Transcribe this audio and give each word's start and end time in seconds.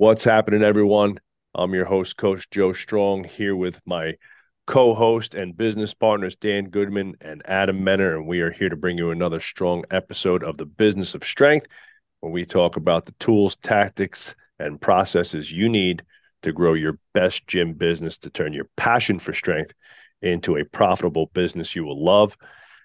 What's 0.00 0.24
happening, 0.24 0.62
everyone? 0.62 1.20
I'm 1.54 1.74
your 1.74 1.84
host, 1.84 2.16
Coach 2.16 2.48
Joe 2.48 2.72
Strong, 2.72 3.24
here 3.24 3.54
with 3.54 3.82
my 3.84 4.14
co 4.66 4.94
host 4.94 5.34
and 5.34 5.54
business 5.54 5.92
partners, 5.92 6.36
Dan 6.36 6.70
Goodman 6.70 7.16
and 7.20 7.42
Adam 7.44 7.82
Menner. 7.84 8.16
And 8.16 8.26
we 8.26 8.40
are 8.40 8.50
here 8.50 8.70
to 8.70 8.76
bring 8.76 8.96
you 8.96 9.10
another 9.10 9.40
strong 9.40 9.84
episode 9.90 10.42
of 10.42 10.56
the 10.56 10.64
Business 10.64 11.14
of 11.14 11.22
Strength, 11.22 11.66
where 12.20 12.32
we 12.32 12.46
talk 12.46 12.78
about 12.78 13.04
the 13.04 13.12
tools, 13.20 13.56
tactics, 13.56 14.34
and 14.58 14.80
processes 14.80 15.52
you 15.52 15.68
need 15.68 16.02
to 16.44 16.50
grow 16.50 16.72
your 16.72 16.98
best 17.12 17.46
gym 17.46 17.74
business 17.74 18.16
to 18.16 18.30
turn 18.30 18.54
your 18.54 18.70
passion 18.78 19.18
for 19.18 19.34
strength 19.34 19.74
into 20.22 20.56
a 20.56 20.64
profitable 20.64 21.26
business 21.34 21.76
you 21.76 21.84
will 21.84 22.02
love. 22.02 22.38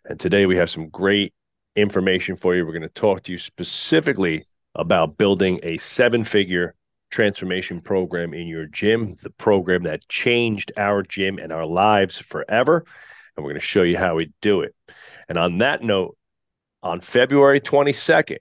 And 0.04 0.20
today 0.20 0.48
we 0.48 0.58
have 0.58 0.70
some 0.70 0.90
great 0.90 1.34
information 1.78 2.36
for 2.36 2.54
you. 2.54 2.66
We're 2.66 2.74
going 2.74 2.82
to 2.82 2.90
talk 2.90 3.24
to 3.24 3.32
you 3.32 3.38
specifically 3.38 4.44
about 4.76 5.18
building 5.18 5.62
a 5.64 5.78
seven 5.78 6.26
figure 6.26 6.76
transformation 7.16 7.80
program 7.80 8.34
in 8.34 8.46
your 8.46 8.66
gym, 8.66 9.16
the 9.24 9.30
program 9.30 9.84
that 9.84 10.08
changed 10.10 10.74
our 10.76 11.02
gym 11.02 11.40
and 11.40 11.54
our 11.54 11.66
lives 11.66 12.18
forever. 12.18 12.86
And 13.36 13.44
we're 13.44 13.52
going 13.52 13.62
to 13.62 13.66
show 13.66 13.84
you 13.84 13.98
how 13.98 14.16
we 14.16 14.34
do 14.42 14.62
it. 14.62 14.76
And 15.30 15.38
on 15.38 15.60
that 15.60 15.82
note, 15.82 16.18
on 16.84 17.00
February 17.00 17.62
22nd 17.62 18.38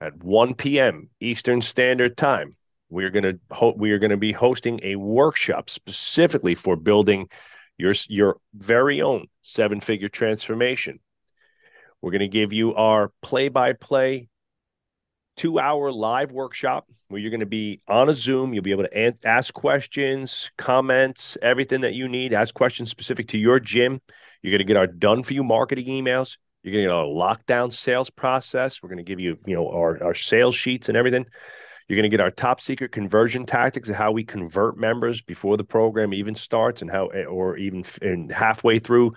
at 0.00 0.22
1 0.22 0.54
p.m. 0.54 1.08
Eastern 1.20 1.62
Standard 1.62 2.16
Time, 2.16 2.56
we 2.90 3.04
are 3.04 3.10
going 3.10 3.22
to 3.22 3.38
ho- 3.50 3.74
we 3.76 3.92
are 3.92 3.98
going 3.98 4.10
to 4.10 4.16
be 4.16 4.32
hosting 4.32 4.80
a 4.82 4.96
workshop 4.96 5.70
specifically 5.70 6.54
for 6.54 6.76
building 6.76 7.28
your 7.78 7.94
your 8.08 8.36
very 8.54 9.02
own 9.02 9.26
seven-figure 9.42 10.08
transformation. 10.08 10.98
We're 12.02 12.10
going 12.10 12.20
to 12.20 12.28
give 12.28 12.52
you 12.52 12.74
our 12.74 13.12
play-by-play 13.22 14.28
two 15.36 15.58
hour 15.58 15.90
live 15.90 16.30
workshop 16.32 16.86
where 17.08 17.20
you're 17.20 17.30
going 17.30 17.40
to 17.40 17.46
be 17.46 17.80
on 17.88 18.08
a 18.08 18.14
Zoom. 18.14 18.54
You'll 18.54 18.62
be 18.62 18.70
able 18.70 18.84
to 18.84 18.96
an- 18.96 19.18
ask 19.24 19.52
questions, 19.52 20.50
comments, 20.56 21.36
everything 21.42 21.82
that 21.82 21.94
you 21.94 22.08
need. 22.08 22.32
Ask 22.32 22.54
questions 22.54 22.90
specific 22.90 23.28
to 23.28 23.38
your 23.38 23.60
gym. 23.60 24.00
You're 24.42 24.52
going 24.52 24.58
to 24.58 24.64
get 24.64 24.76
our 24.76 24.86
done 24.86 25.22
for 25.22 25.34
you 25.34 25.44
marketing 25.44 25.86
emails. 25.86 26.36
You're 26.62 26.72
going 26.72 26.84
to 26.84 26.88
get 26.88 26.94
our 26.94 27.04
lockdown 27.04 27.72
sales 27.72 28.10
process. 28.10 28.82
We're 28.82 28.88
going 28.88 28.98
to 28.98 29.04
give 29.04 29.20
you, 29.20 29.38
you 29.46 29.54
know, 29.54 29.68
our, 29.68 30.02
our 30.02 30.14
sales 30.14 30.54
sheets 30.54 30.88
and 30.88 30.96
everything. 30.96 31.26
You're 31.88 31.96
going 31.96 32.10
to 32.10 32.16
get 32.16 32.22
our 32.22 32.30
top 32.30 32.62
secret 32.62 32.92
conversion 32.92 33.44
tactics 33.44 33.90
of 33.90 33.96
how 33.96 34.12
we 34.12 34.24
convert 34.24 34.78
members 34.78 35.20
before 35.20 35.58
the 35.58 35.64
program 35.64 36.14
even 36.14 36.34
starts 36.34 36.80
and 36.80 36.90
how, 36.90 37.10
or 37.28 37.58
even 37.58 37.84
in 38.00 38.30
halfway 38.30 38.78
through 38.78 39.12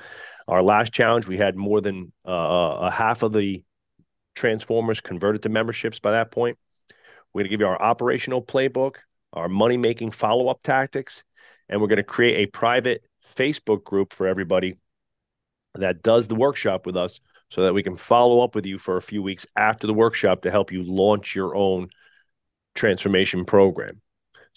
our 0.50 0.62
last 0.62 0.92
challenge, 0.92 1.28
we 1.28 1.38
had 1.38 1.56
more 1.56 1.80
than 1.80 2.12
uh, 2.28 2.32
a 2.32 2.92
half 2.92 3.24
of 3.24 3.32
the 3.32 3.64
transformers 4.38 5.02
converted 5.02 5.44
to 5.44 5.50
memberships 5.50 6.00
by 6.00 6.12
that 6.12 6.32
point. 6.32 6.58
We're 7.34 7.42
going 7.42 7.46
to 7.46 7.50
give 7.50 7.60
you 7.60 7.68
our 7.68 7.82
operational 7.82 8.42
playbook, 8.42 8.96
our 9.34 9.50
money 9.50 9.78
making 9.78 10.12
follow 10.12 10.48
up 10.48 10.62
tactics, 10.64 11.24
and 11.68 11.82
we're 11.82 11.88
going 11.88 11.98
to 11.98 12.04
create 12.04 12.48
a 12.48 12.52
private 12.52 13.04
Facebook 13.24 13.84
group 13.84 14.14
for 14.14 14.28
everybody 14.28 14.78
that 15.76 16.02
does 16.02 16.28
the 16.28 16.36
workshop 16.36 16.86
with 16.86 16.96
us 16.96 17.20
so 17.50 17.64
that 17.64 17.74
we 17.74 17.84
can 17.84 17.96
follow 17.96 18.42
up 18.42 18.56
with 18.56 18.66
you 18.66 18.78
for 18.78 18.98
a 18.98 19.02
few 19.02 19.22
weeks 19.22 19.46
after 19.56 19.88
the 19.88 19.94
workshop 19.94 20.42
to 20.42 20.52
help 20.52 20.72
you 20.72 20.84
launch 20.84 21.36
your 21.36 21.56
own 21.56 21.90
transformation 22.76 23.46
program. 23.46 24.02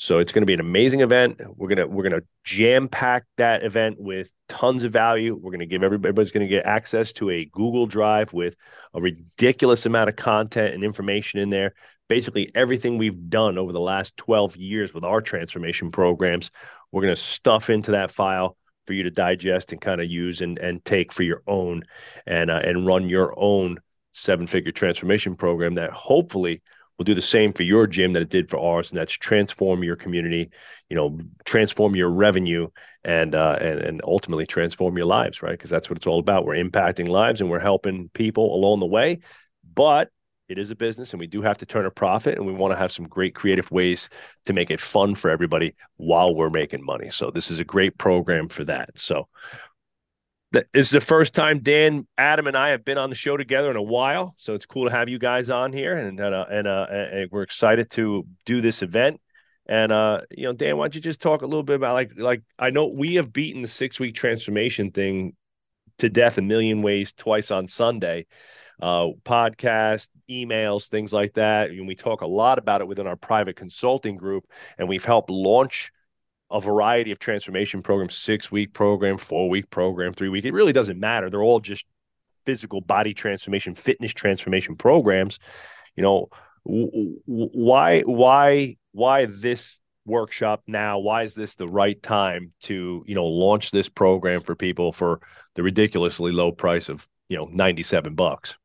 So 0.02 0.18
it's 0.18 0.32
going 0.32 0.40
to 0.40 0.46
be 0.46 0.54
an 0.54 0.60
amazing 0.60 1.02
event. 1.02 1.42
We're 1.58 1.68
gonna 1.68 1.86
we're 1.86 2.04
gonna 2.04 2.22
jam 2.42 2.88
pack 2.88 3.26
that 3.36 3.64
event 3.64 4.00
with 4.00 4.30
tons 4.48 4.82
of 4.82 4.94
value. 4.94 5.38
We're 5.38 5.50
gonna 5.50 5.66
give 5.66 5.82
everybody 5.82 6.08
everybody's 6.08 6.32
going 6.32 6.46
to 6.46 6.48
get 6.48 6.64
access 6.64 7.12
to 7.14 7.28
a 7.28 7.44
Google 7.44 7.84
Drive 7.84 8.32
with 8.32 8.56
a 8.94 9.00
ridiculous 9.02 9.84
amount 9.84 10.08
of 10.08 10.16
content 10.16 10.72
and 10.72 10.82
information 10.82 11.38
in 11.38 11.50
there. 11.50 11.74
Basically, 12.08 12.50
everything 12.54 12.96
we've 12.96 13.28
done 13.28 13.58
over 13.58 13.72
the 13.72 13.78
last 13.78 14.16
12 14.16 14.56
years 14.56 14.94
with 14.94 15.04
our 15.04 15.20
transformation 15.20 15.90
programs, 15.90 16.50
we're 16.90 17.02
going 17.02 17.14
to 17.14 17.20
stuff 17.20 17.68
into 17.68 17.90
that 17.90 18.10
file 18.10 18.56
for 18.86 18.94
you 18.94 19.02
to 19.02 19.10
digest 19.10 19.72
and 19.72 19.82
kind 19.82 20.00
of 20.00 20.10
use 20.10 20.40
and 20.40 20.58
and 20.58 20.82
take 20.82 21.12
for 21.12 21.24
your 21.24 21.42
own 21.46 21.82
and 22.26 22.50
uh, 22.50 22.62
and 22.64 22.86
run 22.86 23.10
your 23.10 23.34
own 23.38 23.76
seven 24.12 24.46
figure 24.46 24.72
transformation 24.72 25.36
program 25.36 25.74
that 25.74 25.90
hopefully 25.90 26.62
will 27.00 27.04
do 27.04 27.14
the 27.14 27.22
same 27.22 27.54
for 27.54 27.62
your 27.62 27.86
gym 27.86 28.12
that 28.12 28.20
it 28.20 28.28
did 28.28 28.50
for 28.50 28.58
ours, 28.58 28.90
and 28.90 29.00
that's 29.00 29.10
transform 29.10 29.82
your 29.82 29.96
community, 29.96 30.50
you 30.90 30.96
know, 30.96 31.18
transform 31.46 31.96
your 31.96 32.10
revenue, 32.10 32.68
and 33.04 33.34
uh, 33.34 33.56
and 33.58 33.80
and 33.80 34.02
ultimately 34.04 34.44
transform 34.44 34.98
your 34.98 35.06
lives, 35.06 35.42
right? 35.42 35.52
Because 35.52 35.70
that's 35.70 35.88
what 35.88 35.96
it's 35.96 36.06
all 36.06 36.18
about. 36.18 36.44
We're 36.44 36.62
impacting 36.62 37.08
lives, 37.08 37.40
and 37.40 37.48
we're 37.48 37.58
helping 37.58 38.10
people 38.10 38.54
along 38.54 38.80
the 38.80 38.86
way, 38.86 39.20
but 39.74 40.10
it 40.50 40.58
is 40.58 40.70
a 40.72 40.76
business 40.76 41.12
and 41.12 41.20
we 41.20 41.28
do 41.28 41.42
have 41.42 41.58
to 41.58 41.64
turn 41.64 41.86
a 41.86 41.90
profit 41.92 42.36
and 42.36 42.44
we 42.44 42.52
want 42.52 42.72
to 42.72 42.76
have 42.76 42.90
some 42.90 43.06
great 43.06 43.36
creative 43.36 43.70
ways 43.70 44.08
to 44.46 44.52
make 44.52 44.68
it 44.68 44.80
fun 44.80 45.14
for 45.14 45.30
everybody 45.30 45.76
while 45.96 46.34
we're 46.34 46.50
making 46.50 46.84
money 46.84 47.08
so 47.08 47.30
this 47.30 47.52
is 47.52 47.60
a 47.60 47.64
great 47.64 47.96
program 47.98 48.48
for 48.48 48.64
that 48.64 48.90
so 48.96 49.28
this 50.52 50.64
is 50.74 50.90
the 50.90 51.00
first 51.00 51.34
time 51.34 51.60
Dan, 51.60 52.06
Adam, 52.18 52.46
and 52.46 52.56
I 52.56 52.70
have 52.70 52.84
been 52.84 52.98
on 52.98 53.10
the 53.10 53.16
show 53.16 53.36
together 53.36 53.70
in 53.70 53.76
a 53.76 53.82
while, 53.82 54.34
so 54.36 54.54
it's 54.54 54.66
cool 54.66 54.86
to 54.86 54.90
have 54.90 55.08
you 55.08 55.18
guys 55.18 55.48
on 55.48 55.72
here, 55.72 55.96
and 55.96 56.20
uh, 56.20 56.44
and 56.50 56.66
uh, 56.66 56.86
and 56.90 57.30
we're 57.30 57.42
excited 57.42 57.90
to 57.92 58.26
do 58.44 58.60
this 58.60 58.82
event. 58.82 59.20
And 59.66 59.92
uh, 59.92 60.22
you 60.30 60.44
know, 60.44 60.52
Dan, 60.52 60.76
why 60.76 60.84
don't 60.84 60.94
you 60.96 61.00
just 61.00 61.20
talk 61.20 61.42
a 61.42 61.46
little 61.46 61.62
bit 61.62 61.76
about 61.76 61.94
like 61.94 62.12
like 62.16 62.42
I 62.58 62.70
know 62.70 62.86
we 62.88 63.14
have 63.14 63.32
beaten 63.32 63.62
the 63.62 63.68
six 63.68 64.00
week 64.00 64.14
transformation 64.14 64.90
thing 64.90 65.34
to 65.98 66.08
death 66.08 66.38
a 66.38 66.42
million 66.42 66.82
ways 66.82 67.12
twice 67.12 67.52
on 67.52 67.68
Sunday, 67.68 68.26
uh, 68.82 69.08
podcast, 69.24 70.08
emails, 70.28 70.88
things 70.88 71.12
like 71.12 71.34
that, 71.34 71.70
and 71.70 71.86
we 71.86 71.94
talk 71.94 72.22
a 72.22 72.26
lot 72.26 72.58
about 72.58 72.80
it 72.80 72.88
within 72.88 73.06
our 73.06 73.16
private 73.16 73.54
consulting 73.54 74.16
group, 74.16 74.44
and 74.78 74.88
we've 74.88 75.04
helped 75.04 75.30
launch 75.30 75.92
a 76.50 76.60
variety 76.60 77.10
of 77.10 77.18
transformation 77.18 77.82
programs 77.82 78.16
six 78.16 78.50
week 78.50 78.72
program 78.72 79.18
four 79.18 79.48
week 79.48 79.70
program 79.70 80.12
three 80.12 80.28
week 80.28 80.44
it 80.44 80.52
really 80.52 80.72
doesn't 80.72 80.98
matter. 80.98 81.30
They're 81.30 81.42
all 81.42 81.60
just 81.60 81.84
physical 82.46 82.80
body 82.80 83.14
transformation 83.14 83.74
fitness 83.74 84.12
transformation 84.12 84.76
programs. 84.76 85.38
You 85.96 86.02
know 86.02 86.28
why 86.64 88.00
why 88.00 88.76
why 88.92 89.26
this 89.26 89.80
workshop 90.04 90.62
now? 90.66 90.98
Why 90.98 91.22
is 91.22 91.34
this 91.34 91.54
the 91.54 91.68
right 91.68 92.00
time 92.02 92.52
to 92.62 93.04
you 93.06 93.14
know 93.14 93.26
launch 93.26 93.70
this 93.70 93.88
program 93.88 94.40
for 94.40 94.54
people 94.54 94.92
for 94.92 95.20
the 95.54 95.62
ridiculously 95.62 96.32
low 96.32 96.52
price 96.52 96.88
of 96.88 97.06
you 97.28 97.36
know 97.36 97.48
97 97.52 98.14
bucks 98.14 98.56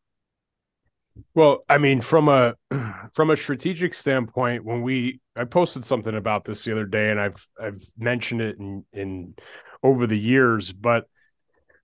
well, 1.34 1.64
I 1.70 1.78
mean, 1.78 2.02
from 2.02 2.30
a 2.30 2.56
from 3.14 3.30
a 3.30 3.38
strategic 3.38 3.94
standpoint, 3.94 4.66
when 4.66 4.82
we 4.82 5.20
I 5.36 5.46
posted 5.46 5.86
something 5.86 6.16
about 6.16 6.46
this 6.46 6.64
the 6.64 6.72
other 6.72 6.86
day, 6.86 7.12
and 7.12 7.20
I've 7.20 7.48
I've 7.62 7.84
mentioned 7.98 8.42
it 8.42 8.58
in 8.58 8.86
in 8.94 9.36
over 9.84 10.08
the 10.08 10.20
years, 10.20 10.74
but 10.74 11.06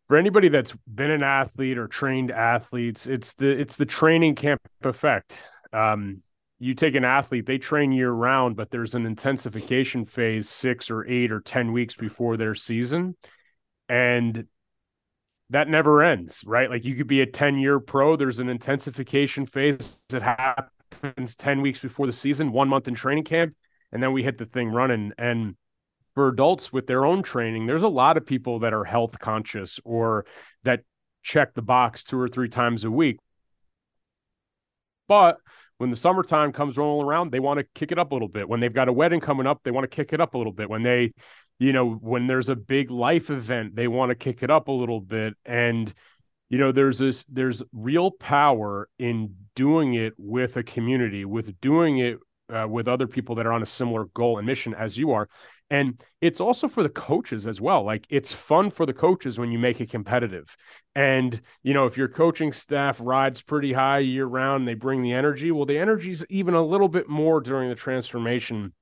for 0.08 0.18
anybody 0.18 0.50
that's 0.50 0.74
been 0.94 1.12
an 1.12 1.24
athlete 1.24 1.78
or 1.78 1.88
trained 1.88 2.32
athletes, 2.32 3.08
it's 3.08 3.34
the 3.34 3.48
it's 3.48 3.76
the 3.76 3.86
training 3.86 4.36
camp 4.36 4.62
effect. 4.84 5.42
Um, 5.72 6.22
you 6.60 6.76
take 6.76 6.96
an 6.96 7.06
athlete, 7.06 7.46
they 7.46 7.58
train 7.58 7.92
year 7.92 8.12
round, 8.12 8.56
but 8.56 8.70
there's 8.70 8.94
an 8.94 9.06
intensification 9.06 10.06
phase 10.06 10.48
six 10.50 10.92
or 10.92 11.08
eight 11.08 11.32
or 11.32 11.40
ten 11.40 11.72
weeks 11.72 11.96
before 11.96 12.38
their 12.38 12.56
season, 12.56 13.16
and 13.90 14.48
that 15.52 15.68
never 15.68 16.02
ends, 16.02 16.44
right? 16.46 16.70
Like 16.70 16.86
you 16.86 16.96
could 16.96 17.08
be 17.08 17.22
a 17.22 17.26
10 17.26 17.60
year 17.60 17.80
pro. 17.80 18.16
There's 18.16 18.40
an 18.40 18.50
intensification 18.50 19.46
phase 19.46 20.02
that 20.10 20.22
happens 20.22 21.36
10 21.36 21.62
weeks 21.62 21.82
before 21.82 22.08
the 22.08 22.14
season, 22.14 22.52
one 22.52 22.70
month 22.70 22.88
in 22.88 22.96
training 22.96 23.26
camp, 23.26 23.54
and 23.92 24.02
then 24.02 24.14
we 24.14 24.24
hit 24.24 24.38
the 24.38 24.46
thing 24.46 24.70
running. 24.70 25.12
And 25.18 25.56
for 26.16 26.30
adults 26.30 26.72
with 26.72 26.88
their 26.88 27.06
own 27.06 27.22
training, 27.22 27.68
there's 27.68 27.84
a 27.84 27.90
lot 27.90 28.18
of 28.18 28.26
people 28.26 28.60
that 28.60 28.74
are 28.74 28.86
health 28.86 29.20
conscious 29.20 29.80
or 29.84 30.26
that 30.64 30.82
check 31.22 31.54
the 31.54 31.62
box 31.62 32.06
two 32.06 32.20
or 32.20 32.30
three 32.30 32.50
times 32.50 32.86
a 32.86 32.92
week. 32.92 33.18
But 35.10 35.38
when 35.80 35.90
the 35.90 35.98
summertime 35.98 36.54
comes 36.54 36.78
rolling 36.78 37.06
around, 37.06 37.32
they 37.32 37.42
want 37.42 37.60
to 37.60 37.66
kick 37.76 37.92
it 37.92 38.00
up 38.00 38.12
a 38.12 38.16
little 38.16 38.30
bit. 38.30 38.48
When 38.48 38.62
they've 38.62 38.74
got 38.74 38.88
a 38.88 38.94
wedding 38.94 39.20
coming 39.20 39.48
up, 39.48 39.62
they 39.64 39.72
want 39.72 39.84
to 39.84 39.94
kick 39.94 40.14
it 40.14 40.22
up 40.22 40.34
a 40.34 40.38
little 40.38 40.54
bit. 40.54 40.70
When 40.70 40.84
they, 40.84 41.12
you 41.62 41.74
know, 41.74 41.92
when 41.92 42.26
there's 42.26 42.50
a 42.50 42.56
big 42.56 42.90
life 42.90 43.30
event, 43.30 43.76
they 43.76 43.88
want 43.88 44.10
to 44.10 44.16
kick 44.16 44.42
it 44.42 44.50
up 44.50 44.68
a 44.68 44.72
little 44.72 45.00
bit. 45.00 45.36
And, 45.46 45.94
you 46.50 46.58
know, 46.58 46.72
there's 46.72 46.98
this, 46.98 47.24
there's 47.30 47.62
real 47.72 48.10
power 48.10 48.90
in 48.98 49.36
doing 49.56 49.94
it 49.94 50.14
with 50.18 50.58
a 50.58 50.64
community, 50.64 51.24
with 51.24 51.62
doing 51.62 52.00
it 52.00 52.18
uh, 52.52 52.68
with 52.68 52.88
other 52.88 53.06
people 53.06 53.36
that 53.36 53.46
are 53.46 53.54
on 53.54 53.62
a 53.62 53.68
similar 53.68 54.06
goal 54.06 54.40
and 54.40 54.48
mission 54.48 54.74
as 54.74 54.98
you 54.98 55.12
are. 55.12 55.30
And 55.70 56.04
it's 56.20 56.42
also 56.42 56.68
for 56.68 56.82
the 56.82 56.90
coaches 56.90 57.46
as 57.46 57.62
well. 57.62 57.84
Like 57.86 58.08
it's 58.10 58.34
fun 58.34 58.72
for 58.72 58.88
the 58.88 58.94
coaches 58.94 59.38
when 59.38 59.52
you 59.52 59.60
make 59.60 59.80
it 59.80 59.92
competitive. 59.92 60.58
And, 60.96 61.40
you 61.62 61.76
know, 61.76 61.86
if 61.86 61.96
your 61.96 62.08
coaching 62.08 62.54
staff 62.54 63.00
rides 63.00 63.44
pretty 63.44 63.74
high 63.74 64.00
year 64.00 64.26
round, 64.26 64.68
they 64.68 64.74
bring 64.74 65.04
the 65.04 65.14
energy. 65.14 65.52
Well, 65.52 65.68
the 65.68 65.78
energy's 65.78 66.26
even 66.28 66.56
a 66.56 66.66
little 66.66 66.90
bit 66.90 67.08
more 67.08 67.40
during 67.40 67.70
the 67.70 67.76
transformation 67.76 68.74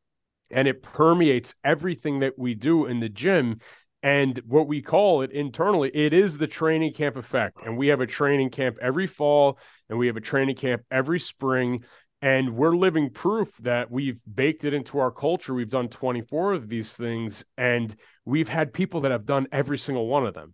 and 0.51 0.67
it 0.67 0.81
permeates 0.83 1.55
everything 1.63 2.19
that 2.19 2.37
we 2.37 2.55
do 2.55 2.85
in 2.85 2.99
the 2.99 3.09
gym. 3.09 3.59
And 4.01 4.39
what 4.47 4.67
we 4.67 4.81
call 4.81 5.21
it 5.23 5.31
internally, 5.31 5.91
it 5.93 6.13
is 6.13 6.37
the 6.37 6.47
training 6.47 6.93
camp 6.93 7.17
effect. 7.17 7.57
And 7.65 7.77
we 7.77 7.87
have 7.87 7.99
a 8.01 8.07
training 8.07 8.49
camp 8.49 8.77
every 8.81 9.07
fall 9.07 9.59
and 9.89 9.99
we 9.99 10.07
have 10.07 10.17
a 10.17 10.21
training 10.21 10.55
camp 10.55 10.83
every 10.89 11.19
spring 11.19 11.83
And 12.21 12.55
we're 12.55 12.75
living 12.75 13.09
proof 13.11 13.55
that 13.59 13.89
we've 13.89 14.19
baked 14.33 14.65
it 14.65 14.73
into 14.73 14.99
our 14.99 15.11
culture. 15.11 15.53
We've 15.53 15.69
done 15.69 15.87
24 15.87 16.53
of 16.53 16.67
these 16.67 16.97
things, 16.97 17.45
and 17.57 17.95
we've 18.25 18.49
had 18.49 18.73
people 18.73 19.01
that 19.01 19.11
have 19.11 19.25
done 19.25 19.47
every 19.51 19.77
single 19.77 20.07
one 20.07 20.25
of 20.25 20.33
them. 20.33 20.53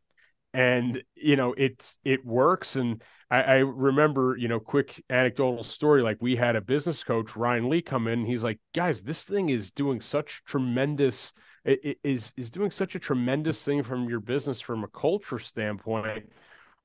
And 0.55 1.03
you 1.15 1.35
know, 1.35 1.53
it's 1.57 1.97
it 2.05 2.25
works. 2.25 2.77
And 2.77 3.03
I, 3.29 3.41
I 3.41 3.55
remember, 3.57 4.37
you 4.37 4.47
know, 4.47 4.59
quick 4.59 5.03
anecdotal 5.09 5.63
story. 5.63 6.01
Like 6.01 6.17
we 6.21 6.37
had 6.37 6.55
a 6.55 6.61
business 6.61 7.03
coach, 7.03 7.35
Ryan 7.35 7.69
Lee, 7.69 7.81
come 7.81 8.07
in. 8.07 8.25
he's 8.25 8.43
like, 8.43 8.59
guys, 8.73 9.03
this 9.03 9.25
thing 9.25 9.49
is 9.49 9.71
doing 9.71 9.99
such 9.99 10.43
tremendous 10.45 11.33
it 11.65 11.97
is 12.03 12.31
is 12.37 12.51
doing 12.51 12.71
such 12.71 12.95
a 12.95 12.99
tremendous 12.99 13.63
thing 13.65 13.83
from 13.83 14.07
your 14.07 14.19
business 14.19 14.61
from 14.61 14.83
a 14.83 14.87
culture 14.87 15.39
standpoint 15.39 16.29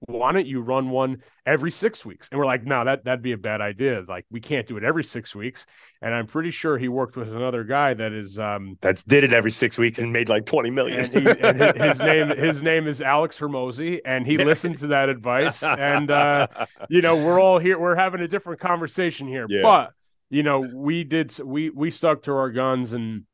why 0.07 0.33
don't 0.33 0.47
you 0.47 0.63
run 0.63 0.91
one 0.91 1.23
every 1.45 1.71
six 1.71 2.05
weeks? 2.05 2.29
And 2.31 2.39
we're 2.39 2.47
like, 2.47 2.65
no, 2.65 2.85
that 2.85 3.05
that'd 3.05 3.23
be 3.23 3.33
a 3.33 3.39
bad 3.39 3.61
idea. 3.61 4.03
Like 4.09 4.25
we 4.31 4.41
can't 4.41 4.67
do 4.67 4.77
it 4.77 4.85
every 4.85 5.05
six 5.05 5.35
weeks. 5.35 5.67
And 6.01 6.15
I'm 6.15 6.27
pretty 6.27 6.51
sure 6.51 6.79
he 6.79 6.89
worked 6.89 7.17
with 7.17 7.29
another 7.29 7.65
guy 7.65 7.93
that 7.95 8.13
is 8.13 8.39
um 8.39 8.79
that's 8.81 9.03
did 9.03 9.25
it 9.25 9.33
every 9.33 9.51
six 9.51 9.77
weeks 9.77 9.99
and 9.99 10.13
made 10.13 10.29
like 10.29 10.47
20 10.47 10.71
million. 10.71 11.01
and, 11.01 11.13
he, 11.13 11.41
and 11.41 11.81
his 11.83 12.01
name 12.01 12.29
his 12.31 12.63
name 12.63 12.87
is 12.87 13.03
Alex 13.03 13.39
Hormozi, 13.39 14.01
and 14.05 14.27
he 14.27 14.39
listened 14.39 14.79
to 14.79 14.89
that 14.89 15.09
advice. 15.09 15.63
And 15.63 16.11
uh, 16.11 16.47
you 16.89 17.03
know, 17.03 17.17
we're 17.17 17.39
all 17.39 17.59
here, 17.59 17.79
we're 17.79 17.97
having 17.97 18.23
a 18.23 18.29
different 18.29 18.61
conversation 18.61 19.29
here. 19.29 19.47
Yeah. 19.49 19.63
But 19.63 19.93
you 20.31 20.43
know, 20.43 20.61
we 20.61 21.05
did 21.05 21.39
we 21.45 21.69
we 21.71 21.91
stuck 21.91 22.23
to 22.23 22.33
our 22.33 22.51
guns 22.51 22.95
and 22.95 23.25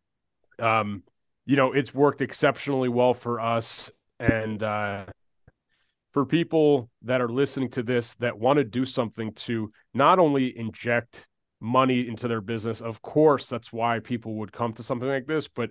um, 0.58 1.04
you 1.44 1.54
know, 1.54 1.72
it's 1.72 1.94
worked 1.94 2.22
exceptionally 2.22 2.88
well 2.88 3.14
for 3.14 3.40
us. 3.40 3.90
And 4.18 4.62
uh 4.62 5.04
for 6.16 6.24
people 6.24 6.88
that 7.02 7.20
are 7.20 7.28
listening 7.28 7.68
to 7.68 7.82
this 7.82 8.14
that 8.14 8.38
want 8.38 8.56
to 8.56 8.64
do 8.64 8.86
something 8.86 9.34
to 9.34 9.70
not 9.92 10.18
only 10.18 10.58
inject 10.58 11.28
money 11.60 12.08
into 12.08 12.26
their 12.26 12.40
business, 12.40 12.80
of 12.80 13.02
course, 13.02 13.50
that's 13.50 13.70
why 13.70 13.98
people 13.98 14.36
would 14.36 14.50
come 14.50 14.72
to 14.72 14.82
something 14.82 15.10
like 15.10 15.26
this, 15.26 15.46
but 15.46 15.68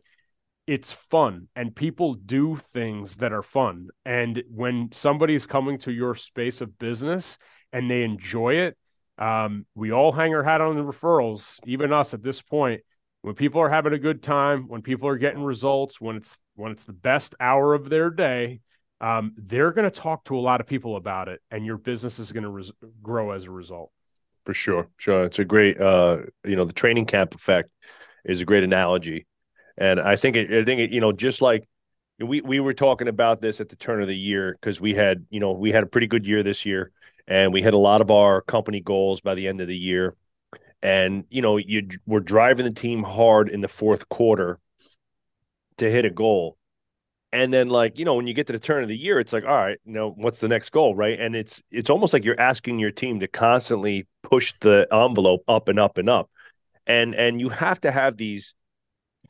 it's 0.68 0.92
fun 0.92 1.48
and 1.56 1.76
people 1.76 2.14
do 2.14 2.58
things 2.74 3.18
that 3.18 3.34
are 3.34 3.42
fun. 3.42 3.88
And 4.06 4.44
when 4.48 4.90
somebody's 4.92 5.48
coming 5.48 5.80
to 5.80 5.92
your 5.92 6.14
space 6.14 6.62
of 6.62 6.78
business 6.78 7.40
and 7.74 7.90
they 7.90 8.04
enjoy 8.04 8.58
it, 8.58 8.78
um, 9.18 9.66
we 9.74 9.92
all 9.92 10.12
hang 10.12 10.36
our 10.36 10.44
hat 10.44 10.62
on 10.62 10.76
the 10.76 10.84
referrals, 10.84 11.60
even 11.66 11.92
us 11.92 12.14
at 12.14 12.22
this 12.22 12.44
point. 12.44 12.82
When 13.24 13.34
people 13.34 13.62
are 13.62 13.70
having 13.70 13.94
a 13.94 13.98
good 13.98 14.22
time, 14.22 14.68
when 14.68 14.84
people 14.84 15.08
are 15.08 15.18
getting 15.18 15.42
results, 15.42 16.00
when 16.00 16.18
it's 16.18 16.38
when 16.54 16.72
it's 16.72 16.84
the 16.84 16.94
best 16.94 17.34
hour 17.40 17.74
of 17.74 17.90
their 17.90 18.12
day, 18.12 18.60
um, 19.02 19.34
they're 19.38 19.72
going 19.72 19.90
to 19.90 20.00
talk 20.00 20.24
to 20.26 20.38
a 20.38 20.40
lot 20.40 20.62
of 20.62 20.68
people 20.68 20.96
about 20.96 21.28
it, 21.28 21.42
and 21.52 21.66
your 21.66 21.78
business 21.78 22.20
is 22.20 22.32
going 22.32 22.44
to 22.44 22.50
res- 22.50 22.72
grow 23.04 23.32
as 23.32 23.44
a 23.46 23.52
result. 23.52 23.92
For 24.46 24.54
sure, 24.54 24.88
sure. 24.98 25.26
It's 25.26 25.40
a 25.40 25.46
great, 25.46 25.80
uh, 25.80 26.20
you 26.44 26.56
know, 26.56 26.66
the 26.66 26.74
training 26.74 27.06
camp 27.06 27.36
effect 27.36 27.70
is 28.24 28.40
a 28.40 28.46
great 28.46 28.64
analogy, 28.64 29.26
and 29.78 30.00
I 30.00 30.16
think 30.16 30.38
it, 30.38 30.52
I 30.52 30.64
think 30.64 30.80
it, 30.80 30.92
you 30.92 31.02
know, 31.02 31.12
just 31.12 31.42
like 31.42 31.68
we 32.20 32.42
we 32.42 32.60
were 32.60 32.74
talking 32.74 33.08
about 33.08 33.42
this 33.42 33.60
at 33.60 33.70
the 33.70 33.76
turn 33.76 34.02
of 34.02 34.08
the 34.08 34.16
year 34.16 34.58
because 34.60 34.80
we 34.80 34.94
had, 34.94 35.26
you 35.30 35.40
know, 35.40 35.52
we 35.52 35.72
had 35.72 35.84
a 35.84 35.88
pretty 35.88 36.08
good 36.08 36.26
year 36.26 36.44
this 36.44 36.66
year, 36.66 36.92
and 37.28 37.52
we 37.52 37.62
hit 37.62 37.74
a 37.74 37.80
lot 37.80 38.02
of 38.02 38.12
our 38.12 38.42
company 38.42 38.80
goals 38.80 39.20
by 39.20 39.36
the 39.36 39.48
end 39.48 39.60
of 39.60 39.68
the 39.68 39.76
year, 39.76 40.16
and 40.82 41.26
you 41.30 41.42
know, 41.42 41.58
you 41.58 41.90
were 42.06 42.22
driving 42.22 42.66
the 42.66 42.72
team 42.72 43.04
hard 43.04 43.50
in 43.50 43.62
the 43.62 43.68
fourth 43.68 44.08
quarter 44.08 44.60
to 45.78 45.92
hit 45.92 46.06
a 46.06 46.10
goal 46.10 46.58
and 47.36 47.54
then 47.54 47.68
like 47.68 48.00
you 48.00 48.06
know 48.06 48.16
when 48.16 48.28
you 48.28 48.34
get 48.34 48.48
to 48.48 48.54
the 48.54 48.60
turn 48.60 48.82
of 48.82 48.90
the 48.90 48.98
year 48.98 49.20
it's 49.20 49.34
like 49.34 49.44
all 49.44 49.52
right 49.52 49.78
you 49.86 49.94
know 49.94 50.12
what's 50.18 50.40
the 50.40 50.48
next 50.48 50.70
goal 50.72 50.96
right? 50.96 51.20
And 51.20 51.36
it's 51.36 51.62
it's 51.72 51.90
almost 51.90 52.14
like 52.14 52.24
you're 52.24 52.40
asking 52.40 52.80
your 52.80 52.92
team 52.92 53.20
to 53.20 53.28
constantly 53.28 54.08
push 54.24 54.54
the 54.62 54.88
envelope 54.92 55.44
up 55.48 55.68
and 55.68 55.80
up 55.80 55.98
and 55.98 56.10
up. 56.10 56.30
And 56.88 57.14
and 57.16 57.40
you 57.40 57.50
have 57.50 57.80
to 57.82 57.92
have 57.92 58.18
these 58.18 58.56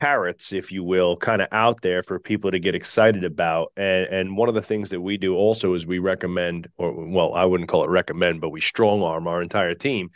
carrots, 0.00 0.52
if 0.52 0.70
you 0.70 0.84
will, 0.84 1.16
kind 1.16 1.42
of 1.42 1.48
out 1.52 1.80
there 1.82 2.02
for 2.02 2.18
people 2.18 2.50
to 2.50 2.58
get 2.58 2.74
excited 2.74 3.24
about. 3.24 3.72
And, 3.76 4.06
and 4.06 4.36
one 4.36 4.48
of 4.48 4.54
the 4.54 4.62
things 4.62 4.90
that 4.90 5.00
we 5.00 5.16
do 5.16 5.34
also 5.34 5.74
is 5.74 5.86
we 5.86 5.98
recommend, 5.98 6.68
or 6.76 6.92
well, 6.92 7.34
I 7.34 7.44
wouldn't 7.44 7.68
call 7.68 7.84
it 7.84 7.90
recommend, 7.90 8.40
but 8.40 8.50
we 8.50 8.60
strong 8.60 9.02
arm 9.02 9.26
our 9.26 9.42
entire 9.42 9.74
team 9.74 10.10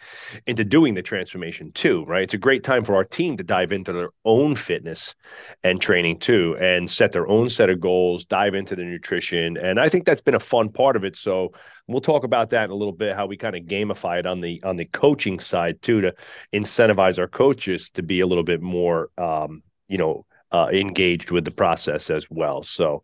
into 0.47 0.65
doing 0.65 0.94
the 0.94 1.03
transformation 1.03 1.73
too, 1.73 2.05
right? 2.06 2.23
It's 2.23 2.35
a 2.35 2.38
great 2.38 2.65
time 2.65 2.85
for 2.85 2.94
our 2.94 3.05
team 3.05 3.37
to 3.37 3.44
dive 3.44 3.73
into 3.73 3.93
their 3.93 4.11
own 4.25 4.55
fitness 4.55 5.15
and 5.62 5.81
training 5.81 6.19
too, 6.19 6.56
and 6.61 6.91
set 6.91 7.12
their 7.12 7.29
own 7.29 7.49
set 7.49 7.71
of 7.71 7.81
goals, 7.81 8.25
dive 8.25 8.55
into 8.55 8.76
the 8.76 8.85
nutrition. 8.85 9.56
And 9.56 9.79
I 9.81 9.88
think 9.88 10.05
that's 10.05 10.21
been 10.21 10.35
a 10.35 10.41
fun 10.41 10.71
part 10.71 10.97
of 10.97 11.05
it. 11.05 11.17
So 11.17 11.53
we'll 11.87 12.00
talk 12.00 12.25
about 12.25 12.50
that 12.50 12.65
in 12.65 12.71
a 12.71 12.75
little 12.75 12.93
bit, 12.93 13.17
how 13.17 13.26
we 13.26 13.37
kind 13.37 13.56
of 13.56 13.65
gamify 13.65 14.19
it 14.19 14.26
on 14.26 14.41
the 14.41 14.62
on 14.62 14.76
the 14.76 14.85
coaching 14.85 15.41
side 15.41 15.83
too, 15.83 16.00
to 16.00 16.15
incentivize 16.55 17.19
our 17.19 17.29
coaches 17.29 17.91
to 17.91 18.03
be 18.03 18.21
a 18.21 18.26
little 18.26 18.44
bit 18.44 18.62
more 18.62 19.11
um, 19.19 19.62
you 19.91 19.99
know 19.99 20.25
uh, 20.53 20.69
engaged 20.73 21.31
with 21.31 21.45
the 21.45 21.51
process 21.51 22.09
as 22.09 22.27
well. 22.31 22.63
So 22.63 23.03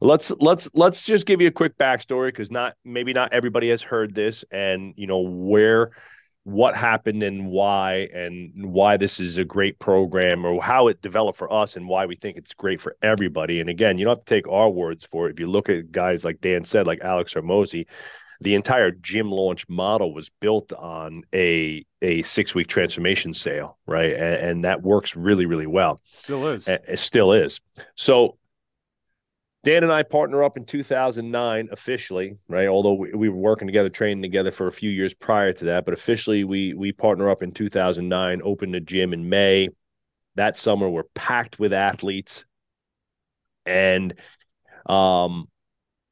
let's 0.00 0.32
let's 0.40 0.68
let's 0.74 1.06
just 1.06 1.26
give 1.26 1.40
you 1.40 1.48
a 1.48 1.52
quick 1.52 1.78
backstory 1.78 2.28
because 2.28 2.50
not 2.50 2.74
maybe 2.84 3.12
not 3.12 3.32
everybody 3.32 3.70
has 3.70 3.82
heard 3.82 4.14
this 4.14 4.44
and 4.50 4.94
you 4.96 5.06
know 5.06 5.20
where 5.20 5.92
what 6.44 6.74
happened 6.74 7.22
and 7.22 7.46
why 7.46 8.08
and 8.12 8.50
why 8.72 8.96
this 8.96 9.20
is 9.20 9.38
a 9.38 9.44
great 9.44 9.78
program 9.78 10.44
or 10.44 10.60
how 10.60 10.88
it 10.88 11.00
developed 11.00 11.38
for 11.38 11.52
us 11.52 11.76
and 11.76 11.88
why 11.88 12.04
we 12.04 12.16
think 12.16 12.36
it's 12.36 12.52
great 12.52 12.80
for 12.80 12.96
everybody. 13.00 13.60
And 13.60 13.70
again, 13.70 13.96
you 13.96 14.04
don't 14.04 14.16
have 14.16 14.24
to 14.24 14.34
take 14.34 14.48
our 14.48 14.68
words 14.68 15.04
for 15.04 15.28
it. 15.28 15.34
If 15.34 15.40
you 15.40 15.48
look 15.48 15.68
at 15.68 15.92
guys 15.92 16.24
like 16.24 16.40
Dan 16.40 16.64
said, 16.64 16.84
like 16.84 17.00
Alex 17.00 17.34
Hormozi, 17.34 17.86
the 18.42 18.54
entire 18.54 18.90
gym 18.90 19.30
launch 19.30 19.68
model 19.68 20.12
was 20.14 20.30
built 20.40 20.72
on 20.72 21.22
a 21.34 21.84
a 22.02 22.22
six 22.22 22.54
week 22.54 22.66
transformation 22.66 23.32
sale, 23.32 23.78
right? 23.86 24.12
And, 24.12 24.34
and, 24.34 24.64
that 24.64 24.82
works 24.82 25.14
really, 25.14 25.46
really 25.46 25.66
well. 25.66 26.00
Still 26.04 26.48
is. 26.48 26.66
It 26.66 26.98
still 26.98 27.32
is. 27.32 27.60
So 27.94 28.38
Dan 29.64 29.84
and 29.84 29.92
I 29.92 30.02
partner 30.02 30.42
up 30.42 30.56
in 30.56 30.64
2009 30.64 31.68
officially, 31.70 32.36
right? 32.48 32.66
Although 32.66 32.94
we, 32.94 33.12
we 33.12 33.28
were 33.28 33.36
working 33.36 33.68
together, 33.68 33.88
training 33.88 34.22
together 34.22 34.50
for 34.50 34.66
a 34.66 34.72
few 34.72 34.90
years 34.90 35.14
prior 35.14 35.52
to 35.52 35.66
that, 35.66 35.84
but 35.84 35.94
officially 35.94 36.42
we 36.42 36.74
we 36.74 36.90
partner 36.92 37.30
up 37.30 37.42
in 37.42 37.52
2009. 37.52 38.40
Opened 38.42 38.74
a 38.74 38.80
gym 38.80 39.12
in 39.12 39.28
May. 39.28 39.68
That 40.34 40.56
summer, 40.56 40.88
we're 40.88 41.04
packed 41.14 41.58
with 41.58 41.72
athletes, 41.72 42.44
and 43.64 44.14
um, 44.86 45.46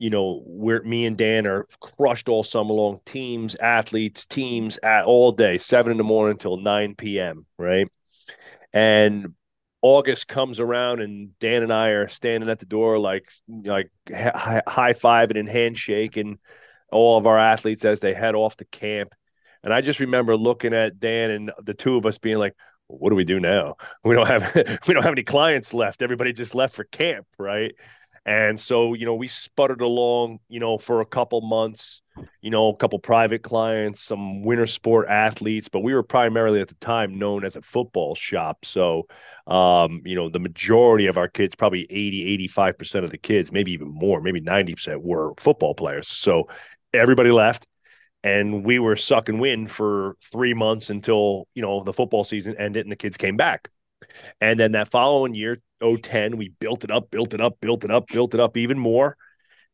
you 0.01 0.09
know, 0.09 0.43
where 0.47 0.83
me 0.83 1.05
and 1.05 1.17
Dan 1.17 1.47
are 1.47 1.67
crushed 1.79 2.31
all 2.31 2.43
summer 2.43 2.73
long, 2.73 3.01
teams, 3.05 3.55
athletes, 3.55 4.25
teams 4.25 4.79
at 4.83 5.05
all 5.05 5.31
day, 5.31 5.59
seven 5.59 5.93
in 5.93 5.99
the 5.99 6.05
morning 6.05 6.33
until 6.33 6.57
9 6.57 6.95
p.m. 6.95 7.45
Right. 7.59 7.87
And 8.73 9.35
August 9.83 10.27
comes 10.27 10.59
around 10.59 11.01
and 11.03 11.39
Dan 11.39 11.63
and 11.63 11.73
I 11.73 11.89
are 11.91 12.09
standing 12.09 12.49
at 12.49 12.61
the 12.61 12.67
door, 12.67 12.99
like, 12.99 13.31
like 13.47 13.91
high 14.09 14.95
fiving 14.95 15.39
and 15.39 15.49
handshaking 15.49 16.39
all 16.91 17.19
of 17.19 17.27
our 17.27 17.39
athletes 17.39 17.85
as 17.85 18.01
they 18.01 18.15
head 18.15 18.35
off 18.35 18.57
to 18.57 18.65
camp. 18.65 19.15
And 19.63 19.71
I 19.71 19.83
just 19.83 20.01
remember 20.01 20.35
looking 20.35 20.73
at 20.73 20.99
Dan 20.99 21.31
and 21.31 21.53
the 21.63 21.75
two 21.75 21.97
of 21.97 22.07
us 22.07 22.17
being 22.17 22.39
like, 22.39 22.57
what 22.87 23.11
do 23.11 23.17
we 23.17 23.25
do 23.25 23.39
now? 23.39 23.77
We 24.03 24.15
don't 24.15 24.27
have 24.27 24.55
we 24.89 24.95
don't 24.95 25.03
have 25.03 25.13
any 25.13 25.25
clients 25.25 25.75
left. 25.75 26.01
Everybody 26.01 26.33
just 26.33 26.55
left 26.55 26.75
for 26.75 26.85
camp, 26.85 27.27
right? 27.39 27.75
And 28.27 28.61
so, 28.61 28.93
you 28.93 29.07
know, 29.07 29.15
we 29.15 29.29
sputtered 29.29 29.81
along, 29.81 30.41
you 30.49 30.61
know, 30.61 30.77
for 30.77 31.01
a 31.01 31.07
couple 31.07 31.41
months, 31.41 32.03
you 32.43 32.51
know, 32.51 32.69
a 32.69 32.77
couple 32.77 32.99
private 32.99 33.43
clients, 33.43 34.03
some 34.03 34.43
winter 34.43 34.67
sport 34.67 35.09
athletes, 35.09 35.69
but 35.69 35.81
we 35.81 35.95
were 35.95 36.03
primarily 36.03 36.61
at 36.61 36.69
the 36.69 36.75
time 36.75 37.19
known 37.19 37.45
as 37.45 37.57
a 37.57 37.63
football 37.63 38.15
shop. 38.15 38.65
So, 38.65 39.09
um, 39.47 40.03
you 40.05 40.15
know, 40.15 40.29
the 40.29 40.39
majority 40.39 41.07
of 41.07 41.17
our 41.17 41.29
kids, 41.29 41.55
probably 41.55 41.87
80, 41.89 42.49
85% 42.49 43.05
of 43.05 43.11
the 43.11 43.19
kids, 43.19 43.53
maybe 43.53 43.73
even 43.73 43.89
more, 43.89 44.21
maybe 44.21 44.41
90% 44.41 45.01
were 45.01 45.33
football 45.39 45.75
players. 45.75 46.09
So 46.09 46.49
everybody 46.93 47.31
left 47.31 47.67
and 48.23 48.65
we 48.65 48.79
were 48.79 48.97
sucking 48.97 49.39
wind 49.39 49.71
for 49.71 50.17
three 50.31 50.53
months 50.53 50.91
until, 50.91 51.49
you 51.55 51.63
know, 51.63 51.83
the 51.83 51.93
football 51.95 52.25
season 52.25 52.55
ended 52.59 52.85
and 52.85 52.93
the 52.93 52.97
kids 52.97 53.17
came 53.17 53.37
back. 53.37 53.71
And 54.41 54.59
then 54.59 54.73
that 54.73 54.91
following 54.91 55.35
year, 55.35 55.61
010, 55.81 56.37
we 56.37 56.49
built 56.49 56.85
it 56.85 56.91
up, 56.91 57.11
built 57.11 57.35
it 57.35 57.41
up, 57.41 57.61
built 57.61 57.85
it 57.85 57.91
up, 57.91 58.07
built 58.09 58.35
it 58.35 58.41
up 58.41 58.57
even 58.57 58.79
more. 58.79 59.17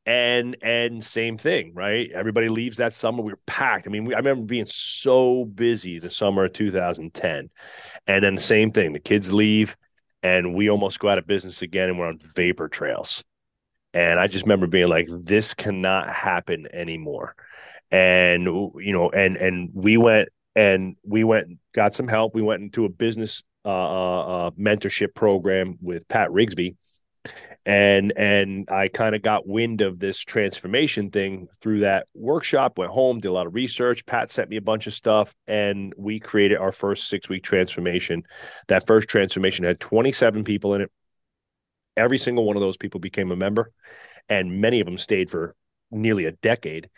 And 0.05 0.57
and 0.63 1.03
same 1.03 1.37
thing, 1.37 1.73
right? 1.75 2.09
Everybody 2.13 2.49
leaves 2.49 2.77
that 2.77 2.95
summer. 2.95 3.23
We 3.23 3.33
were 3.33 3.41
packed. 3.45 3.89
I 3.89 3.91
mean, 3.91 4.05
we, 4.05 4.15
I 4.15 4.19
remember 4.19 4.47
being 4.47 4.67
so 4.67 5.45
busy 5.45 5.99
the 5.99 6.11
summer 6.11 6.45
of 6.45 6.53
2010. 6.53 7.51
And 8.07 8.25
then 8.25 8.37
the 8.37 8.41
same 8.41 8.71
thing, 8.71 8.93
the 8.93 9.01
kids 9.01 9.33
leave 9.33 9.77
and 10.23 10.55
we 10.55 10.71
almost 10.71 10.99
go 10.99 11.09
out 11.09 11.19
of 11.19 11.27
business 11.27 11.63
again 11.63 11.89
and 11.89 11.99
we're 11.99 12.09
on 12.09 12.19
vapor 12.19 12.69
trails. 12.69 13.25
And 13.95 14.19
I 14.19 14.27
just 14.27 14.45
remember 14.45 14.67
being 14.67 14.89
like, 14.89 15.09
this 15.11 15.55
cannot 15.55 16.09
happen 16.09 16.67
anymore. 16.73 17.35
And 17.91 18.45
you 18.45 18.93
know, 18.93 19.11
and 19.11 19.37
and 19.37 19.71
we 19.73 19.97
went 19.97 20.29
and 20.55 20.97
we 21.05 21.25
went 21.25 21.59
got 21.75 21.95
some 21.95 22.09
help. 22.09 22.35
We 22.35 22.43
went 22.43 22.63
into 22.63 22.85
a 22.85 22.89
business 22.89 23.43
uh, 23.67 23.69
uh, 23.69 24.21
uh, 24.21 24.51
mentorship 24.53 25.13
program 25.13 25.77
with 25.83 26.07
Pat 26.07 26.31
Rigsby, 26.31 26.77
and 27.67 28.13
and 28.17 28.71
I 28.71 28.87
kind 28.87 29.17
of 29.17 29.23
got 29.23 29.47
wind 29.47 29.81
of 29.81 29.99
this 29.99 30.21
transformation 30.21 31.11
thing 31.11 31.49
through 31.61 31.81
that 31.81 32.07
workshop. 32.15 32.79
Went 32.79 32.93
home, 32.93 33.19
did 33.19 33.27
a 33.27 33.33
lot 33.33 33.49
of 33.49 33.55
research. 33.55 34.07
Pat 34.07 34.31
sent 34.31 34.51
me 34.51 34.57
a 34.57 34.63
bunch 34.63 34.87
of 34.87 34.95
stuff, 34.95 35.35
and 35.49 35.93
we 35.97 36.21
created 36.21 36.59
our 36.59 36.71
first 36.71 37.09
six 37.09 37.29
week 37.29 37.43
transformation. 37.43 38.23
That 38.69 38.87
first 38.87 39.09
transformation 39.09 39.65
had 39.65 39.81
27 39.81 40.45
people 40.45 40.75
in 40.75 40.83
it. 40.83 40.93
Every 41.97 42.19
single 42.19 42.45
one 42.45 42.57
of 42.57 42.63
those 42.63 42.77
people 42.77 43.01
became 43.01 43.33
a 43.33 43.37
member, 43.37 43.73
and 44.29 44.61
many 44.61 44.79
of 44.79 44.85
them 44.85 44.97
stayed 44.97 45.29
for 45.29 45.57
nearly 45.91 46.27
a 46.27 46.33
decade. 46.33 46.89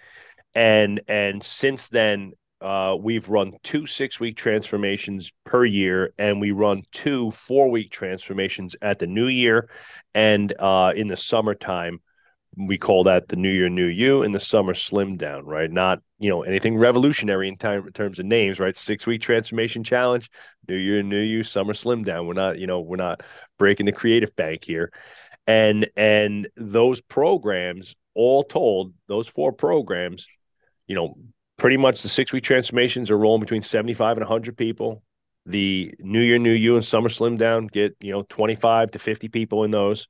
And 0.54 1.00
and 1.08 1.42
since 1.42 1.88
then, 1.88 2.32
uh, 2.60 2.96
we've 2.98 3.28
run 3.28 3.52
two 3.62 3.86
six 3.86 4.18
week 4.18 4.36
transformations 4.36 5.32
per 5.44 5.64
year, 5.64 6.12
and 6.18 6.40
we 6.40 6.50
run 6.50 6.82
two 6.90 7.30
four 7.30 7.70
week 7.70 7.90
transformations 7.90 8.74
at 8.82 8.98
the 8.98 9.06
new 9.06 9.28
year 9.28 9.68
and 10.14 10.52
uh, 10.58 10.92
in 10.94 11.06
the 11.06 11.16
summertime. 11.16 12.00
We 12.56 12.76
call 12.78 13.04
that 13.04 13.28
the 13.28 13.36
New 13.36 13.50
Year, 13.50 13.68
New 13.68 13.86
You, 13.86 14.22
in 14.24 14.32
the 14.32 14.40
summer 14.40 14.74
slim 14.74 15.16
down, 15.16 15.46
right? 15.46 15.70
Not 15.70 16.00
you 16.18 16.30
know 16.30 16.42
anything 16.42 16.76
revolutionary 16.76 17.46
in, 17.46 17.56
time, 17.56 17.86
in 17.86 17.92
terms 17.92 18.18
of 18.18 18.24
names, 18.24 18.58
right? 18.58 18.76
Six 18.76 19.06
week 19.06 19.22
transformation 19.22 19.84
challenge, 19.84 20.28
New 20.68 20.76
Year, 20.76 21.02
New 21.02 21.20
You, 21.20 21.44
summer 21.44 21.74
slim 21.74 22.02
down. 22.02 22.26
We're 22.26 22.32
not, 22.32 22.58
you 22.58 22.66
know, 22.66 22.80
we're 22.80 22.96
not 22.96 23.22
breaking 23.58 23.86
the 23.86 23.92
creative 23.92 24.34
bank 24.34 24.64
here, 24.64 24.90
and 25.46 25.88
and 25.96 26.48
those 26.56 27.00
programs, 27.00 27.94
all 28.14 28.42
told, 28.42 28.94
those 29.06 29.28
four 29.28 29.52
programs, 29.52 30.26
you 30.88 30.96
know, 30.96 31.14
pretty 31.58 31.76
much 31.76 32.02
the 32.02 32.08
six 32.08 32.32
week 32.32 32.44
transformations 32.44 33.10
are 33.10 33.18
rolling 33.18 33.40
between 33.40 33.62
75 33.62 34.16
and 34.16 34.24
100 34.24 34.56
people. 34.56 35.02
The 35.44 35.92
New 35.98 36.20
Year, 36.20 36.38
New 36.38 36.52
You 36.52 36.76
and 36.76 36.84
Summer 36.84 37.08
Slim 37.08 37.36
Down 37.36 37.66
get, 37.66 37.96
you 38.00 38.12
know, 38.12 38.22
25 38.28 38.92
to 38.92 38.98
50 38.98 39.28
people 39.28 39.64
in 39.64 39.70
those. 39.70 40.06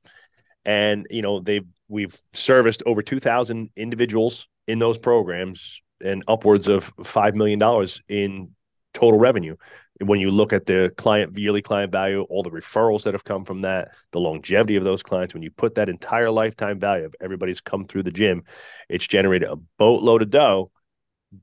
And, 0.63 1.07
you 1.09 1.21
know, 1.21 1.39
they've, 1.39 1.65
we've 1.87 2.17
serviced 2.33 2.83
over 2.85 3.01
2,000 3.01 3.69
individuals 3.75 4.47
in 4.67 4.79
those 4.79 4.97
programs 4.97 5.81
and 6.03 6.23
upwards 6.27 6.67
of 6.67 6.95
$5 6.97 7.33
million 7.35 7.59
in 8.07 8.51
total 8.93 9.17
revenue. 9.17 9.55
When 10.01 10.19
you 10.19 10.31
look 10.31 10.53
at 10.53 10.65
the 10.65 10.93
client 10.97 11.37
yearly 11.37 11.61
client 11.61 11.91
value, 11.91 12.21
all 12.29 12.43
the 12.43 12.51
referrals 12.51 13.03
that 13.03 13.13
have 13.13 13.23
come 13.23 13.43
from 13.43 13.61
that, 13.61 13.89
the 14.11 14.19
longevity 14.19 14.75
of 14.75 14.83
those 14.83 15.03
clients, 15.03 15.33
when 15.33 15.43
you 15.43 15.51
put 15.51 15.75
that 15.75 15.89
entire 15.89 16.31
lifetime 16.31 16.79
value 16.79 17.05
of 17.05 17.15
everybody's 17.19 17.59
come 17.59 17.85
through 17.85 18.03
the 18.03 18.11
gym, 18.11 18.43
it's 18.87 19.07
generated 19.07 19.49
a 19.49 19.57
boatload 19.77 20.21
of 20.21 20.29
dough 20.29 20.71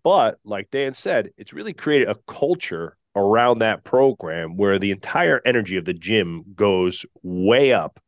but 0.02 0.38
like 0.44 0.70
Dan 0.70 0.94
said, 0.94 1.30
it's 1.36 1.52
really 1.52 1.72
created 1.72 2.08
a 2.08 2.16
culture 2.26 2.96
around 3.14 3.60
that 3.60 3.84
program 3.84 4.56
where 4.56 4.78
the 4.78 4.90
entire 4.90 5.40
energy 5.44 5.76
of 5.76 5.84
the 5.84 5.94
gym 5.94 6.44
goes 6.54 7.04
way 7.22 7.72
up 7.72 7.98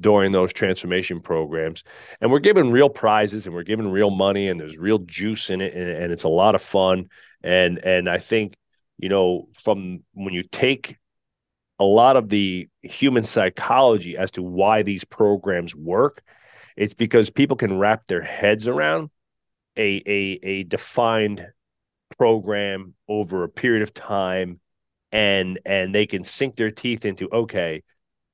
during 0.00 0.32
those 0.32 0.52
transformation 0.52 1.20
programs. 1.20 1.84
And 2.20 2.30
we're 2.30 2.38
giving 2.38 2.70
real 2.70 2.88
prizes 2.88 3.46
and 3.46 3.54
we're 3.54 3.62
giving 3.62 3.90
real 3.90 4.10
money 4.10 4.48
and 4.48 4.58
there's 4.58 4.76
real 4.76 4.98
juice 4.98 5.50
in 5.50 5.60
it 5.60 5.74
and, 5.74 5.88
and 5.88 6.12
it's 6.12 6.24
a 6.24 6.28
lot 6.28 6.54
of 6.54 6.62
fun. 6.62 7.08
And 7.42 7.78
and 7.78 8.08
I 8.08 8.18
think, 8.18 8.56
you 8.98 9.08
know, 9.08 9.48
from 9.54 10.02
when 10.12 10.34
you 10.34 10.42
take 10.42 10.96
a 11.78 11.84
lot 11.84 12.16
of 12.16 12.28
the 12.28 12.68
human 12.82 13.22
psychology 13.22 14.16
as 14.16 14.32
to 14.32 14.42
why 14.42 14.82
these 14.82 15.04
programs 15.04 15.74
work, 15.74 16.22
it's 16.76 16.94
because 16.94 17.30
people 17.30 17.56
can 17.56 17.78
wrap 17.78 18.06
their 18.06 18.22
heads 18.22 18.66
around 18.66 19.10
a 19.78 20.02
a 20.06 20.40
a 20.42 20.62
defined 20.64 21.46
program 22.18 22.94
over 23.08 23.44
a 23.44 23.48
period 23.48 23.82
of 23.82 23.94
time 23.94 24.60
and 25.12 25.58
and 25.64 25.94
they 25.94 26.06
can 26.06 26.24
sink 26.24 26.56
their 26.56 26.70
teeth 26.70 27.04
into 27.04 27.28
okay 27.32 27.82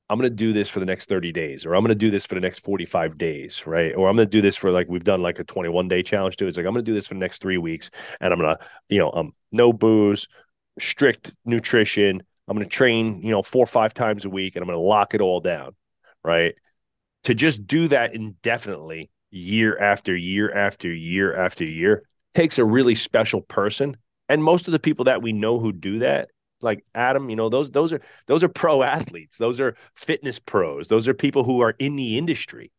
i'm 0.08 0.18
going 0.18 0.30
to 0.30 0.34
do 0.34 0.52
this 0.52 0.68
for 0.68 0.80
the 0.80 0.86
next 0.86 1.08
30 1.08 1.32
days 1.32 1.66
or 1.66 1.74
i'm 1.74 1.82
going 1.82 1.88
to 1.88 1.94
do 1.94 2.10
this 2.10 2.26
for 2.26 2.34
the 2.34 2.40
next 2.40 2.60
45 2.60 3.18
days 3.18 3.66
right? 3.66 3.94
Or 3.94 4.08
i'm 4.08 4.16
going 4.16 4.28
to 4.28 4.30
do 4.30 4.42
this 4.42 4.56
for 4.56 4.70
like 4.70 4.88
we've 4.88 5.04
done 5.04 5.22
like 5.22 5.38
a 5.38 5.44
21 5.44 5.88
day 5.88 6.02
challenge 6.02 6.36
too. 6.36 6.46
It's 6.46 6.56
like 6.56 6.66
i'm 6.66 6.72
going 6.72 6.84
to 6.84 6.90
do 6.90 6.94
this 6.94 7.06
for 7.06 7.14
the 7.14 7.20
next 7.20 7.42
three 7.42 7.58
weeks 7.58 7.90
and 8.20 8.32
i'm 8.32 8.38
going 8.38 8.54
to 8.54 8.64
you 8.88 8.98
know 8.98 9.12
um 9.12 9.32
no 9.52 9.72
booze 9.72 10.26
strict 10.80 11.34
nutrition. 11.44 12.22
I'm 12.48 12.56
going 12.56 12.68
to 12.68 12.74
train 12.74 13.22
you 13.22 13.30
know 13.30 13.42
four 13.42 13.64
or 13.64 13.68
five 13.68 13.94
times 13.94 14.24
a 14.24 14.30
week 14.30 14.56
and 14.56 14.62
i'm 14.62 14.66
going 14.66 14.78
to 14.78 14.82
lock 14.82 15.14
it 15.14 15.20
all 15.20 15.40
down 15.40 15.74
right? 16.24 16.54
To 17.24 17.34
just 17.34 17.66
do 17.66 17.88
that 17.88 18.14
indefinitely 18.14 19.10
year 19.34 19.76
after 19.78 20.16
year 20.16 20.52
after 20.54 20.92
year 20.92 21.36
after 21.36 21.64
year 21.64 22.04
takes 22.34 22.58
a 22.58 22.64
really 22.64 22.94
special 22.94 23.40
person. 23.40 23.96
And 24.28 24.42
most 24.42 24.68
of 24.68 24.72
the 24.72 24.78
people 24.78 25.06
that 25.06 25.22
we 25.22 25.32
know 25.32 25.58
who 25.58 25.72
do 25.72 25.98
that, 26.00 26.28
like 26.60 26.84
Adam, 26.94 27.28
you 27.28 27.36
know, 27.36 27.48
those 27.48 27.70
those 27.70 27.92
are 27.92 28.00
those 28.26 28.42
are 28.42 28.48
pro 28.48 28.82
athletes, 28.82 29.36
those 29.36 29.60
are 29.60 29.76
fitness 29.94 30.38
pros, 30.38 30.88
those 30.88 31.08
are 31.08 31.14
people 31.14 31.44
who 31.44 31.60
are 31.60 31.74
in 31.78 31.96
the 31.96 32.16
industry, 32.16 32.72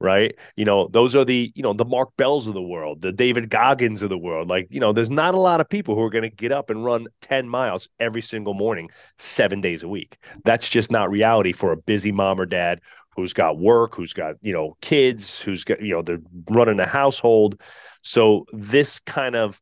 right? 0.00 0.34
You 0.56 0.64
know, 0.64 0.88
those 0.88 1.14
are 1.14 1.24
the, 1.24 1.52
you 1.54 1.62
know, 1.62 1.72
the 1.72 1.84
Mark 1.84 2.16
Bells 2.16 2.48
of 2.48 2.54
the 2.54 2.62
world, 2.62 3.02
the 3.02 3.12
David 3.12 3.50
Goggins 3.50 4.02
of 4.02 4.08
the 4.08 4.18
world. 4.18 4.48
Like, 4.48 4.66
you 4.70 4.80
know, 4.80 4.92
there's 4.92 5.10
not 5.10 5.34
a 5.34 5.40
lot 5.40 5.60
of 5.60 5.68
people 5.68 5.94
who 5.94 6.02
are 6.02 6.10
going 6.10 6.28
to 6.28 6.34
get 6.34 6.50
up 6.50 6.70
and 6.70 6.84
run 6.84 7.06
10 7.22 7.48
miles 7.48 7.88
every 8.00 8.22
single 8.22 8.54
morning, 8.54 8.90
seven 9.18 9.60
days 9.60 9.82
a 9.82 9.88
week. 9.88 10.18
That's 10.44 10.68
just 10.68 10.90
not 10.90 11.10
reality 11.10 11.52
for 11.52 11.70
a 11.70 11.76
busy 11.76 12.10
mom 12.10 12.40
or 12.40 12.46
dad 12.46 12.80
who's 13.18 13.32
got 13.32 13.58
work, 13.58 13.96
who's 13.96 14.12
got, 14.12 14.36
you 14.42 14.52
know, 14.52 14.76
kids, 14.80 15.40
who's 15.40 15.64
got, 15.64 15.82
you 15.82 15.92
know, 15.92 16.02
they're 16.02 16.20
running 16.48 16.78
a 16.78 16.86
household. 16.86 17.60
So 18.00 18.46
this 18.52 19.00
kind 19.00 19.34
of 19.34 19.60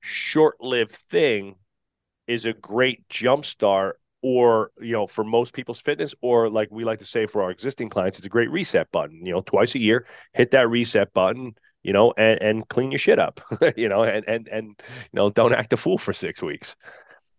short-lived 0.00 0.96
thing 1.08 1.54
is 2.26 2.44
a 2.44 2.52
great 2.52 3.08
jumpstart 3.08 3.92
or 4.20 4.72
you 4.80 4.92
know 4.92 5.06
for 5.06 5.22
most 5.22 5.54
people's 5.54 5.80
fitness 5.80 6.12
or 6.20 6.50
like 6.50 6.68
we 6.72 6.82
like 6.82 6.98
to 6.98 7.04
say 7.04 7.24
for 7.24 7.40
our 7.40 7.52
existing 7.52 7.88
clients 7.88 8.18
it's 8.18 8.26
a 8.26 8.28
great 8.28 8.50
reset 8.50 8.90
button 8.90 9.24
you 9.24 9.32
know 9.32 9.40
twice 9.42 9.76
a 9.76 9.78
year 9.78 10.06
hit 10.32 10.50
that 10.50 10.68
reset 10.68 11.12
button 11.12 11.54
you 11.84 11.92
know 11.92 12.12
and, 12.18 12.42
and 12.42 12.68
clean 12.68 12.90
your 12.90 12.98
shit 12.98 13.20
up 13.20 13.40
you 13.76 13.88
know 13.88 14.02
and 14.02 14.24
and 14.26 14.48
and 14.48 14.66
you 14.66 15.14
know 15.14 15.30
don't 15.30 15.54
act 15.54 15.72
a 15.72 15.76
fool 15.76 15.98
for 15.98 16.12
six 16.12 16.42
weeks 16.42 16.74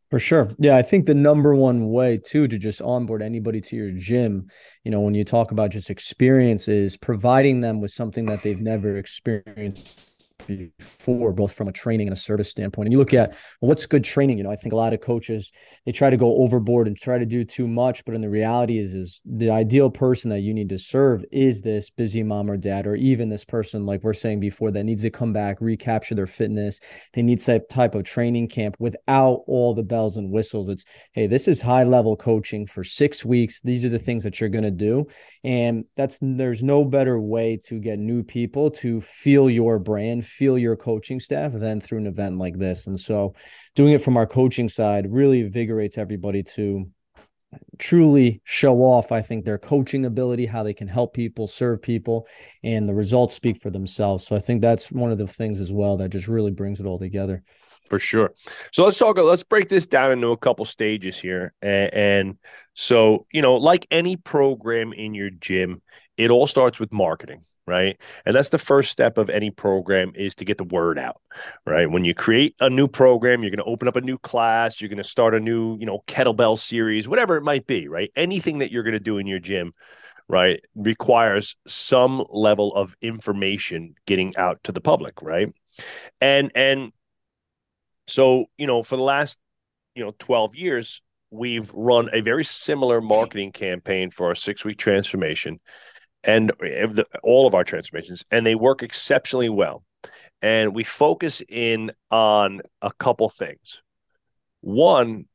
for 0.10 0.20
sure. 0.20 0.52
Yeah, 0.58 0.76
I 0.76 0.82
think 0.82 1.06
the 1.06 1.14
number 1.14 1.56
one 1.56 1.90
way 1.92 2.18
too 2.18 2.48
to 2.48 2.58
just 2.58 2.82
onboard 2.82 3.22
anybody 3.22 3.62
to 3.62 3.76
your 3.76 3.92
gym, 3.92 4.48
you 4.84 4.92
know, 4.92 5.02
when 5.02 5.14
you 5.14 5.24
talk 5.24 5.52
about 5.52 5.72
just 5.72 5.90
experiences, 5.90 6.98
providing 6.98 7.62
them 7.62 7.80
with 7.80 7.92
something 7.92 8.26
that 8.26 8.42
they've 8.42 8.60
never 8.60 8.98
experienced 8.98 10.09
before, 10.58 11.32
both 11.32 11.54
from 11.54 11.68
a 11.68 11.72
training 11.72 12.08
and 12.08 12.14
a 12.14 12.20
service 12.20 12.50
standpoint. 12.50 12.88
And 12.88 12.94
you 12.94 13.00
look 13.00 13.14
at 13.14 13.32
well, 13.62 13.70
what's 13.70 13.86
good 13.86 14.04
training. 14.04 14.38
You 14.38 14.44
know, 14.44 14.52
I 14.52 14.56
think 14.56 14.74
a 14.74 14.78
lot 14.78 14.94
of 14.94 15.02
coaches 15.02 15.52
they 15.86 15.92
try 15.92 16.10
to 16.10 16.18
go 16.18 16.38
overboard 16.38 16.88
and 16.88 16.98
try 16.98 17.18
to 17.18 17.26
do 17.26 17.44
too 17.44 17.68
much, 17.68 18.04
but 18.06 18.16
in 18.16 18.22
the 18.22 18.30
reality 18.30 18.78
is, 18.80 18.96
is 18.96 19.22
the 19.26 19.50
ideal 19.50 19.90
person 19.90 20.30
that 20.30 20.42
you 20.42 20.54
need 20.54 20.70
to 20.70 20.78
serve 20.78 21.24
is 21.32 21.62
this 21.62 21.90
busy 21.90 22.24
mom 22.24 22.50
or 22.50 22.58
dad, 22.58 22.88
or 22.88 22.96
even 22.96 23.30
this 23.30 23.46
person 23.46 23.86
like 23.86 24.04
we're 24.04 24.14
saying 24.14 24.40
before 24.40 24.72
that 24.72 24.84
needs 24.84 25.04
to 25.04 25.10
come 25.10 25.34
back, 25.34 25.58
recapture 25.62 26.16
their 26.16 26.28
fitness. 26.28 26.80
They 27.14 27.22
need 27.22 27.42
some 27.42 27.62
type 27.70 27.96
of 27.96 28.04
training 28.04 28.48
camp 28.50 28.76
without 28.80 29.44
all 29.48 29.74
the 29.74 29.84
bells 29.84 30.18
and 30.18 30.32
whistles. 30.32 30.70
It's 30.70 30.86
hey, 31.14 31.28
this 31.28 31.48
is 31.48 31.62
high 31.62 31.84
level 31.84 32.16
coaching 32.16 32.66
for 32.66 32.84
six 32.84 33.26
weeks. 33.26 33.62
These 33.62 33.86
are 33.86 33.90
the 33.90 34.00
things 34.00 34.24
that 34.24 34.40
you're 34.40 34.50
gonna 34.50 34.72
do, 34.72 35.06
and 35.44 35.86
that's 35.96 36.20
there's 36.22 36.64
no 36.64 36.84
better 36.84 37.20
way 37.20 37.60
to 37.68 37.80
get 37.80 38.00
new 38.00 38.24
people 38.24 38.72
to 38.72 39.02
feel 39.02 39.50
your 39.50 39.80
brand 39.80 40.26
feel 40.40 40.58
your 40.58 40.78
coaching 40.78 41.20
staff 41.20 41.52
than 41.52 41.82
through 41.82 41.98
an 41.98 42.08
event 42.08 42.38
like 42.38 42.58
this. 42.58 42.88
And 42.88 42.98
so 42.98 43.36
doing 43.76 43.92
it 43.92 44.02
from 44.02 44.16
our 44.16 44.26
coaching 44.26 44.70
side 44.70 45.12
really 45.12 45.42
invigorates 45.42 45.98
everybody 45.98 46.44
to 46.44 46.90
truly 47.80 48.42
show 48.44 48.76
off 48.78 49.12
i 49.12 49.24
think 49.24 49.44
their 49.44 49.58
coaching 49.58 50.06
ability 50.06 50.46
how 50.46 50.62
they 50.62 50.74
can 50.74 50.88
help 50.88 51.16
people 51.16 51.48
serve 51.48 51.82
people 51.82 52.28
and 52.64 52.88
the 52.88 52.94
results 52.94 53.34
speak 53.34 53.58
for 53.58 53.72
themselves. 53.72 54.28
So 54.28 54.36
i 54.36 54.40
think 54.40 54.62
that's 54.62 54.92
one 54.92 55.12
of 55.12 55.18
the 55.18 55.26
things 55.26 55.60
as 55.60 55.72
well 55.72 55.98
that 55.98 56.10
just 56.10 56.28
really 56.28 56.52
brings 56.52 56.80
it 56.80 56.86
all 56.86 57.00
together. 57.00 57.42
For 57.90 57.98
sure. 57.98 58.36
So 58.72 58.86
let's 58.86 59.00
talk 59.00 59.18
let's 59.18 59.44
break 59.44 59.68
this 59.68 59.88
down 59.88 60.12
into 60.12 60.28
a 60.28 60.38
couple 60.38 60.64
stages 60.66 61.18
here. 61.18 61.56
And, 61.64 61.94
and 61.94 62.38
so 62.76 63.26
you 63.32 63.42
know 63.42 63.56
like 63.56 63.88
any 63.90 64.16
program 64.16 64.94
in 64.94 65.16
your 65.16 65.32
gym 65.32 65.82
it 66.18 66.30
all 66.30 66.46
starts 66.46 66.80
with 66.80 66.94
marketing 66.94 67.42
right? 67.70 67.98
And 68.26 68.36
that's 68.36 68.50
the 68.50 68.58
first 68.58 68.92
step 68.92 69.18
of 69.18 69.30
any 69.30 69.52
program 69.52 70.12
is 70.16 70.36
to 70.36 70.46
get 70.46 70.58
the 70.58 70.64
word 70.64 70.98
out 70.98 71.22
right? 71.66 71.90
When 71.90 72.04
you 72.04 72.14
create 72.14 72.56
a 72.60 72.70
new 72.70 72.88
program 72.88 73.42
you're 73.42 73.52
going 73.52 73.64
to 73.64 73.72
open 73.72 73.88
up 73.88 73.96
a 73.96 74.02
new 74.02 74.18
class 74.18 74.82
you're 74.82 74.90
going 74.90 74.98
to 74.98 75.04
start 75.04 75.36
a 75.36 75.40
new 75.40 75.78
you 75.78 75.86
know 75.86 76.04
kettlebell 76.08 76.58
series 76.58 77.08
whatever 77.08 77.38
it 77.38 77.44
might 77.44 77.68
be 77.68 77.88
right? 77.88 78.12
Anything 78.16 78.60
that 78.60 78.72
you're 78.72 78.84
going 78.84 78.94
to 78.94 79.00
do 79.00 79.18
in 79.18 79.28
your 79.28 79.40
gym 79.40 79.74
right 80.28 80.60
requires 80.76 81.56
some 81.68 82.26
level 82.30 82.76
of 82.76 82.96
information 83.02 83.96
getting 84.06 84.36
out 84.38 84.60
to 84.64 84.72
the 84.72 84.82
public 84.82 85.22
right? 85.22 85.54
And 86.20 86.52
and 86.56 86.92
so 88.08 88.46
you 88.58 88.68
know 88.68 88.84
for 88.84 88.96
the 88.96 89.04
last 89.04 89.38
you 89.96 90.04
know 90.04 90.14
12 90.20 90.56
years 90.56 91.02
we've 91.32 91.72
run 91.74 92.10
a 92.14 92.22
very 92.22 92.44
similar 92.44 93.02
marketing 93.02 93.52
campaign 93.52 94.12
for 94.12 94.28
our 94.28 94.36
six 94.36 94.66
week 94.66 94.78
transformation 94.78 95.60
and 96.24 96.52
all 97.24 97.48
of 97.48 97.56
our 97.56 97.64
transformations, 97.64 98.24
and 98.32 98.46
they 98.46 98.56
work 98.56 98.84
exceptionally 98.84 99.50
well. 99.50 99.84
And 100.42 100.74
we 100.74 100.84
focus 100.84 101.42
in 101.48 101.92
on 102.12 102.62
a 102.82 102.92
couple 102.94 103.30
things. 103.30 103.82
One, 104.62 105.26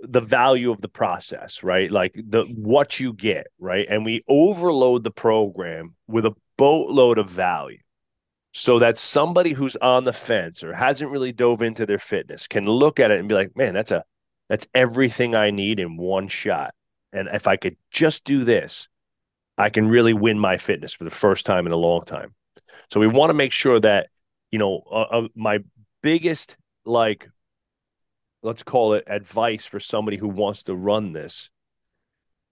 the 0.00 0.20
value 0.20 0.70
of 0.70 0.80
the 0.80 0.88
process, 0.88 1.62
right? 1.62 1.90
Like 1.90 2.14
the 2.14 2.42
what 2.56 3.00
you 3.00 3.12
get, 3.12 3.46
right? 3.58 3.86
And 3.88 4.04
we 4.04 4.24
overload 4.28 5.04
the 5.04 5.10
program 5.10 5.94
with 6.06 6.26
a 6.26 6.34
boatload 6.58 7.18
of 7.18 7.30
value 7.30 7.78
so 8.52 8.78
that 8.78 8.98
somebody 8.98 9.52
who's 9.52 9.76
on 9.76 10.04
the 10.04 10.12
fence 10.12 10.64
or 10.64 10.72
hasn't 10.74 11.10
really 11.10 11.32
dove 11.32 11.62
into 11.62 11.86
their 11.86 11.98
fitness 11.98 12.46
can 12.46 12.66
look 12.66 13.00
at 13.00 13.10
it 13.10 13.18
and 13.18 13.28
be 13.28 13.34
like, 13.34 13.56
"Man, 13.56 13.74
that's 13.74 13.90
a 13.90 14.04
that's 14.48 14.66
everything 14.74 15.34
I 15.34 15.50
need 15.50 15.80
in 15.80 15.96
one 15.96 16.28
shot." 16.28 16.74
And 17.12 17.28
if 17.32 17.46
I 17.46 17.56
could 17.56 17.76
just 17.90 18.24
do 18.24 18.44
this, 18.44 18.88
I 19.58 19.70
can 19.70 19.88
really 19.88 20.12
win 20.12 20.38
my 20.38 20.56
fitness 20.56 20.92
for 20.92 21.04
the 21.04 21.10
first 21.10 21.46
time 21.46 21.66
in 21.66 21.72
a 21.72 21.76
long 21.76 22.04
time. 22.04 22.34
So 22.90 23.00
we 23.00 23.06
want 23.06 23.30
to 23.30 23.34
make 23.34 23.52
sure 23.52 23.80
that, 23.80 24.08
you 24.50 24.58
know, 24.58 24.82
uh, 24.90 25.02
uh, 25.02 25.28
my 25.34 25.60
biggest 26.02 26.56
like 26.84 27.28
let's 28.42 28.62
call 28.62 28.94
it 28.94 29.04
advice 29.08 29.66
for 29.66 29.80
somebody 29.80 30.16
who 30.16 30.28
wants 30.28 30.64
to 30.64 30.74
run 30.74 31.12
this 31.12 31.50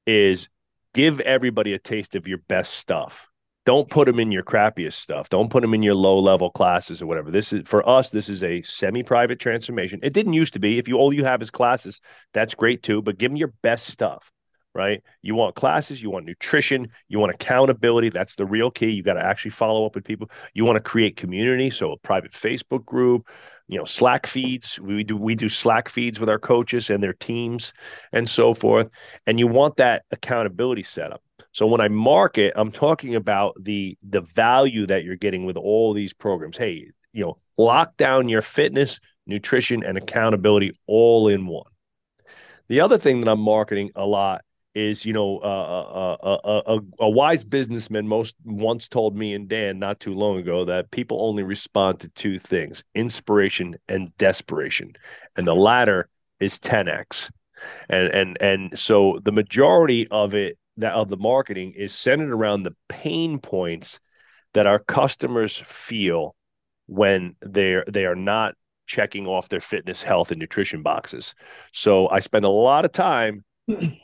is 0.07 0.49
give 0.93 1.21
everybody 1.21 1.73
a 1.73 1.79
taste 1.79 2.17
of 2.17 2.27
your 2.27 2.39
best 2.39 2.75
stuff. 2.75 3.29
Don't 3.65 3.89
put 3.89 4.07
them 4.07 4.21
in 4.21 4.31
your 4.31 4.43
crappiest 4.43 4.95
stuff. 4.95 5.31
Don't 5.31 5.51
put 5.51 5.63
them 5.63 5.73
in 5.73 5.83
your 5.83 5.95
low 5.95 6.19
level 6.19 6.51
classes 6.51 7.01
or 7.01 7.07
whatever. 7.07 7.31
This 7.31 7.53
is 7.53 7.63
for 7.67 7.89
us. 7.89 8.11
This 8.11 8.29
is 8.29 8.43
a 8.43 8.61
semi 8.63 9.03
private 9.03 9.39
transformation. 9.39 10.01
It 10.03 10.13
didn't 10.13 10.35
used 10.35 10.53
to 10.55 10.59
be. 10.59 10.79
If 10.79 10.89
you 10.89 10.97
all 10.97 11.15
you 11.15 11.25
have 11.25 11.41
is 11.41 11.51
classes, 11.51 12.01
that's 12.35 12.55
great 12.55 12.83
too. 12.83 13.01
But 13.01 13.17
give 13.17 13.31
them 13.31 13.37
your 13.37 13.55
best 13.63 13.87
stuff 13.87 14.31
right? 14.75 15.03
You 15.23 15.35
want 15.35 15.55
classes, 15.55 16.03
you 16.03 16.11
want 16.11 16.27
nutrition, 16.27 16.89
you 17.09 17.19
want 17.19 17.33
accountability. 17.33 18.09
That's 18.09 18.35
the 18.35 18.45
real 18.45 18.71
key. 18.71 18.91
You 18.91 19.03
got 19.03 19.15
to 19.15 19.25
actually 19.25 19.53
follow 19.53 19.87
up 19.87 19.95
with 19.95 20.05
people. 20.05 20.31
You 20.53 20.65
want 20.65 20.77
to 20.77 20.83
create 20.83 21.17
community, 21.17 21.71
so 21.71 21.93
a 21.93 21.97
private 21.99 22.33
Facebook 22.33 22.85
group, 22.85 23.29
you 23.69 23.79
know, 23.79 23.85
Slack 23.85 24.27
feeds. 24.27 24.79
We 24.81 25.05
do 25.05 25.17
we 25.17 25.35
do 25.35 25.49
Slack 25.49 25.89
feeds 25.89 26.21
with 26.21 26.29
our 26.29 26.39
coaches 26.39 26.91
and 26.91 27.03
their 27.03 27.15
teams 27.15 27.73
and 28.13 28.29
so 28.29 28.53
forth. 28.53 28.89
And 29.27 29.39
you 29.39 29.47
want 29.47 29.77
that 29.77 30.05
accountability 30.11 30.83
setup. 30.83 31.23
So 31.53 31.67
when 31.67 31.81
I 31.81 31.89
market, 31.89 32.53
I'm 32.57 32.73
talking 32.73 33.15
about 33.15 33.55
the 33.61 33.97
the 34.03 34.23
value 34.23 34.87
that 34.89 35.05
you're 35.05 35.17
getting 35.17 35.47
with 35.47 35.57
all 35.57 35.95
these 35.95 36.13
programs. 36.13 36.59
Hey, 36.59 36.91
you 37.13 37.25
know, 37.25 37.39
lock 37.57 37.97
down 37.97 38.29
your 38.29 38.43
fitness, 38.43 38.99
nutrition, 39.27 39.85
and 39.85 39.97
accountability 39.97 40.73
all 40.87 41.29
in 41.29 41.47
one. 41.47 41.71
The 42.69 42.81
other 42.81 42.99
thing 42.99 43.21
that 43.21 43.31
I'm 43.31 43.41
marketing 43.41 43.91
a 43.95 44.05
lot 44.05 44.43
is 44.75 45.05
you 45.05 45.13
know 45.13 45.39
uh, 45.39 46.17
uh, 46.23 46.39
uh, 46.45 46.63
a, 46.67 47.05
a, 47.05 47.09
wise 47.09 47.45
businessman 47.45 48.09
most 48.09 48.35
once 48.45 48.89
told 48.89 49.17
me 49.17 49.33
and 49.33 49.49
Dan 49.49 49.79
not 49.79 50.01
too 50.01 50.15
long 50.15 50.39
ago 50.39 50.65
that 50.65 50.91
people 50.91 51.25
only 51.27 51.43
respond 51.43 52.01
to 52.01 52.09
two 52.09 52.39
things 52.39 52.83
inspiration 52.95 53.77
and 53.89 54.17
desperation. 54.19 54.95
And 55.37 55.47
the 55.47 55.55
latter 55.55 56.09
is 56.41 56.59
10x 56.59 57.31
and 57.89 58.09
and 58.09 58.43
and 58.43 58.79
so 58.79 59.21
the 59.23 59.33
majority 59.33 60.09
of 60.09 60.35
it 60.35 60.59
that 60.77 60.93
of 60.93 61.09
the 61.09 61.17
marketing 61.17 61.73
is 61.77 61.95
centered 61.95 62.33
around 62.33 62.63
the 62.63 62.75
pain 62.89 63.39
points 63.39 64.01
that 64.55 64.67
our 64.67 64.79
customers 64.79 65.63
feel 65.65 66.35
when 66.87 67.37
they're 67.41 67.85
they 67.89 68.05
are 68.07 68.17
not 68.17 68.55
checking 68.87 69.27
off 69.27 69.49
their 69.49 69.61
fitness 69.61 70.03
health 70.03 70.31
and 70.31 70.41
nutrition 70.41 70.83
boxes. 70.83 71.35
So 71.73 72.09
i 72.09 72.21
spend 72.21 72.45
a 72.45 72.51
lot 72.51 72.85
of 72.85 72.93
time 72.93 73.45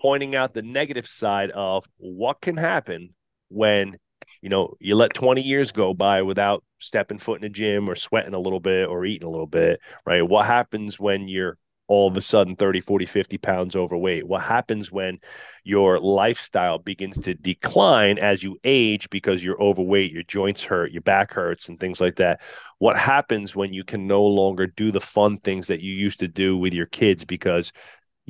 pointing 0.03 0.35
out 0.35 0.55
the 0.55 0.63
negative 0.63 1.07
side 1.07 1.51
of 1.51 1.87
what 1.99 2.41
can 2.41 2.57
happen 2.57 3.15
when 3.49 3.97
you 4.43 4.49
know 4.49 4.75
you 4.81 4.95
let 4.95 5.15
20 5.15 5.41
years 5.43 5.73
go 5.73 5.93
by 5.95 6.23
without 6.23 6.63
stepping 6.79 7.19
foot 7.19 7.41
in 7.41 7.47
a 7.47 7.49
gym 7.49 7.89
or 7.89 7.95
sweating 7.95 8.35
a 8.35 8.39
little 8.39 8.61
bit 8.61 8.89
or 8.89 9.05
eating 9.05 9.27
a 9.27 9.31
little 9.31 9.47
bit 9.47 9.81
right? 10.07 10.23
What 10.23 10.47
happens 10.47 10.99
when 10.99 11.29
you're 11.29 11.59
all 11.89 12.07
of 12.07 12.17
a 12.17 12.23
sudden 12.23 12.55
30 12.55 12.81
40 12.81 13.05
50 13.07 13.39
pounds 13.39 13.77
overweight? 13.77 14.27
What 14.27 14.43
happens 14.43 14.93
when 14.93 15.19
your 15.65 15.99
lifestyle 15.99 16.79
begins 16.79 17.19
to 17.19 17.35
decline 17.35 18.19
as 18.19 18.43
you 18.43 18.59
age 18.63 19.11
because 19.11 19.43
you're 19.43 19.61
overweight 19.61 20.13
your 20.13 20.23
joints 20.23 20.63
hurt 20.63 20.93
your 20.93 21.03
back 21.03 21.33
hurts 21.33 21.69
and 21.69 21.81
things 21.81 22.01
like 22.01 22.17
that? 22.17 22.41
What 22.79 22.97
happens 22.97 23.57
when 23.57 23.73
you 23.75 23.83
can 23.85 24.07
no 24.07 24.23
longer 24.25 24.69
do 24.69 24.93
the 24.93 25.01
fun 25.01 25.39
things 25.39 25.67
that 25.67 25.81
you 25.81 25.93
used 25.93 26.21
to 26.21 26.29
do 26.29 26.57
with 26.57 26.73
your 26.73 26.87
kids 26.87 27.25
because 27.25 27.73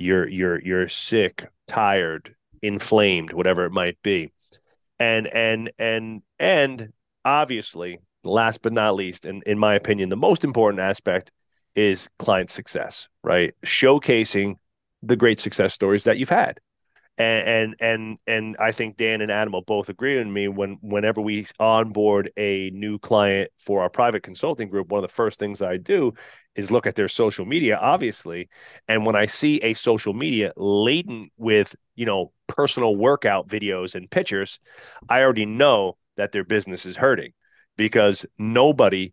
you're 0.01 0.27
you're 0.29 0.61
you're 0.61 0.89
sick, 0.89 1.47
tired, 1.69 2.35
inflamed, 2.63 3.33
whatever 3.33 3.65
it 3.65 3.73
might 3.73 4.01
be. 4.03 4.33
And 4.99 5.27
and 5.27 5.71
and 5.79 6.23
and 6.39 6.93
obviously, 7.25 8.01
last 8.25 8.63
but 8.63 8.73
not 8.73 8.95
least, 8.95 9.25
and 9.25 9.43
in 9.45 9.59
my 9.59 9.75
opinion, 9.75 10.09
the 10.09 10.17
most 10.17 10.45
important 10.45 10.81
aspect 10.81 11.31
is 11.75 12.09
client 12.19 12.51
success, 12.51 13.09
right? 13.23 13.55
Showcasing 13.65 14.57
the 15.03 15.17
great 15.17 15.39
success 15.39 15.75
stories 15.75 16.05
that 16.05 16.19
you've 16.19 16.29
had 16.29 16.61
and 17.21 17.45
and 17.47 17.77
and 17.81 18.19
and 18.27 18.57
I 18.59 18.73
think 18.73 18.97
Dan 18.97 19.21
and 19.21 19.31
Adam 19.31 19.53
will 19.53 19.61
both 19.61 19.91
agree 19.91 20.17
with 20.17 20.27
me 20.27 20.49
when 20.49 20.79
whenever 20.81 21.21
we 21.21 21.47
onboard 21.59 22.33
a 22.39 22.71
new 22.71 22.99
client 22.99 23.51
for 23.59 23.83
our 23.83 23.91
private 23.91 24.23
consulting 24.23 24.71
group, 24.71 24.89
one 24.89 25.05
of 25.05 25.09
the 25.09 25.15
first 25.15 25.39
things 25.39 25.61
I 25.61 25.77
do 25.77 26.15
is 26.57 26.71
look 26.71 26.87
at 26.87 26.95
their 26.95 27.09
social 27.09 27.45
media, 27.45 27.77
obviously, 27.77 28.49
and 28.89 29.05
when 29.05 29.17
I 29.17 29.27
see 29.27 29.59
a 29.59 29.75
social 29.75 30.15
media 30.15 30.53
laden 30.57 31.31
with 31.37 31.77
you 31.95 32.07
know 32.07 32.33
personal 32.47 32.97
workout 32.97 33.49
videos 33.49 33.95
and 33.95 34.11
pictures, 34.11 34.59
I 35.09 35.21
already 35.21 35.47
know 35.47 35.99
that 36.17 36.33
their 36.33 36.45
business 36.45 36.87
is 36.87 36.97
hurting 36.97 37.33
because 37.77 38.25
nobody 38.39 39.13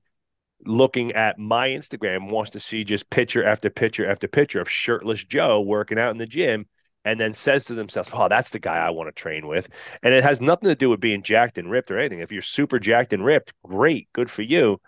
looking 0.65 1.12
at 1.12 1.38
my 1.38 1.70
Instagram 1.70 2.32
wants 2.32 2.52
to 2.52 2.60
see 2.62 2.86
just 2.86 3.10
picture 3.10 3.46
after 3.46 3.70
picture 3.70 4.10
after 4.10 4.30
picture 4.30 4.62
of 4.62 4.70
shirtless 4.70 5.26
Joe 5.26 5.60
working 5.60 6.00
out 6.00 6.12
in 6.12 6.17
the 6.17 6.26
gym 6.26 6.67
and 7.08 7.20
then 7.20 7.34
says 7.34 7.65
to 7.65 7.74
themselves, 7.74 8.10
"Oh, 8.13 8.28
that's 8.28 8.50
the 8.50 8.60
guy 8.60 8.78
I 8.78 8.89
want 8.89 9.08
to 9.08 9.13
train 9.13 9.48
with." 9.48 9.70
And 10.04 10.13
it 10.13 10.24
has 10.24 10.41
nothing 10.41 10.70
to 10.70 10.76
do 10.76 10.89
with 10.89 11.00
being 11.00 11.24
jacked 11.24 11.58
and 11.58 11.72
ripped 11.72 11.89
or 11.89 11.98
anything. 12.00 12.20
If 12.20 12.32
you're 12.32 12.41
super 12.41 12.80
jacked 12.80 13.13
and 13.13 13.24
ripped, 13.24 13.54
great, 13.63 14.10
good 14.13 14.30
for 14.30 14.41
you. 14.41 14.82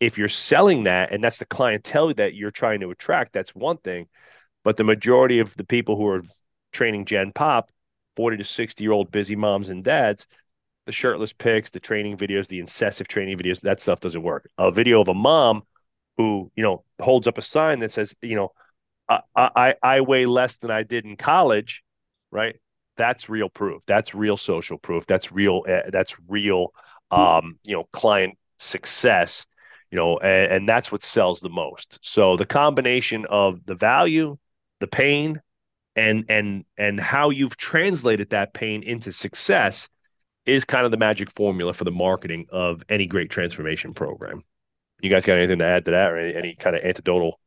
If 0.00 0.18
you're 0.18 0.28
selling 0.28 0.84
that 0.84 1.12
and 1.12 1.22
that's 1.22 1.38
the 1.38 1.46
clientele 1.46 2.14
that 2.14 2.34
you're 2.34 2.50
trying 2.50 2.80
to 2.80 2.90
attract, 2.90 3.32
that's 3.32 3.54
one 3.54 3.76
thing. 3.78 4.08
But 4.64 4.76
the 4.76 4.84
majority 4.84 5.38
of 5.38 5.56
the 5.56 5.64
people 5.64 5.96
who 5.96 6.06
are 6.08 6.22
training 6.72 7.04
Gen 7.06 7.32
Pop, 7.32 7.70
40 8.16 8.38
to 8.38 8.44
60 8.44 8.82
year 8.84 8.92
old 8.92 9.10
busy 9.12 9.36
moms 9.36 9.68
and 9.68 9.84
dads, 9.84 10.26
the 10.86 10.92
shirtless 10.92 11.32
pics, 11.32 11.70
the 11.70 11.80
training 11.80 12.16
videos, 12.16 12.48
the 12.48 12.60
incessive 12.60 13.08
training 13.08 13.38
videos, 13.38 13.60
that 13.60 13.80
stuff 13.80 14.00
doesn't 14.00 14.22
work. 14.22 14.50
A 14.58 14.70
video 14.72 15.00
of 15.00 15.08
a 15.08 15.14
mom 15.14 15.62
who, 16.16 16.50
you 16.56 16.62
know, 16.62 16.84
holds 17.00 17.28
up 17.28 17.38
a 17.38 17.42
sign 17.42 17.78
that 17.80 17.92
says, 17.92 18.14
you 18.22 18.36
know, 18.36 18.52
I, 19.10 19.20
I 19.36 19.74
I 19.82 20.00
weigh 20.02 20.26
less 20.26 20.56
than 20.58 20.70
I 20.70 20.82
did 20.84 21.04
in 21.04 21.16
college, 21.16 21.82
right? 22.30 22.56
That's 22.96 23.28
real 23.28 23.48
proof. 23.48 23.82
That's 23.86 24.14
real 24.14 24.36
social 24.36 24.78
proof. 24.78 25.06
That's 25.06 25.32
real. 25.32 25.64
Uh, 25.68 25.90
that's 25.90 26.16
real. 26.28 26.72
Um, 27.10 27.58
you 27.64 27.74
know, 27.74 27.84
client 27.92 28.38
success. 28.58 29.46
You 29.90 29.96
know, 29.96 30.18
and, 30.18 30.52
and 30.52 30.68
that's 30.68 30.92
what 30.92 31.02
sells 31.02 31.40
the 31.40 31.48
most. 31.48 31.98
So 32.02 32.36
the 32.36 32.46
combination 32.46 33.26
of 33.28 33.64
the 33.66 33.74
value, 33.74 34.38
the 34.78 34.86
pain, 34.86 35.40
and 35.96 36.26
and 36.28 36.64
and 36.78 37.00
how 37.00 37.30
you've 37.30 37.56
translated 37.56 38.30
that 38.30 38.54
pain 38.54 38.84
into 38.84 39.10
success 39.10 39.88
is 40.46 40.64
kind 40.64 40.84
of 40.84 40.92
the 40.92 40.96
magic 40.96 41.30
formula 41.32 41.72
for 41.72 41.84
the 41.84 41.90
marketing 41.90 42.46
of 42.50 42.82
any 42.88 43.06
great 43.06 43.30
transformation 43.30 43.92
program. 43.92 44.44
You 45.02 45.10
guys 45.10 45.24
got 45.24 45.38
anything 45.38 45.58
to 45.58 45.64
add 45.64 45.86
to 45.86 45.90
that, 45.90 46.12
or 46.12 46.18
any, 46.18 46.36
any 46.36 46.54
kind 46.54 46.76
of 46.76 46.82
anecdotal 46.82 47.40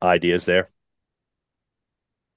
ideas 0.00 0.44
there? 0.44 0.70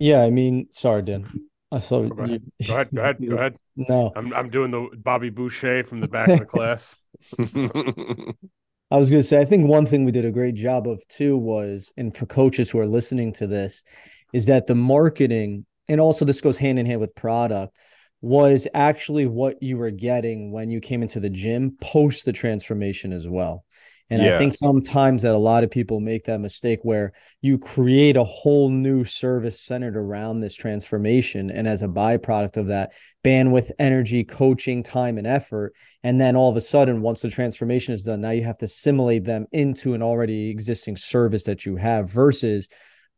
Yeah, 0.02 0.24
I 0.24 0.32
mean, 0.32 0.68
sorry, 0.72 1.04
Dan. 1.04 1.30
I 1.72 1.78
thought 1.80 2.16
go 2.16 2.24
ahead. 2.24 2.42
You, 2.58 2.68
go 2.68 2.74
ahead. 2.74 2.90
Go 2.92 3.02
ahead. 3.02 3.18
Go 3.30 3.36
ahead. 3.36 3.56
No, 3.78 4.12
I'm 4.18 4.34
I'm 4.34 4.50
doing 4.50 4.70
the 4.70 4.90
Bobby 4.98 5.30
Boucher 5.30 5.86
from 5.86 6.02
the 6.02 6.08
back 6.08 6.28
of 6.28 6.40
the 6.40 6.46
class. 6.46 6.98
I 7.40 8.98
was 8.98 9.10
going 9.10 9.22
to 9.22 9.28
say, 9.28 9.40
I 9.40 9.46
think 9.46 9.66
one 9.66 9.86
thing 9.86 10.04
we 10.04 10.12
did 10.12 10.26
a 10.26 10.32
great 10.32 10.56
job 10.56 10.90
of 10.90 11.08
too 11.08 11.38
was, 11.38 11.94
and 11.96 12.16
for 12.16 12.26
coaches 12.26 12.70
who 12.70 12.80
are 12.80 12.86
listening 12.86 13.32
to 13.34 13.48
this, 13.48 13.86
is 14.34 14.48
that 14.48 14.68
the 14.68 14.76
marketing, 14.76 15.66
and 15.88 16.02
also 16.02 16.26
this 16.26 16.42
goes 16.42 16.58
hand 16.58 16.80
in 16.80 16.86
hand 16.86 17.00
with 17.00 17.16
product, 17.16 17.78
was 18.20 18.68
actually 18.74 19.26
what 19.26 19.64
you 19.64 19.78
were 19.78 19.92
getting 19.92 20.52
when 20.52 20.70
you 20.70 20.82
came 20.82 21.02
into 21.02 21.22
the 21.22 21.30
gym 21.30 21.78
post 21.80 22.26
the 22.26 22.34
transformation 22.34 23.14
as 23.14 23.30
well. 23.30 23.64
And 24.12 24.22
yeah. 24.22 24.36
I 24.36 24.38
think 24.38 24.54
sometimes 24.54 25.22
that 25.22 25.34
a 25.34 25.38
lot 25.38 25.64
of 25.64 25.72
people 25.72 26.02
make 26.02 26.26
that 26.26 26.42
mistake 26.42 26.82
where 26.84 27.14
you 27.40 27.58
create 27.58 28.18
a 28.18 28.26
whole 28.26 28.70
new 28.70 29.06
service 29.06 29.62
centered 29.62 29.96
around 29.96 30.42
this 30.42 30.54
transformation. 30.54 31.50
And 31.50 31.66
as 31.66 31.82
a 31.82 31.88
byproduct 31.88 32.58
of 32.58 32.68
that, 32.68 32.92
bandwidth, 33.24 33.72
energy, 33.80 34.26
coaching, 34.26 34.84
time, 34.84 35.18
and 35.18 35.26
effort. 35.26 35.74
And 36.04 36.20
then 36.20 36.36
all 36.36 36.50
of 36.50 36.58
a 36.58 36.62
sudden, 36.62 37.02
once 37.02 37.22
the 37.22 37.30
transformation 37.30 37.94
is 37.94 38.04
done, 38.04 38.20
now 38.20 38.32
you 38.32 38.44
have 38.44 38.58
to 38.58 38.66
assimilate 38.66 39.24
them 39.24 39.46
into 39.54 39.94
an 39.94 40.04
already 40.04 40.50
existing 40.50 40.98
service 40.98 41.46
that 41.46 41.66
you 41.66 41.78
have 41.78 42.12
versus 42.12 42.68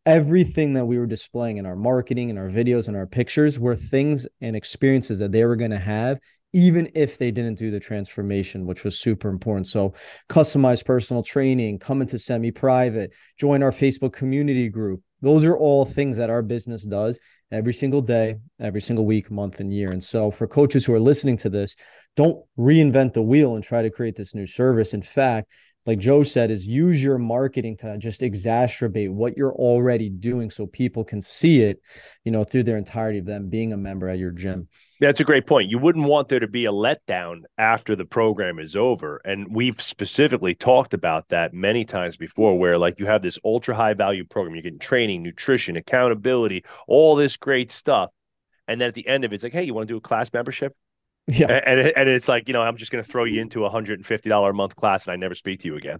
everything 0.06 0.74
that 0.74 0.86
we 0.86 1.00
were 1.00 1.08
displaying 1.08 1.58
in 1.58 1.66
our 1.66 1.76
marketing 1.76 2.30
and 2.30 2.38
our 2.38 2.50
videos 2.50 2.88
and 2.88 2.96
our 2.96 3.08
pictures 3.08 3.60
were 3.60 3.76
things 3.76 4.28
and 4.42 4.56
experiences 4.56 5.18
that 5.18 5.32
they 5.32 5.44
were 5.44 5.56
going 5.56 5.72
to 5.72 5.80
have 5.80 6.20
even 6.54 6.90
if 6.94 7.18
they 7.18 7.32
didn't 7.32 7.58
do 7.58 7.72
the 7.72 7.80
transformation, 7.80 8.66
which 8.66 8.84
was 8.84 9.00
super 9.00 9.30
important. 9.30 9.68
So, 9.68 9.94
customized 10.30 10.86
personal 10.86 11.24
training, 11.24 11.80
come 11.80 12.02
into 12.02 12.20
semi 12.20 12.52
private, 12.52 13.12
join 13.38 13.64
our 13.64 13.72
Facebook 13.72 14.14
community 14.14 14.70
group, 14.70 15.02
Those 15.22 15.46
are 15.46 15.58
all 15.58 15.86
things 15.86 16.18
that 16.18 16.30
our 16.30 16.42
business 16.42 16.86
does 16.86 17.20
every 17.52 17.74
single 17.74 18.02
day, 18.02 18.36
every 18.60 18.82
single 18.82 19.06
week, 19.06 19.30
month, 19.32 19.60
and 19.60 19.74
year. 19.74 19.92
And 19.92 20.02
so, 20.02 20.32
for 20.32 20.48
coaches 20.48 20.86
who 20.86 20.94
are 20.94 21.00
listening 21.00 21.38
to 21.38 21.50
this, 21.50 21.76
don't 22.16 22.44
reinvent 22.58 23.14
the 23.14 23.22
wheel 23.22 23.56
and 23.56 23.64
try 23.64 23.82
to 23.82 23.90
create 23.90 24.16
this 24.16 24.36
new 24.36 24.46
service. 24.46 24.94
In 24.94 25.02
fact, 25.02 25.48
like 25.86 26.00
Joe 26.00 26.24
said, 26.24 26.50
is 26.50 26.66
use 26.66 27.04
your 27.04 27.18
marketing 27.18 27.78
to 27.78 27.98
just 27.98 28.22
exacerbate 28.22 29.12
what 29.12 29.36
you're 29.36 29.54
already 29.54 30.10
doing 30.10 30.50
so 30.50 30.66
people 30.66 31.04
can 31.04 31.22
see 31.22 31.62
it, 31.62 31.82
you 32.24 32.32
know, 32.32 32.44
through 32.44 32.64
their 32.64 32.78
entirety 32.78 33.20
of 33.20 33.26
them 33.26 33.50
being 33.50 33.74
a 33.74 33.78
member 33.78 34.08
at 34.08 34.18
your 34.18 34.32
gym. 34.32 34.68
That's 35.00 35.20
a 35.20 35.26
great 35.26 35.46
point. 35.46 35.70
You 35.70 35.80
wouldn't 35.80 36.08
want 36.08 36.30
there 36.30 36.40
to 36.40 36.48
be 36.48 36.66
a 36.66 36.72
letdown 36.72 37.42
after 37.58 37.96
the 37.96 38.06
program 38.06 38.60
is 38.60 38.76
over. 38.76 39.22
And 39.26 39.54
we've 39.54 39.82
specifically 39.82 40.56
talked 40.56 40.94
about 40.94 41.28
that 41.30 41.54
many 41.54 41.84
times 41.84 42.16
before, 42.16 42.58
where 42.58 42.78
like 42.78 43.00
you 43.00 43.06
have 43.06 43.22
this 43.22 43.38
ultra 43.44 43.76
high 43.76 43.94
value 43.94 44.24
program, 44.24 44.56
you're 44.56 44.64
getting 44.64 44.80
training, 44.80 45.22
nutrition, 45.22 45.76
accountability, 45.76 46.64
all 46.88 47.16
this 47.16 47.36
great 47.36 47.72
stuff. 47.72 48.12
And 48.68 48.80
then 48.80 48.88
at 48.88 48.94
the 48.94 49.08
end 49.08 49.26
of 49.26 49.34
it, 49.34 49.36
it's 49.36 49.44
like, 49.44 49.52
hey, 49.52 49.64
you 49.64 49.74
want 49.74 49.90
to 49.90 49.94
do 49.94 49.98
a 49.98 50.02
class 50.02 50.32
membership? 50.32 50.74
Yeah. 51.28 51.48
And, 51.66 51.80
and 51.80 52.10
it's 52.10 52.28
like, 52.28 52.48
you 52.48 52.54
know, 52.54 52.62
I'm 52.62 52.76
just 52.76 52.92
going 52.92 53.04
to 53.04 53.10
throw 53.10 53.24
you 53.24 53.42
into 53.42 53.66
a 53.66 53.70
$150 53.70 54.50
a 54.50 54.54
month 54.54 54.76
class 54.76 55.08
and 55.08 55.14
I 55.14 55.16
never 55.16 55.36
speak 55.36 55.62
to 55.62 55.68
you 55.68 55.78
again. 55.78 56.00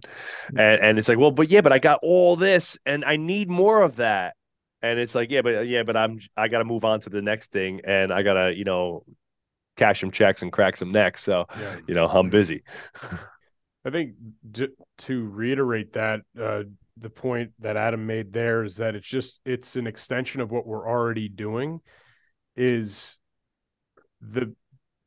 Mm. 0.52 0.60
And, 0.60 0.82
and 0.82 0.98
it's 0.98 1.08
like, 1.08 1.18
well, 1.18 1.30
but 1.30 1.48
yeah, 1.48 1.62
but 1.62 1.72
I 1.72 1.78
got 1.78 2.00
all 2.02 2.36
this 2.36 2.76
and 2.84 3.04
I 3.04 3.16
need 3.16 3.48
more 3.48 3.82
of 3.82 3.96
that. 3.96 4.36
And 4.82 4.98
it's 4.98 5.14
like, 5.14 5.30
yeah, 5.30 5.40
but 5.40 5.66
yeah, 5.66 5.82
but 5.82 5.96
I'm, 5.96 6.18
I 6.36 6.48
got 6.48 6.58
to 6.58 6.64
move 6.64 6.84
on 6.84 7.00
to 7.00 7.10
the 7.10 7.22
next 7.22 7.52
thing 7.52 7.80
and 7.84 8.12
I 8.12 8.22
got 8.22 8.34
to, 8.34 8.54
you 8.54 8.64
know, 8.64 9.04
cash 9.76 10.00
some 10.00 10.10
checks 10.10 10.42
and 10.42 10.52
crack 10.52 10.76
some 10.76 10.92
necks. 10.92 11.22
So, 11.22 11.46
yeah. 11.58 11.76
you 11.86 11.94
know, 11.94 12.06
I'm 12.06 12.28
busy. 12.28 12.62
I 13.86 13.90
think 13.90 14.14
to 14.98 15.28
reiterate 15.28 15.94
that, 15.94 16.20
uh, 16.40 16.64
the 16.98 17.10
point 17.10 17.52
that 17.60 17.76
Adam 17.76 18.06
made 18.06 18.32
there 18.32 18.62
is 18.62 18.76
that 18.76 18.94
it's 18.94 19.06
just, 19.06 19.40
it's 19.44 19.76
an 19.76 19.86
extension 19.86 20.40
of 20.40 20.50
what 20.50 20.66
we're 20.66 20.88
already 20.88 21.28
doing 21.28 21.80
is 22.56 23.16
the 24.20 24.54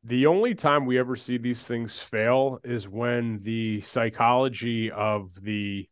the 0.08 0.26
only 0.26 0.56
time 0.56 0.86
we 0.86 0.98
ever 0.98 1.18
see 1.18 1.38
these 1.38 1.68
things 1.68 2.00
fail 2.00 2.60
is 2.64 2.88
when 2.88 3.42
the 3.44 3.82
psychology 3.82 4.90
of 4.90 5.34
the 5.42 5.90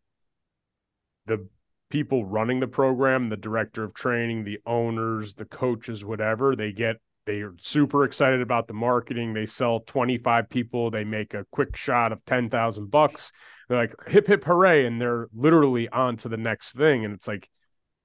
the 1.26 1.48
people 1.90 2.24
running 2.24 2.62
the 2.62 2.68
program, 2.68 3.28
the 3.28 3.36
director 3.36 3.84
of 3.84 3.94
training, 3.94 4.46
the 4.46 4.60
owners, 4.66 5.34
the 5.34 5.44
coaches, 5.44 6.06
whatever, 6.06 6.56
they 6.56 6.72
get 6.72 6.96
they 7.26 7.42
are 7.42 7.56
super 7.60 8.06
excited 8.06 8.40
about 8.40 8.68
the 8.68 8.74
marketing. 8.74 9.34
They 9.34 9.48
sell 9.48 9.82
25 9.82 10.50
people, 10.50 10.92
they 10.92 11.04
make 11.04 11.34
a 11.34 11.46
quick 11.52 11.76
shot 11.76 12.14
of 12.14 12.24
10,000 12.26 12.90
bucks. 12.90 13.34
They're 13.68 13.78
like 13.78 13.96
hip 14.08 14.28
hip 14.28 14.46
hooray 14.46 14.86
and 14.86 15.02
they're 15.02 15.28
literally 15.36 15.90
on 15.90 16.16
to 16.18 16.30
the 16.30 16.38
next 16.38 16.74
thing 16.74 17.04
and 17.04 17.14
it's 17.14 17.28
like 17.28 17.50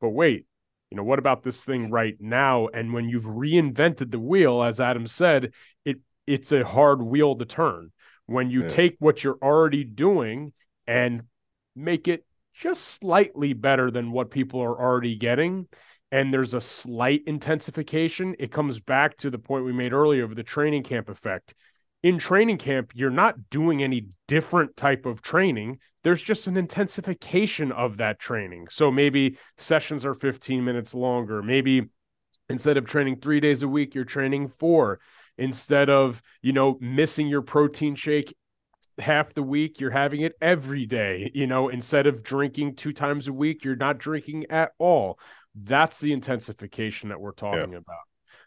but 0.00 0.08
wait, 0.08 0.46
you 0.90 0.96
know, 0.96 1.05
what 1.05 1.18
about 1.18 1.42
this 1.42 1.62
thing 1.62 1.90
right 1.90 2.16
now? 2.20 2.68
And 2.68 2.92
when 2.92 3.09
you've 3.09 3.24
reinvented 3.24 4.11
the 4.11 4.18
wheel, 4.18 4.62
as 4.62 4.81
Adam 4.81 5.07
said, 5.07 5.53
it 5.85 5.98
it's 6.26 6.53
a 6.53 6.64
hard 6.64 7.03
wheel 7.03 7.37
to 7.37 7.44
turn. 7.44 7.92
When 8.26 8.50
you 8.50 8.62
yeah. 8.62 8.68
take 8.68 8.96
what 8.98 9.24
you're 9.24 9.38
already 9.42 9.85
doing 9.85 10.53
and 10.87 11.22
make 11.74 12.09
it 12.09 12.24
just 12.55 12.83
slightly 12.83 13.53
better 13.53 13.90
than 13.90 14.12
what 14.12 14.31
people 14.31 14.61
are 14.61 14.81
already 14.81 15.16
getting, 15.16 15.66
and 16.12 16.33
there's 16.35 16.55
a 16.55 16.61
slight 16.61 17.22
intensification, 17.26 18.35
it 18.38 18.50
comes 18.53 18.81
back 18.81 19.16
to 19.18 19.31
the 19.31 19.38
point 19.38 19.64
we 19.64 19.72
made 19.72 19.92
earlier 19.92 20.24
of 20.24 20.35
the 20.35 20.42
training 20.42 20.83
camp 20.83 21.09
effect. 21.09 21.55
In 22.02 22.18
training 22.18 22.58
camp, 22.58 22.92
you're 22.94 23.10
not 23.10 23.50
doing 23.50 23.82
any 23.82 24.06
different 24.26 24.76
type 24.76 25.06
of 25.06 25.20
training 25.20 25.78
there's 26.02 26.22
just 26.22 26.46
an 26.46 26.56
intensification 26.56 27.72
of 27.72 27.98
that 27.98 28.18
training. 28.18 28.68
So 28.70 28.90
maybe 28.90 29.36
sessions 29.58 30.04
are 30.04 30.14
15 30.14 30.64
minutes 30.64 30.94
longer. 30.94 31.42
Maybe 31.42 31.88
instead 32.48 32.76
of 32.76 32.86
training 32.86 33.16
three 33.16 33.40
days 33.40 33.62
a 33.62 33.68
week, 33.68 33.94
you're 33.94 34.04
training 34.04 34.48
four. 34.48 35.00
Instead 35.36 35.90
of, 35.90 36.22
you 36.42 36.52
know, 36.52 36.78
missing 36.80 37.26
your 37.26 37.42
protein 37.42 37.94
shake 37.94 38.34
half 38.98 39.32
the 39.34 39.42
week, 39.42 39.80
you're 39.80 39.90
having 39.90 40.22
it 40.22 40.34
every 40.40 40.86
day. 40.86 41.30
You 41.34 41.46
know, 41.46 41.68
instead 41.68 42.06
of 42.06 42.22
drinking 42.22 42.76
two 42.76 42.92
times 42.92 43.28
a 43.28 43.32
week, 43.32 43.64
you're 43.64 43.76
not 43.76 43.98
drinking 43.98 44.46
at 44.50 44.72
all. 44.78 45.18
That's 45.54 46.00
the 46.00 46.12
intensification 46.12 47.10
that 47.10 47.20
we're 47.20 47.32
talking 47.32 47.72
yeah. 47.72 47.78
about. 47.78 48.00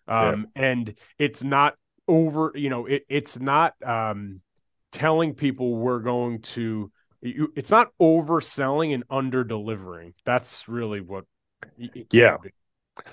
Um, 0.06 0.48
yeah. 0.56 0.64
and 0.64 0.96
it's 1.18 1.44
not 1.44 1.76
over, 2.08 2.52
you 2.56 2.70
know, 2.70 2.86
it, 2.86 3.04
it's 3.10 3.40
not 3.40 3.74
um 3.86 4.42
telling 4.92 5.34
people 5.34 5.76
we're 5.76 6.00
going 6.00 6.42
to 6.42 6.92
it's 7.22 7.70
not 7.72 7.88
overselling 8.02 8.94
and 8.94 9.04
under 9.10 9.44
delivering. 9.44 10.14
That's 10.26 10.68
really 10.68 11.02
what. 11.02 11.26
yeah. 12.12 12.38
Be. 12.42 12.50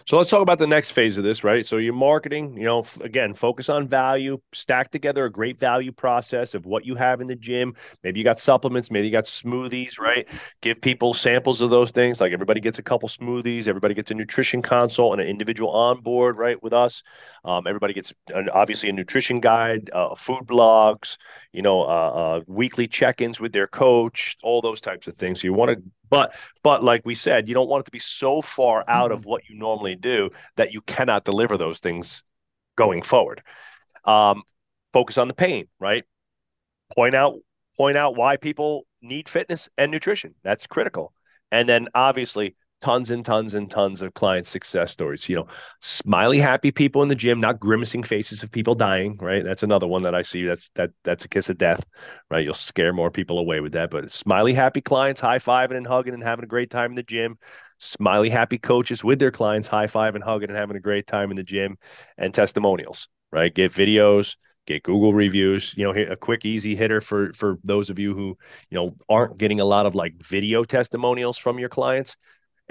So 0.07 0.19
let's 0.19 0.29
talk 0.29 0.43
about 0.43 0.59
the 0.59 0.67
next 0.67 0.91
phase 0.91 1.17
of 1.17 1.25
this, 1.25 1.43
right? 1.43 1.67
So 1.67 1.79
your 1.79 1.95
marketing, 1.95 2.55
you 2.57 2.65
know, 2.65 2.85
again, 3.01 3.33
focus 3.33 3.71
on 3.71 3.89
value, 3.89 4.39
stack 4.53 4.91
together 4.91 5.25
a 5.25 5.31
great 5.31 5.59
value 5.59 5.93
process 5.93 6.55
of 6.55 6.67
what 6.67 6.85
you 6.85 6.97
have 6.97 7.23
in 7.23 7.29
the 7.29 7.35
gym. 7.35 7.75
Maybe 8.05 8.21
you 8.21 8.25
got 8.25 8.39
supplements, 8.39 8.91
maybe 8.91 9.07
you 9.07 9.13
got 9.13 9.25
smoothies, 9.25 9.99
right? 9.99 10.29
Give 10.61 10.79
people 10.79 11.15
samples 11.15 11.63
of 11.63 11.71
those 11.71 11.93
things. 11.93 12.21
Like 12.21 12.33
everybody 12.33 12.61
gets 12.61 12.79
a 12.79 12.83
couple 12.83 13.09
smoothies, 13.09 13.69
everybody 13.69 13.95
gets 13.95 14.11
a 14.11 14.15
nutrition 14.15 14.61
consult 14.61 15.13
and 15.15 15.23
an 15.23 15.29
individual 15.29 15.71
on 15.71 16.03
board, 16.03 16.37
right, 16.37 16.63
with 16.63 16.75
us. 16.75 17.03
Um, 17.45 17.67
everybody 17.67 17.95
gets 17.95 18.13
an, 18.35 18.51
obviously 18.51 18.91
a 18.91 18.93
nutrition 18.93 19.41
guide, 19.41 19.89
uh, 19.95 20.15
food 20.15 20.47
blogs, 20.47 21.17
you 21.53 21.63
know, 21.63 21.83
uh, 21.83 21.85
uh, 21.85 22.41
weekly 22.47 22.87
check-ins 22.87 23.41
with 23.41 23.53
their 23.53 23.67
coach, 23.67 24.37
all 24.43 24.61
those 24.61 24.83
types 24.83 25.07
of 25.07 25.17
things. 25.17 25.41
So 25.41 25.47
you 25.47 25.55
want 25.55 25.71
to 25.71 25.83
but 26.11 26.35
but 26.63 26.83
like 26.85 27.07
we 27.07 27.15
said, 27.15 27.49
you 27.49 27.55
don't 27.55 27.69
want 27.69 27.83
it 27.83 27.85
to 27.87 27.91
be 27.91 28.01
so 28.01 28.43
far 28.43 28.85
out 28.89 29.13
of 29.13 29.21
mm-hmm. 29.21 29.31
what 29.31 29.49
you 29.49 29.57
normally 29.57 29.97
do 29.97 30.31
that 30.57 30.73
you 30.73 30.81
cannot 30.83 31.25
deliver 31.25 31.57
those 31.57 31.81
things 31.81 32.23
going 32.77 33.03
forward. 33.03 33.43
Um, 34.05 34.43
focus 34.93 35.19
on 35.19 35.29
the 35.29 35.35
pain, 35.35 35.69
right? 35.79 36.05
Point 36.95 37.15
out 37.15 37.39
point 37.77 37.97
out 37.97 38.17
why 38.17 38.37
people 38.37 38.87
need 39.01 39.29
fitness 39.29 39.69
and 39.79 39.91
nutrition. 39.91 40.35
That's 40.43 40.67
critical. 40.67 41.13
And 41.51 41.69
then 41.69 41.89
obviously 41.95 42.57
tons 42.81 43.11
and 43.11 43.25
tons 43.25 43.55
and 43.55 43.71
tons 43.71 44.03
of 44.03 44.15
client 44.15 44.47
success 44.47 44.91
stories. 44.91 45.29
You 45.29 45.37
know, 45.37 45.47
smiley, 45.81 46.39
happy 46.39 46.71
people 46.71 47.03
in 47.03 47.09
the 47.09 47.15
gym, 47.15 47.41
not 47.41 47.61
grimacing 47.61 48.03
faces 48.03 48.43
of 48.43 48.51
people 48.51 48.75
dying. 48.75 49.17
Right, 49.21 49.45
that's 49.45 49.63
another 49.63 49.87
one 49.87 50.03
that 50.03 50.15
I 50.15 50.23
see. 50.23 50.45
That's 50.45 50.71
that 50.75 50.91
that's 51.05 51.25
a 51.25 51.29
kiss 51.29 51.51
of 51.51 51.59
death. 51.59 51.85
Right, 52.31 52.45
you'll 52.45 52.55
scare 52.55 52.93
more 52.93 53.11
people 53.11 53.39
away 53.39 53.61
with 53.61 53.73
that. 53.73 53.91
But 53.91 54.11
smiley, 54.13 54.55
happy 54.55 54.81
clients, 54.81 55.21
high 55.21 55.39
fiving 55.39 55.77
and 55.77 55.87
hugging 55.87 56.15
and 56.15 56.23
having 56.23 56.45
a 56.45 56.49
great 56.49 56.71
time 56.71 56.91
in 56.93 56.97
the 56.97 57.03
gym. 57.03 57.39
Smiley, 57.79 58.29
happy 58.29 58.59
coaches 58.59 59.03
with 59.03 59.19
their 59.19 59.31
clients, 59.31 59.69
high 59.69 59.87
five 59.87 60.15
and 60.15 60.25
hugging 60.25 60.51
and 60.51 60.59
having 60.59 60.77
a 60.77 60.81
great 60.81 61.07
time 61.07 61.31
in 61.31 61.37
the 61.37 61.43
gym, 61.43 61.79
and 62.19 62.35
testimonials. 62.35 63.09
Right, 63.33 63.55
get 63.55 63.73
videos 63.73 64.37
get 64.67 64.83
Google 64.83 65.15
reviews. 65.15 65.75
You 65.77 65.85
know, 65.85 65.99
a 65.99 66.17
quick, 66.17 66.45
easy 66.45 66.77
hitter 66.77 67.01
for 67.01 67.33
for 67.33 67.59
those 67.65 67.91
of 67.91 67.99
you 67.99 68.15
who 68.15 68.37
you 68.71 68.77
know 68.77 68.97
aren't 69.09 69.39
getting 69.39 69.61
a 69.61 69.65
lot 69.65 69.87
of 69.87 69.95
like 69.95 70.15
video 70.23 70.65
testimonials 70.65 71.39
from 71.39 71.59
your 71.59 71.69
clients 71.69 72.17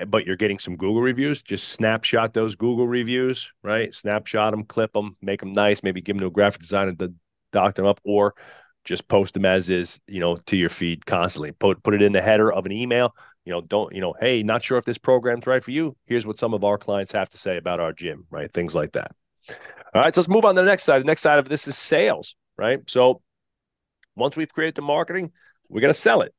but 0.08 0.26
you're 0.26 0.36
getting 0.36 0.60
some 0.60 0.76
Google 0.76 1.02
reviews, 1.02 1.42
just 1.42 1.70
snapshot 1.70 2.34
those 2.34 2.56
Google 2.56 2.88
reviews, 2.88 3.52
right? 3.64 3.94
Snapshot 3.94 4.52
them, 4.52 4.64
clip 4.64 4.94
them, 4.94 5.18
make 5.22 5.40
them 5.40 5.54
nice, 5.54 5.84
maybe 5.84 6.02
give 6.02 6.16
them 6.16 6.22
to 6.22 6.28
a 6.28 6.32
graphic 6.32 6.62
designer 6.62 6.94
to 6.94 7.14
dock 7.52 7.76
them 7.76 7.86
up, 7.86 8.00
or 8.04 8.36
just 8.86 9.08
post 9.08 9.34
them 9.34 9.46
as 9.46 9.70
is, 9.70 10.00
you 10.08 10.20
know, 10.20 10.38
to 10.46 10.56
your 10.56 10.70
feed 10.70 11.06
constantly. 11.06 11.52
Put 11.52 11.84
put 11.84 11.94
it 11.94 12.02
in 12.02 12.12
the 12.12 12.22
header 12.22 12.52
of 12.52 12.66
an 12.66 12.72
email. 12.72 13.16
You 13.46 13.54
know, 13.54 13.62
don't 13.62 13.94
you 13.94 14.02
know? 14.02 14.14
Hey, 14.20 14.44
not 14.44 14.62
sure 14.62 14.78
if 14.78 14.86
this 14.86 14.98
program's 14.98 15.48
right 15.48 15.64
for 15.64 15.72
you. 15.72 15.96
Here's 16.06 16.28
what 16.28 16.40
some 16.40 16.54
of 16.54 16.64
our 16.64 16.78
clients 16.78 17.12
have 17.14 17.30
to 17.30 17.38
say 17.38 17.58
about 17.58 17.80
our 17.80 17.94
gym, 17.94 18.26
right? 18.30 18.52
Things 18.52 18.76
like 18.76 18.94
that. 18.94 19.12
All 19.94 20.02
right, 20.02 20.14
so 20.14 20.22
let's 20.22 20.30
move 20.30 20.46
on 20.46 20.54
to 20.56 20.62
the 20.62 20.68
next 20.68 20.84
side. 20.84 21.02
The 21.02 21.06
next 21.06 21.22
side 21.22 21.40
of 21.40 21.50
this 21.50 21.68
is 21.68 21.78
sales, 21.78 22.36
right? 22.58 22.80
So 22.88 23.22
once 24.16 24.36
we've 24.36 24.52
created 24.54 24.76
the 24.76 24.82
marketing, 24.84 25.32
we're 25.68 25.82
to 25.82 25.94
sell 25.94 26.22
it. 26.22 26.34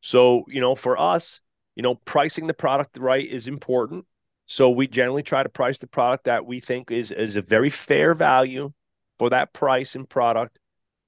So, 0.00 0.44
you 0.48 0.60
know, 0.60 0.74
for 0.74 1.00
us, 1.00 1.40
you 1.74 1.82
know, 1.82 1.94
pricing 1.94 2.46
the 2.46 2.54
product 2.54 2.96
right 2.98 3.26
is 3.26 3.48
important. 3.48 4.04
So 4.46 4.70
we 4.70 4.86
generally 4.86 5.22
try 5.22 5.42
to 5.42 5.48
price 5.48 5.78
the 5.78 5.86
product 5.86 6.24
that 6.24 6.44
we 6.44 6.60
think 6.60 6.90
is 6.90 7.10
is 7.10 7.36
a 7.36 7.42
very 7.42 7.70
fair 7.70 8.14
value 8.14 8.72
for 9.18 9.30
that 9.30 9.52
price 9.52 9.94
and 9.94 10.08
product 10.08 10.58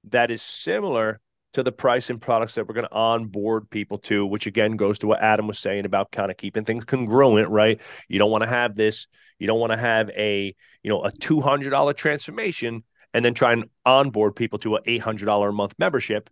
that 0.05 0.31
is 0.31 0.41
similar 0.41 1.19
to 1.53 1.63
the 1.63 1.71
price 1.71 2.09
and 2.09 2.21
products 2.21 2.55
that 2.55 2.67
we're 2.67 2.73
going 2.73 2.87
to 2.87 2.93
onboard 2.93 3.69
people 3.69 3.97
to, 3.97 4.25
which 4.25 4.47
again 4.47 4.75
goes 4.75 4.99
to 4.99 5.07
what 5.07 5.21
Adam 5.21 5.47
was 5.47 5.59
saying 5.59 5.85
about 5.85 6.11
kind 6.11 6.29
of 6.29 6.37
keeping 6.37 6.63
things 6.63 6.85
congruent, 6.85 7.49
right? 7.49 7.79
You 8.07 8.19
don't 8.19 8.31
want 8.31 8.43
to 8.43 8.49
have 8.49 8.75
this, 8.75 9.07
you 9.39 9.47
don't 9.47 9.59
want 9.59 9.71
to 9.71 9.77
have 9.77 10.09
a, 10.09 10.55
you 10.83 10.89
know, 10.89 11.03
a 11.03 11.11
$200 11.11 11.95
transformation 11.95 12.83
and 13.13 13.23
then 13.23 13.33
try 13.33 13.53
and 13.53 13.65
onboard 13.85 14.35
people 14.35 14.59
to 14.59 14.75
an 14.75 14.83
$800 14.85 15.49
a 15.49 15.51
month 15.51 15.73
membership, 15.79 16.29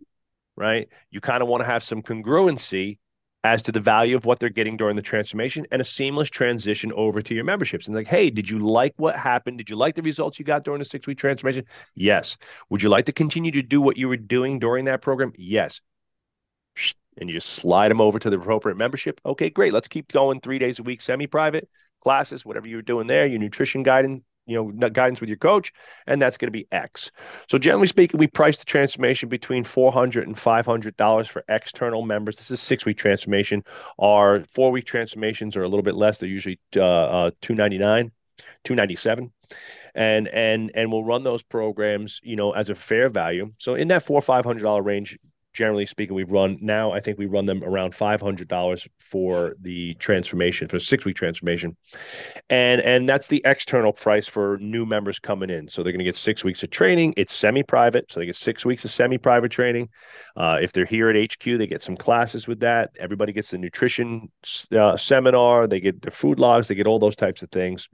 right? 0.56 0.88
You 1.10 1.20
kind 1.20 1.42
of 1.42 1.48
want 1.48 1.62
to 1.62 1.66
have 1.66 1.82
some 1.82 2.02
congruency 2.02 2.98
as 3.46 3.62
to 3.62 3.72
the 3.72 3.80
value 3.80 4.16
of 4.16 4.24
what 4.24 4.40
they're 4.40 4.48
getting 4.50 4.76
during 4.76 4.96
the 4.96 5.02
transformation 5.02 5.66
and 5.70 5.80
a 5.80 5.84
seamless 5.84 6.28
transition 6.28 6.92
over 6.94 7.22
to 7.22 7.34
your 7.34 7.44
memberships. 7.44 7.86
And 7.86 7.94
like, 7.94 8.08
hey, 8.08 8.28
did 8.28 8.50
you 8.50 8.58
like 8.58 8.94
what 8.96 9.16
happened? 9.16 9.58
Did 9.58 9.70
you 9.70 9.76
like 9.76 9.94
the 9.94 10.02
results 10.02 10.38
you 10.38 10.44
got 10.44 10.64
during 10.64 10.80
the 10.80 10.84
six 10.84 11.06
week 11.06 11.18
transformation? 11.18 11.64
Yes. 11.94 12.36
Would 12.70 12.82
you 12.82 12.88
like 12.88 13.06
to 13.06 13.12
continue 13.12 13.52
to 13.52 13.62
do 13.62 13.80
what 13.80 13.96
you 13.96 14.08
were 14.08 14.16
doing 14.16 14.58
during 14.58 14.86
that 14.86 15.00
program? 15.00 15.32
Yes. 15.38 15.80
and 17.18 17.28
you 17.28 17.34
just 17.34 17.50
slide 17.50 17.90
them 17.90 18.00
over 18.00 18.18
to 18.18 18.30
the 18.30 18.36
appropriate 18.38 18.76
membership. 18.76 19.20
Okay, 19.24 19.50
great. 19.50 19.72
Let's 19.72 19.88
keep 19.88 20.12
going 20.12 20.40
three 20.40 20.58
days 20.58 20.78
a 20.78 20.82
week, 20.82 21.00
semi 21.00 21.26
private 21.26 21.68
classes, 22.02 22.44
whatever 22.44 22.66
you're 22.66 22.82
doing 22.82 23.06
there, 23.06 23.26
your 23.26 23.38
nutrition 23.38 23.82
guidance, 23.82 24.22
you 24.46 24.72
know, 24.72 24.88
guidance 24.88 25.20
with 25.20 25.28
your 25.28 25.38
coach, 25.38 25.72
and 26.06 26.20
that's 26.20 26.38
going 26.38 26.48
to 26.48 26.52
be 26.52 26.66
X. 26.72 27.10
So 27.48 27.58
generally 27.58 27.86
speaking, 27.86 28.18
we 28.18 28.26
price 28.26 28.58
the 28.58 28.64
transformation 28.64 29.28
between 29.28 29.64
$400 29.64 30.22
and 30.22 30.36
$500 30.36 31.28
for 31.28 31.44
external 31.48 32.02
members. 32.02 32.36
This 32.36 32.50
is 32.50 32.60
six 32.60 32.86
week 32.86 32.96
transformation. 32.96 33.64
Our 33.98 34.44
four 34.54 34.70
week 34.70 34.86
transformations 34.86 35.56
are 35.56 35.62
a 35.62 35.68
little 35.68 35.82
bit 35.82 35.94
less. 35.94 36.18
They're 36.18 36.28
usually 36.28 36.60
uh, 36.76 36.82
uh, 36.82 37.30
299 37.42 38.12
297 38.64 39.32
and 39.94 40.28
and 40.28 40.70
and 40.74 40.92
we'll 40.92 41.04
run 41.04 41.22
those 41.22 41.42
programs 41.42 42.20
you 42.22 42.36
know 42.36 42.50
as 42.50 42.68
a 42.68 42.74
fair 42.74 43.08
value 43.08 43.52
so 43.58 43.74
in 43.74 43.88
that 43.88 44.02
four 44.02 44.20
five 44.20 44.44
hundred 44.44 44.62
dollar 44.62 44.82
range 44.82 45.18
generally 45.56 45.86
speaking, 45.86 46.14
we 46.14 46.24
run 46.24 46.58
now. 46.60 46.92
I 46.92 47.00
think 47.00 47.18
we 47.18 47.26
run 47.26 47.46
them 47.46 47.64
around 47.64 47.94
five 47.94 48.20
hundred 48.20 48.46
dollars 48.46 48.86
for 49.00 49.56
the 49.60 49.94
transformation 49.94 50.68
for 50.68 50.78
six 50.78 51.04
week 51.04 51.16
transformation, 51.16 51.76
and 52.50 52.80
and 52.82 53.08
that's 53.08 53.28
the 53.28 53.42
external 53.44 53.92
price 53.92 54.28
for 54.28 54.58
new 54.58 54.84
members 54.84 55.18
coming 55.18 55.48
in. 55.48 55.66
So 55.66 55.82
they're 55.82 55.92
going 55.92 55.98
to 56.00 56.04
get 56.04 56.14
six 56.14 56.44
weeks 56.44 56.62
of 56.62 56.70
training. 56.70 57.14
It's 57.16 57.32
semi 57.32 57.62
private, 57.62 58.12
so 58.12 58.20
they 58.20 58.26
get 58.26 58.36
six 58.36 58.64
weeks 58.64 58.84
of 58.84 58.90
semi 58.90 59.18
private 59.18 59.50
training. 59.50 59.88
Uh, 60.36 60.58
if 60.60 60.72
they're 60.72 60.84
here 60.84 61.08
at 61.08 61.16
HQ, 61.16 61.44
they 61.44 61.66
get 61.66 61.82
some 61.82 61.96
classes 61.96 62.46
with 62.46 62.60
that. 62.60 62.90
Everybody 63.00 63.32
gets 63.32 63.50
the 63.50 63.58
nutrition 63.58 64.30
uh, 64.76 64.96
seminar. 64.96 65.66
They 65.66 65.80
get 65.80 66.02
their 66.02 66.12
food 66.12 66.38
logs. 66.38 66.68
They 66.68 66.74
get 66.74 66.86
all 66.86 66.98
those 66.98 67.16
types 67.16 67.42
of 67.42 67.50
things. 67.50 67.88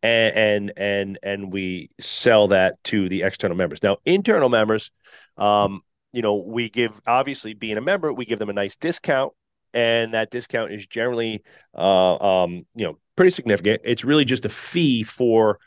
And, 0.00 0.36
and 0.36 0.72
and 0.76 1.18
and 1.24 1.52
we 1.52 1.90
sell 2.00 2.48
that 2.48 2.82
to 2.84 3.08
the 3.08 3.22
external 3.22 3.56
members. 3.56 3.82
Now, 3.82 3.96
internal 4.04 4.48
members, 4.48 4.92
um, 5.36 5.82
you 6.12 6.22
know, 6.22 6.36
we 6.36 6.70
give 6.70 7.00
obviously 7.06 7.54
being 7.54 7.76
a 7.76 7.80
member, 7.80 8.12
we 8.12 8.24
give 8.24 8.38
them 8.38 8.50
a 8.50 8.54
nice 8.54 8.76
discount, 8.76 9.32
and 9.74 10.14
that 10.14 10.30
discount 10.30 10.72
is 10.72 10.86
generally, 10.86 11.42
uh, 11.76 12.16
um, 12.16 12.66
you 12.74 12.86
know, 12.86 12.98
pretty 13.16 13.30
significant. 13.30 13.82
It's 13.84 14.04
really 14.04 14.24
just 14.24 14.44
a 14.44 14.48
fee 14.48 15.02
for 15.02 15.58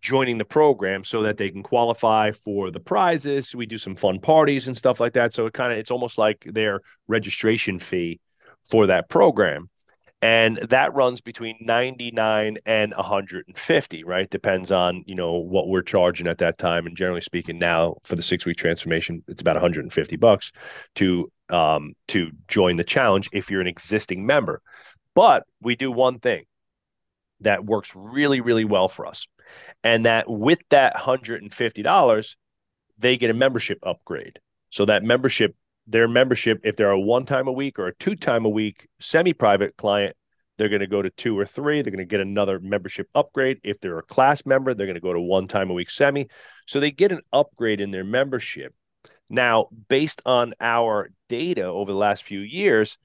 joining 0.00 0.38
the 0.38 0.44
program 0.44 1.04
so 1.04 1.22
that 1.22 1.36
they 1.36 1.50
can 1.50 1.62
qualify 1.62 2.32
for 2.32 2.70
the 2.70 2.80
prizes. 2.80 3.54
We 3.54 3.66
do 3.66 3.78
some 3.78 3.96
fun 3.96 4.20
parties 4.20 4.68
and 4.68 4.76
stuff 4.76 5.00
like 5.00 5.12
that. 5.14 5.34
So 5.34 5.46
it 5.46 5.52
kind 5.52 5.72
of 5.72 5.78
it's 5.78 5.90
almost 5.90 6.16
like 6.18 6.46
their 6.50 6.80
registration 7.06 7.78
fee 7.78 8.20
for 8.64 8.86
that 8.86 9.08
program 9.08 9.68
and 10.24 10.56
that 10.70 10.94
runs 10.94 11.20
between 11.20 11.58
99 11.60 12.56
and 12.64 12.94
150 12.96 14.04
right? 14.04 14.30
Depends 14.30 14.72
on 14.72 15.04
you 15.06 15.14
know 15.14 15.34
what 15.34 15.68
we're 15.68 15.82
charging 15.82 16.26
at 16.26 16.38
that 16.38 16.56
time. 16.56 16.86
And 16.86 16.96
generally 16.96 17.20
speaking 17.20 17.58
now 17.58 17.96
for 18.04 18.16
the 18.16 18.22
six 18.22 18.46
week 18.46 18.56
transformation 18.56 19.22
it's 19.28 19.42
about 19.42 19.56
150 19.56 20.16
bucks 20.16 20.50
to 20.94 21.30
um 21.50 21.92
to 22.08 22.30
join 22.48 22.76
the 22.76 22.84
challenge 22.84 23.28
if 23.34 23.50
you're 23.50 23.60
an 23.60 23.66
existing 23.66 24.24
member. 24.24 24.62
But 25.14 25.44
we 25.60 25.76
do 25.76 25.92
one 25.92 26.20
thing 26.20 26.44
that 27.40 27.66
works 27.66 27.90
really 27.94 28.40
really 28.40 28.64
well 28.64 28.88
for 28.88 29.04
us. 29.04 29.26
And 29.82 30.06
that 30.06 30.24
with 30.26 30.60
that 30.70 30.96
$150 30.96 32.34
they 32.96 33.18
get 33.18 33.28
a 33.28 33.34
membership 33.34 33.78
upgrade. 33.82 34.38
So 34.70 34.86
that 34.86 35.02
membership 35.02 35.54
their 35.86 36.08
membership, 36.08 36.60
if 36.64 36.76
they're 36.76 36.90
a 36.90 37.00
one 37.00 37.26
time 37.26 37.48
a 37.48 37.52
week 37.52 37.78
or 37.78 37.88
a 37.88 37.94
two 37.94 38.16
time 38.16 38.44
a 38.44 38.48
week 38.48 38.88
semi 39.00 39.32
private 39.32 39.76
client, 39.76 40.16
they're 40.56 40.68
going 40.68 40.80
to 40.80 40.86
go 40.86 41.02
to 41.02 41.10
two 41.10 41.38
or 41.38 41.46
three. 41.46 41.82
They're 41.82 41.90
going 41.90 41.98
to 41.98 42.04
get 42.04 42.20
another 42.20 42.60
membership 42.60 43.08
upgrade. 43.14 43.58
If 43.64 43.80
they're 43.80 43.98
a 43.98 44.02
class 44.02 44.46
member, 44.46 44.72
they're 44.74 44.86
going 44.86 44.94
to 44.94 45.00
go 45.00 45.12
to 45.12 45.20
one 45.20 45.48
time 45.48 45.70
a 45.70 45.74
week 45.74 45.90
semi. 45.90 46.28
So 46.66 46.80
they 46.80 46.90
get 46.90 47.12
an 47.12 47.20
upgrade 47.32 47.80
in 47.80 47.90
their 47.90 48.04
membership. 48.04 48.74
Now, 49.28 49.68
based 49.88 50.22
on 50.24 50.54
our 50.60 51.10
data 51.28 51.64
over 51.64 51.90
the 51.90 51.98
last 51.98 52.24
few 52.24 52.40
years, 52.40 52.98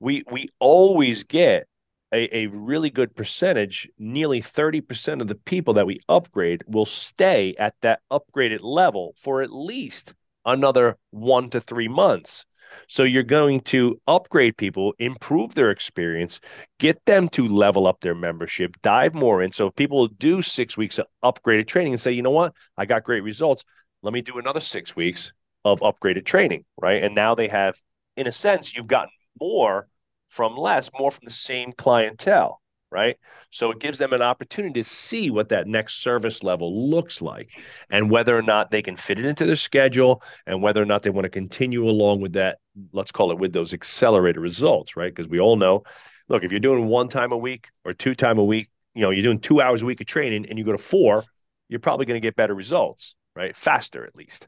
we 0.00 0.24
we 0.30 0.48
always 0.58 1.24
get 1.24 1.66
a, 2.12 2.36
a 2.36 2.46
really 2.46 2.90
good 2.90 3.14
percentage. 3.14 3.88
Nearly 3.98 4.40
30% 4.40 5.20
of 5.20 5.26
the 5.26 5.34
people 5.34 5.74
that 5.74 5.86
we 5.86 6.00
upgrade 6.08 6.62
will 6.66 6.86
stay 6.86 7.54
at 7.58 7.74
that 7.82 8.00
upgraded 8.10 8.60
level 8.62 9.14
for 9.18 9.42
at 9.42 9.52
least 9.52 10.14
another 10.44 10.96
one 11.10 11.50
to 11.50 11.60
three 11.60 11.88
months. 11.88 12.44
So 12.88 13.04
you're 13.04 13.22
going 13.22 13.60
to 13.62 14.00
upgrade 14.06 14.56
people, 14.56 14.94
improve 14.98 15.54
their 15.54 15.70
experience, 15.70 16.40
get 16.78 17.04
them 17.04 17.28
to 17.30 17.46
level 17.46 17.86
up 17.86 18.00
their 18.00 18.14
membership, 18.14 18.76
dive 18.82 19.14
more 19.14 19.42
in. 19.42 19.52
So 19.52 19.70
people 19.70 20.08
do 20.08 20.42
six 20.42 20.76
weeks 20.76 20.98
of 20.98 21.06
upgraded 21.22 21.68
training 21.68 21.92
and 21.92 22.00
say, 22.00 22.12
you 22.12 22.22
know 22.22 22.30
what, 22.30 22.52
I 22.76 22.86
got 22.86 23.04
great 23.04 23.22
results. 23.22 23.64
Let 24.02 24.12
me 24.12 24.22
do 24.22 24.38
another 24.38 24.60
six 24.60 24.96
weeks 24.96 25.32
of 25.64 25.80
upgraded 25.80 26.24
training, 26.24 26.64
right? 26.76 27.02
And 27.02 27.14
now 27.14 27.34
they 27.34 27.48
have, 27.48 27.80
in 28.16 28.26
a 28.26 28.32
sense, 28.32 28.74
you've 28.74 28.86
gotten 28.86 29.10
more 29.40 29.88
from 30.28 30.56
less, 30.56 30.90
more 30.98 31.10
from 31.10 31.22
the 31.24 31.30
same 31.30 31.72
clientele 31.72 32.60
right? 32.94 33.18
So 33.50 33.72
it 33.72 33.80
gives 33.80 33.98
them 33.98 34.12
an 34.12 34.22
opportunity 34.22 34.80
to 34.80 34.88
see 34.88 35.28
what 35.28 35.48
that 35.48 35.66
next 35.66 35.96
service 35.96 36.44
level 36.44 36.88
looks 36.88 37.20
like 37.20 37.50
and 37.90 38.08
whether 38.08 38.38
or 38.38 38.42
not 38.42 38.70
they 38.70 38.82
can 38.82 38.96
fit 38.96 39.18
it 39.18 39.24
into 39.24 39.44
their 39.44 39.56
schedule 39.56 40.22
and 40.46 40.62
whether 40.62 40.80
or 40.80 40.84
not 40.86 41.02
they 41.02 41.10
want 41.10 41.24
to 41.24 41.28
continue 41.28 41.88
along 41.88 42.20
with 42.20 42.34
that, 42.34 42.58
let's 42.92 43.10
call 43.10 43.32
it 43.32 43.38
with 43.38 43.52
those 43.52 43.74
accelerated 43.74 44.40
results, 44.40 44.96
right? 44.96 45.12
Because 45.12 45.28
we 45.28 45.40
all 45.40 45.56
know, 45.56 45.82
look, 46.28 46.44
if 46.44 46.52
you're 46.52 46.60
doing 46.60 46.86
one 46.86 47.08
time 47.08 47.32
a 47.32 47.36
week 47.36 47.66
or 47.84 47.94
two 47.94 48.14
time 48.14 48.38
a 48.38 48.44
week, 48.44 48.70
you 48.94 49.02
know, 49.02 49.10
you're 49.10 49.24
doing 49.24 49.40
two 49.40 49.60
hours 49.60 49.82
a 49.82 49.86
week 49.86 50.00
of 50.00 50.06
training 50.06 50.46
and 50.48 50.56
you 50.56 50.64
go 50.64 50.70
to 50.70 50.78
four, 50.78 51.24
you're 51.68 51.80
probably 51.80 52.06
going 52.06 52.20
to 52.20 52.24
get 52.24 52.36
better 52.36 52.54
results, 52.54 53.16
right? 53.34 53.56
Faster 53.56 54.06
at 54.06 54.14
least. 54.14 54.46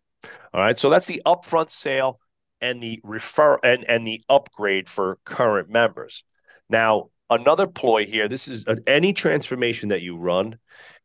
All 0.54 0.60
right. 0.60 0.78
So 0.78 0.88
that's 0.88 1.06
the 1.06 1.20
upfront 1.26 1.70
sale 1.70 2.20
and 2.60 2.80
the 2.80 3.00
refer 3.02 3.58
and, 3.64 3.84
and 3.88 4.06
the 4.06 4.22
upgrade 4.28 4.88
for 4.88 5.18
current 5.24 5.68
members. 5.68 6.22
Now, 6.70 7.10
another 7.30 7.66
ploy 7.66 8.06
here 8.06 8.28
this 8.28 8.48
is 8.48 8.66
a, 8.66 8.76
any 8.86 9.12
transformation 9.12 9.88
that 9.88 10.02
you 10.02 10.16
run 10.16 10.56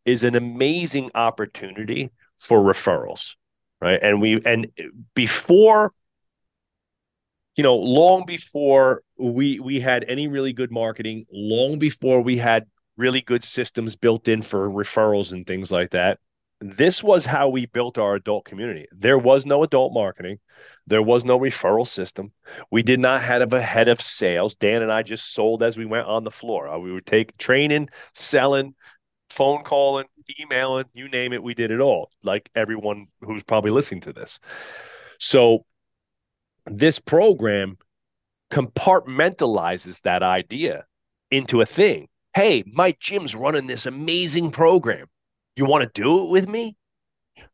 is 0.05 0.23
an 0.23 0.35
amazing 0.35 1.11
opportunity 1.15 2.09
for 2.39 2.59
referrals 2.59 3.35
right? 3.81 3.99
And 4.01 4.21
we 4.21 4.39
and 4.45 4.67
before 5.15 5.91
you 7.55 7.63
know 7.63 7.75
long 7.75 8.25
before 8.25 9.01
we 9.17 9.59
we 9.59 9.79
had 9.79 10.05
any 10.07 10.27
really 10.27 10.53
good 10.53 10.71
marketing 10.71 11.25
long 11.31 11.79
before 11.79 12.21
we 12.21 12.37
had 12.37 12.65
really 12.95 13.21
good 13.21 13.43
systems 13.43 13.95
built 13.95 14.27
in 14.27 14.41
for 14.41 14.69
referrals 14.69 15.33
and 15.33 15.45
things 15.45 15.71
like 15.71 15.89
that 15.91 16.19
this 16.61 17.03
was 17.03 17.25
how 17.25 17.49
we 17.49 17.65
built 17.65 17.97
our 17.97 18.13
adult 18.13 18.45
community. 18.45 18.85
There 18.91 19.17
was 19.17 19.47
no 19.47 19.63
adult 19.63 19.93
marketing. 19.93 20.37
There 20.85 21.01
was 21.01 21.25
no 21.25 21.39
referral 21.39 21.87
system. 21.87 22.33
We 22.69 22.83
did 22.83 22.99
not 22.99 23.23
have 23.23 23.51
a 23.51 23.61
head 23.61 23.87
of 23.87 23.99
sales. 23.99 24.55
Dan 24.55 24.83
and 24.83 24.91
I 24.91 25.01
just 25.01 25.33
sold 25.33 25.63
as 25.63 25.75
we 25.75 25.85
went 25.85 26.07
on 26.07 26.23
the 26.23 26.29
floor. 26.29 26.67
Uh, 26.67 26.77
we 26.77 26.91
would 26.91 27.07
take 27.07 27.35
training, 27.37 27.89
selling, 28.13 28.75
phone 29.31 29.63
calling, 29.63 30.05
emailing, 30.39 30.85
you 30.93 31.09
name 31.09 31.33
it, 31.33 31.41
we 31.41 31.55
did 31.55 31.71
it 31.71 31.79
all, 31.79 32.11
like 32.23 32.49
everyone 32.53 33.07
who's 33.21 33.43
probably 33.43 33.71
listening 33.71 34.01
to 34.01 34.13
this. 34.13 34.39
So 35.17 35.65
this 36.67 36.99
program 36.99 37.77
compartmentalizes 38.51 40.01
that 40.01 40.21
idea 40.21 40.85
into 41.31 41.61
a 41.61 41.65
thing. 41.65 42.07
Hey, 42.35 42.63
my 42.67 42.95
gym's 42.99 43.33
running 43.33 43.65
this 43.65 43.87
amazing 43.87 44.51
program 44.51 45.07
you 45.55 45.65
want 45.65 45.83
to 45.83 46.01
do 46.01 46.23
it 46.23 46.29
with 46.29 46.47
me? 46.47 46.75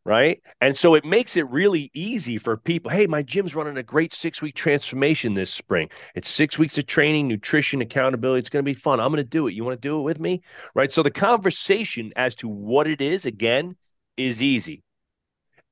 Right. 0.03 0.41
And 0.59 0.75
so 0.75 0.95
it 0.95 1.05
makes 1.05 1.37
it 1.37 1.47
really 1.49 1.91
easy 1.93 2.37
for 2.37 2.57
people. 2.57 2.89
Hey, 2.89 3.07
my 3.07 3.21
gym's 3.21 3.55
running 3.55 3.77
a 3.77 3.83
great 3.83 4.13
six 4.13 4.41
week 4.41 4.55
transformation 4.55 5.33
this 5.33 5.53
spring. 5.53 5.89
It's 6.15 6.29
six 6.29 6.57
weeks 6.57 6.77
of 6.77 6.87
training, 6.87 7.27
nutrition, 7.27 7.81
accountability. 7.81 8.39
It's 8.39 8.49
going 8.49 8.63
to 8.63 8.69
be 8.69 8.73
fun. 8.73 8.99
I'm 8.99 9.11
going 9.11 9.23
to 9.23 9.29
do 9.29 9.47
it. 9.47 9.53
You 9.53 9.63
want 9.63 9.79
to 9.79 9.87
do 9.87 9.99
it 9.99 10.03
with 10.03 10.19
me? 10.19 10.41
Right. 10.73 10.91
So 10.91 11.03
the 11.03 11.11
conversation 11.11 12.11
as 12.15 12.35
to 12.37 12.47
what 12.47 12.87
it 12.87 13.01
is, 13.01 13.25
again, 13.25 13.75
is 14.17 14.41
easy. 14.41 14.81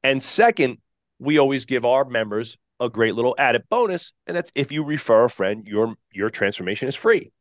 And 0.04 0.22
second, 0.22 0.78
we 1.18 1.40
always 1.40 1.66
give 1.66 1.84
our 1.84 2.06
members 2.06 2.58
a 2.80 2.90
great 2.90 3.16
little 3.16 3.36
added 3.40 3.64
bonus. 3.70 4.14
And 4.28 4.36
that's 4.36 4.52
if 4.54 4.72
you 4.72 4.84
refer 4.84 5.26
a 5.26 5.30
friend, 5.30 5.66
your 5.66 5.96
your 6.12 6.30
transformation 6.30 6.88
is 6.88 6.96
free. 6.96 7.32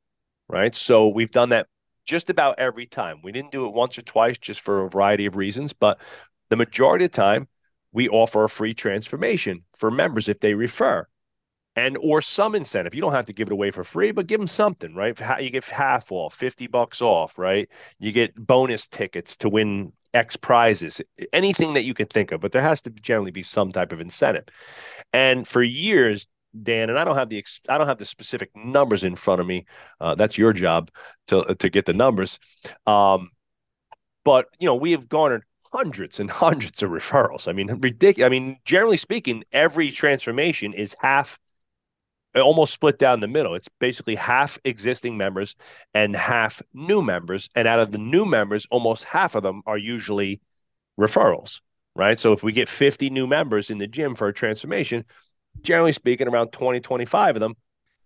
Right. 0.48 0.74
So 0.74 1.08
we've 1.08 1.30
done 1.30 1.50
that 1.50 1.66
just 2.04 2.30
about 2.30 2.58
every 2.58 2.86
time. 2.86 3.20
We 3.22 3.32
didn't 3.32 3.52
do 3.52 3.66
it 3.66 3.72
once 3.72 3.98
or 3.98 4.02
twice 4.02 4.38
just 4.38 4.60
for 4.60 4.84
a 4.84 4.90
variety 4.90 5.26
of 5.26 5.36
reasons, 5.36 5.72
but 5.72 5.98
the 6.50 6.56
majority 6.56 7.06
of 7.06 7.12
the 7.12 7.16
time 7.16 7.48
we 7.92 8.08
offer 8.08 8.44
a 8.44 8.48
free 8.48 8.74
transformation 8.74 9.64
for 9.76 9.90
members 9.90 10.28
if 10.28 10.40
they 10.40 10.54
refer 10.54 11.06
and 11.76 11.96
or 12.00 12.22
some 12.22 12.54
incentive. 12.54 12.94
You 12.94 13.00
don't 13.00 13.12
have 13.12 13.26
to 13.26 13.32
give 13.32 13.48
it 13.48 13.52
away 13.52 13.70
for 13.70 13.84
free, 13.84 14.12
but 14.12 14.26
give 14.26 14.40
them 14.40 14.46
something, 14.46 14.94
right? 14.94 15.18
You 15.40 15.50
get 15.50 15.64
half 15.64 16.12
off, 16.12 16.34
50 16.34 16.66
bucks 16.68 17.02
off, 17.02 17.38
right? 17.38 17.68
You 17.98 18.12
get 18.12 18.34
bonus 18.34 18.86
tickets 18.86 19.36
to 19.38 19.48
win 19.48 19.92
X 20.12 20.36
prizes, 20.36 21.00
anything 21.32 21.74
that 21.74 21.84
you 21.84 21.94
can 21.94 22.06
think 22.06 22.30
of, 22.30 22.40
but 22.40 22.52
there 22.52 22.62
has 22.62 22.82
to 22.82 22.90
generally 22.90 23.32
be 23.32 23.42
some 23.42 23.72
type 23.72 23.92
of 23.92 24.00
incentive. 24.00 24.44
And 25.12 25.46
for 25.46 25.62
years, 25.62 26.28
Dan, 26.62 26.90
and 26.90 26.98
I 26.98 27.04
don't 27.04 27.16
have 27.16 27.28
the 27.28 27.44
I 27.68 27.78
don't 27.78 27.86
have 27.86 27.98
the 27.98 28.04
specific 28.04 28.50
numbers 28.54 29.04
in 29.04 29.16
front 29.16 29.40
of 29.40 29.46
me. 29.46 29.66
Uh, 30.00 30.14
that's 30.14 30.38
your 30.38 30.52
job 30.52 30.90
to 31.28 31.54
to 31.58 31.68
get 31.68 31.86
the 31.86 31.92
numbers. 31.92 32.38
Um, 32.86 33.30
but 34.24 34.46
you 34.58 34.66
know, 34.66 34.74
we 34.74 34.92
have 34.92 35.08
garnered 35.08 35.44
hundreds 35.72 36.20
and 36.20 36.30
hundreds 36.44 36.82
of 36.82 36.90
referrals. 36.90 37.48
I 37.48 37.52
mean, 37.52 37.68
ridiculous. 37.80 38.26
I 38.26 38.30
mean, 38.30 38.58
generally 38.64 38.96
speaking, 38.96 39.44
every 39.52 39.90
transformation 39.90 40.72
is 40.72 40.94
half 41.00 41.38
almost 42.40 42.72
split 42.72 42.98
down 42.98 43.20
the 43.20 43.28
middle. 43.28 43.54
It's 43.54 43.68
basically 43.78 44.16
half 44.16 44.58
existing 44.64 45.16
members 45.16 45.54
and 45.92 46.16
half 46.16 46.62
new 46.72 47.02
members. 47.02 47.48
And 47.54 47.68
out 47.68 47.80
of 47.80 47.92
the 47.92 47.98
new 47.98 48.24
members, 48.24 48.66
almost 48.70 49.04
half 49.04 49.34
of 49.34 49.42
them 49.42 49.62
are 49.66 49.78
usually 49.78 50.40
referrals, 50.98 51.60
right? 51.94 52.18
So 52.18 52.32
if 52.32 52.42
we 52.42 52.52
get 52.52 52.68
50 52.68 53.10
new 53.10 53.26
members 53.26 53.70
in 53.70 53.78
the 53.78 53.86
gym 53.86 54.14
for 54.14 54.28
a 54.28 54.34
transformation, 54.34 55.04
generally 55.62 55.92
speaking, 55.92 56.28
around 56.28 56.52
20, 56.52 56.80
25 56.80 57.36
of 57.36 57.40
them 57.40 57.54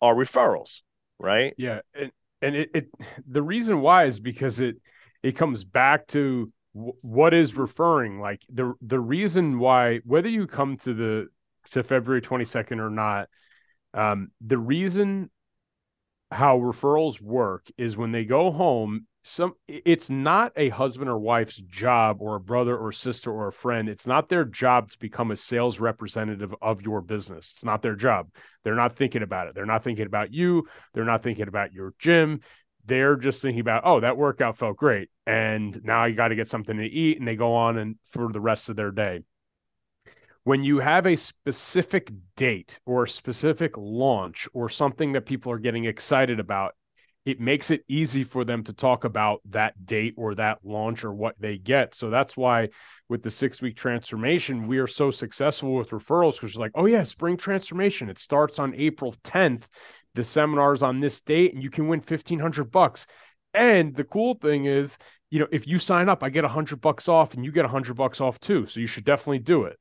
are 0.01 0.15
referrals, 0.15 0.83
right? 1.19 1.55
Yeah. 1.59 1.81
And, 1.95 2.13
and 2.41 2.57
it, 2.57 2.71
it 2.75 2.89
the 3.27 3.43
reason 3.43 3.81
why 3.81 4.05
is 4.05 4.21
because 4.21 4.61
it 4.61 4.77
it 5.23 5.33
comes 5.33 5.65
back 5.65 6.07
to 6.09 6.53
w- 6.75 6.95
what 7.01 7.35
is 7.35 7.57
referring 7.57 8.21
like 8.21 8.43
the 8.49 8.75
the 8.81 9.01
reason 9.01 9.59
why 9.59 9.99
whether 10.05 10.29
you 10.29 10.47
come 10.47 10.77
to 10.79 10.95
the 10.95 11.27
to 11.71 11.83
February 11.83 12.23
22nd 12.23 12.79
or 12.79 12.91
not 12.91 13.29
um, 13.95 14.29
the 14.41 14.59
reason 14.59 15.31
how 16.31 16.59
referrals 16.59 17.21
work 17.21 17.71
is 17.77 17.97
when 17.97 18.12
they 18.12 18.25
go 18.25 18.51
home, 18.51 19.07
some 19.23 19.55
it's 19.67 20.09
not 20.09 20.53
a 20.57 20.71
husband 20.71 21.11
or 21.11 21.19
wife's 21.19 21.57
job 21.57 22.19
or 22.21 22.37
a 22.37 22.41
brother 22.41 22.77
or 22.77 22.93
sister 22.93 23.31
or 23.31 23.49
a 23.49 23.53
friend. 23.53 23.88
It's 23.88 24.07
not 24.07 24.29
their 24.29 24.45
job 24.45 24.91
to 24.91 24.99
become 24.99 25.31
a 25.31 25.37
sales 25.37 25.81
representative 25.81 26.55
of 26.62 26.83
your 26.83 27.01
business. 27.01 27.51
It's 27.53 27.64
not 27.64 27.83
their 27.83 27.97
job. 27.97 28.29
They're 28.64 28.75
not 28.75 28.97
thinking 28.97 29.23
about 29.23 29.49
it. 29.49 29.55
They're 29.55 29.67
not 29.67 29.85
thinking 29.85 30.07
about 30.07 30.33
you. 30.33 30.67
They're 30.95 31.05
not 31.05 31.23
thinking 31.23 31.49
about 31.49 31.73
your 31.73 31.95
gym. 31.99 32.41
They're 32.87 33.17
just 33.17 33.43
thinking 33.43 33.61
about, 33.61 33.83
oh, 33.85 34.01
that 34.01 34.17
workout 34.17 34.57
felt 34.57 34.79
great. 34.79 35.11
And 35.27 35.79
now 35.85 36.05
I 36.05 36.12
got 36.12 36.29
to 36.29 36.37
get 36.37 36.49
something 36.49 36.77
to 36.79 36.87
eat. 36.87 37.19
And 37.19 37.29
they 37.29 37.37
go 37.37 37.55
on 37.55 37.77
and 37.77 37.97
for 38.11 38.33
the 38.33 38.41
rest 38.41 38.71
of 38.71 38.77
their 38.77 38.91
day 38.91 39.21
when 40.44 40.64
you 40.64 40.79
have 40.79 41.07
a 41.07 41.16
specific 41.16 42.11
date 42.37 42.81
or 42.87 43.07
specific 43.07 43.77
launch 43.77 44.48
or 44.55 44.68
something 44.68 45.12
that 45.12 45.27
people 45.27 45.53
are 45.53 45.59
getting 45.59 45.85
excited 45.85 46.40
about, 46.40 46.74
it 47.27 47.40
makes 47.40 47.70
it 47.70 47.85
easy 47.88 48.24
for 48.24 48.42
them 48.42 48.64
to 48.64 48.72
talk 48.72 49.05
about 49.05 49.42
that 49.51 49.85
date 49.85 50.14
or 50.16 50.35
that 50.35 50.59
launch 50.64 51.05
or 51.05 51.12
what 51.12 51.35
they 51.38 51.59
get. 51.59 51.94
So 51.94 52.09
that's 52.09 52.37
why 52.37 52.70
with 53.11 53.22
the 53.22 53.31
six 53.31 53.61
week 53.61 53.77
transformation, 53.77 54.66
we 54.66 54.79
are 54.79 54.87
so 54.87 55.11
successful 55.11 55.74
with 55.74 55.90
referrals 55.90 56.40
because 56.40 56.57
like, 56.57 56.72
oh 56.74 56.87
yeah, 56.87 57.05
spring 57.05 57.37
transformation. 57.37 58.09
It 58.09 58.18
starts 58.18 58.59
on 58.59 58.74
April 58.74 59.14
10th. 59.24 59.64
The 60.14 60.24
seminar's 60.24 60.83
on 60.83 61.01
this 61.01 61.20
date 61.20 61.53
and 61.53 61.62
you 61.62 61.68
can 61.68 61.88
win 61.88 62.01
1500 62.01 62.70
bucks. 62.70 63.07
And 63.53 63.94
the 63.94 64.05
cool 64.05 64.35
thing 64.35 64.64
is, 64.64 64.96
you 65.31 65.40
know, 65.40 65.48
if 65.53 65.66
you 65.66 65.79
sign 65.79 66.09
up, 66.09 66.22
I 66.22 66.31
get 66.31 66.44
a 66.44 66.48
hundred 66.48 66.81
bucks 66.81 67.09
off 67.09 67.35
and 67.35 67.44
you 67.44 67.53
get 67.53 67.66
a 67.66 67.68
hundred 67.68 67.96
bucks 67.96 68.22
off 68.22 68.40
too. 68.40 68.64
So 68.64 68.81
you 68.81 68.87
should 68.87 69.05
definitely 69.05 69.40
do 69.40 69.64
it 69.64 69.79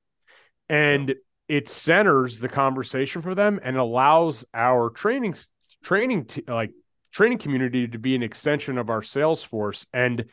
and 0.69 1.15
it 1.47 1.69
centers 1.69 2.39
the 2.39 2.49
conversation 2.49 3.21
for 3.21 3.35
them 3.35 3.59
and 3.63 3.77
allows 3.77 4.45
our 4.53 4.89
training 4.89 5.35
training 5.83 6.25
t- 6.25 6.43
like 6.47 6.71
training 7.11 7.37
community 7.37 7.87
to 7.87 7.97
be 7.97 8.15
an 8.15 8.23
extension 8.23 8.77
of 8.77 8.89
our 8.89 9.01
sales 9.01 9.41
force. 9.43 9.85
And 9.93 10.25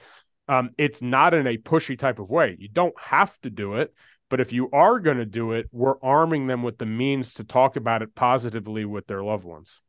um, 0.49 0.71
it's 0.77 1.01
not 1.03 1.33
in 1.33 1.47
a 1.47 1.57
pushy 1.57 1.99
type 1.99 2.19
of 2.19 2.29
way. 2.29 2.57
You 2.59 2.69
don't 2.69 2.99
have 3.01 3.39
to 3.43 3.51
do 3.51 3.75
it 3.75 3.95
but 4.35 4.41
if 4.41 4.53
you 4.53 4.69
are 4.73 4.99
going 4.99 5.19
to 5.19 5.25
do 5.25 5.53
it 5.53 5.69
we're 5.71 6.01
arming 6.03 6.49
them 6.49 6.65
with 6.65 6.77
the 6.79 6.87
means 6.87 7.35
to 7.35 7.45
talk 7.45 7.77
about 7.77 8.03
it 8.03 8.17
positively 8.17 8.85
with 8.85 9.07
their 9.07 9.23
loved 9.23 9.45
ones. 9.45 9.81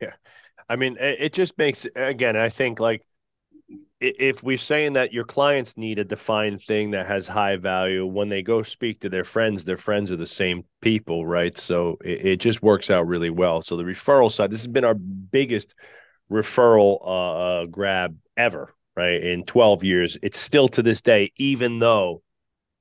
Yeah. 0.00 0.12
I 0.68 0.76
mean 0.76 0.96
it 0.98 1.34
just 1.34 1.58
makes 1.58 1.86
again 1.94 2.34
i 2.34 2.48
think 2.48 2.80
like 2.80 3.06
if 4.00 4.42
we're 4.42 4.58
saying 4.58 4.94
that 4.94 5.12
your 5.12 5.24
clients 5.24 5.76
need 5.76 5.98
a 5.98 6.04
defined 6.04 6.62
thing 6.62 6.90
that 6.90 7.06
has 7.06 7.26
high 7.26 7.56
value, 7.56 8.04
when 8.04 8.28
they 8.28 8.42
go 8.42 8.62
speak 8.62 9.00
to 9.00 9.08
their 9.08 9.24
friends, 9.24 9.64
their 9.64 9.78
friends 9.78 10.10
are 10.10 10.16
the 10.16 10.26
same 10.26 10.64
people, 10.80 11.26
right? 11.26 11.56
So 11.56 11.98
it, 12.04 12.26
it 12.26 12.36
just 12.36 12.62
works 12.62 12.90
out 12.90 13.06
really 13.06 13.30
well. 13.30 13.62
So 13.62 13.76
the 13.76 13.84
referral 13.84 14.30
side, 14.30 14.50
this 14.50 14.60
has 14.60 14.66
been 14.66 14.84
our 14.84 14.94
biggest 14.94 15.74
referral 16.30 16.98
uh, 17.02 17.62
uh 17.62 17.66
grab 17.66 18.16
ever, 18.36 18.74
right? 18.96 19.22
In 19.22 19.44
12 19.44 19.84
years. 19.84 20.18
It's 20.22 20.38
still 20.38 20.68
to 20.68 20.82
this 20.82 21.02
day, 21.02 21.32
even 21.36 21.78
though 21.78 22.22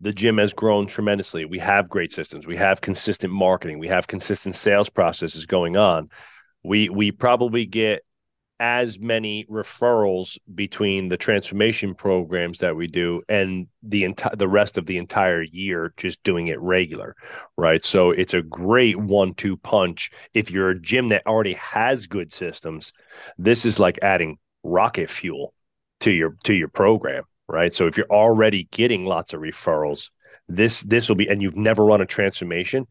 the 0.01 0.11
gym 0.11 0.37
has 0.37 0.51
grown 0.51 0.87
tremendously. 0.87 1.45
We 1.45 1.59
have 1.59 1.87
great 1.87 2.11
systems. 2.11 2.45
We 2.45 2.57
have 2.57 2.81
consistent 2.81 3.31
marketing. 3.31 3.79
We 3.79 3.87
have 3.87 4.07
consistent 4.07 4.55
sales 4.55 4.89
processes 4.89 5.45
going 5.45 5.77
on. 5.77 6.09
We 6.63 6.89
we 6.89 7.11
probably 7.11 7.65
get 7.65 8.03
as 8.63 8.97
many 8.97 9.45
referrals 9.51 10.37
between 10.55 11.09
the 11.09 11.17
transformation 11.17 11.93
programs 11.93 12.59
that 12.59 12.77
we 12.77 12.87
do 12.87 13.21
and 13.27 13.67
the 13.81 14.05
entire 14.05 14.33
the 14.37 14.47
rest 14.47 14.77
of 14.77 14.85
the 14.85 14.97
entire 14.97 15.41
year 15.41 15.93
just 15.97 16.23
doing 16.23 16.47
it 16.47 16.57
regular 16.61 17.13
right? 17.57 17.83
So 17.83 18.11
it's 18.11 18.33
a 18.33 18.41
great 18.41 18.97
one-two 18.97 19.57
punch. 19.57 20.11
If 20.33 20.49
you're 20.49 20.69
a 20.69 20.79
gym 20.79 21.09
that 21.09 21.27
already 21.27 21.55
has 21.55 22.07
good 22.07 22.31
systems 22.31 22.93
this 23.37 23.65
is 23.65 23.81
like 23.81 23.99
adding 24.01 24.37
rocket 24.63 25.09
fuel 25.09 25.53
to 25.99 26.11
your 26.11 26.37
to 26.45 26.53
your 26.53 26.69
program 26.69 27.25
right? 27.49 27.73
So 27.73 27.87
if 27.87 27.97
you're 27.97 28.07
already 28.09 28.69
getting 28.71 29.05
lots 29.05 29.33
of 29.33 29.41
referrals 29.41 30.09
this 30.47 30.83
this 30.83 31.09
will 31.09 31.17
be 31.17 31.27
and 31.27 31.41
you've 31.41 31.57
never 31.57 31.83
run 31.83 31.99
a 31.99 32.05
transformation 32.05 32.85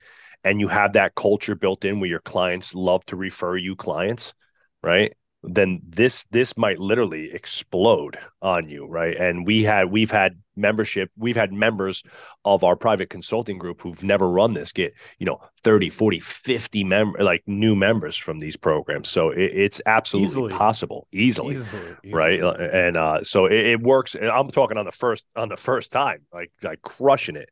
and 0.45 0.61
you 0.61 0.69
have 0.69 0.93
that 0.93 1.15
culture 1.15 1.55
built 1.55 1.87
in 1.87 1.99
where 1.99 2.11
your 2.11 2.21
clients 2.21 2.75
love 2.75 3.07
to 3.07 3.17
refer 3.17 3.57
you 3.57 3.75
clients 3.75 4.35
right 4.83 5.15
then 5.45 5.81
this 5.85 6.25
this 6.31 6.57
might 6.57 6.79
literally 6.79 7.31
explode 7.33 8.19
on 8.41 8.69
you 8.69 8.87
right? 8.87 9.17
And 9.17 9.47
we 9.47 9.63
had 9.63 9.91
we've 9.91 10.11
had 10.11 10.39
membership 10.55 11.11
we've 11.17 11.37
had 11.37 11.53
members 11.53 12.03
of 12.45 12.63
our 12.63 12.77
private 12.77 13.09
consulting 13.09 13.57
group 13.59 13.81
who've 13.81 14.03
never 14.03 14.29
run 14.29 14.53
this 14.53 14.71
get 14.71 14.93
you 15.19 15.25
know 15.25 15.41
30 15.65 15.89
40 15.89 16.21
50 16.21 16.85
member 16.85 17.25
like 17.25 17.43
new 17.47 17.75
members 17.75 18.17
from 18.17 18.39
these 18.39 18.57
programs. 18.57 19.09
So 19.09 19.31
it, 19.31 19.51
it's 19.55 19.81
absolutely 19.87 20.29
easily. 20.29 20.53
possible. 20.53 21.09
Easily, 21.13 21.55
easily, 21.55 21.83
easily, 22.05 22.13
right 22.13 22.41
and 22.61 22.97
uh 22.97 23.25
so 23.25 23.47
it, 23.47 23.67
it 23.67 23.81
works 23.81 24.15
i'm 24.15 24.49
talking 24.49 24.77
on 24.77 24.85
the 24.85 24.93
first 24.93 25.25
on 25.37 25.49
the 25.49 25.57
first 25.57 25.91
time 25.91 26.23
like 26.33 26.53
like 26.63 26.83
crushing 26.83 27.37
it 27.37 27.49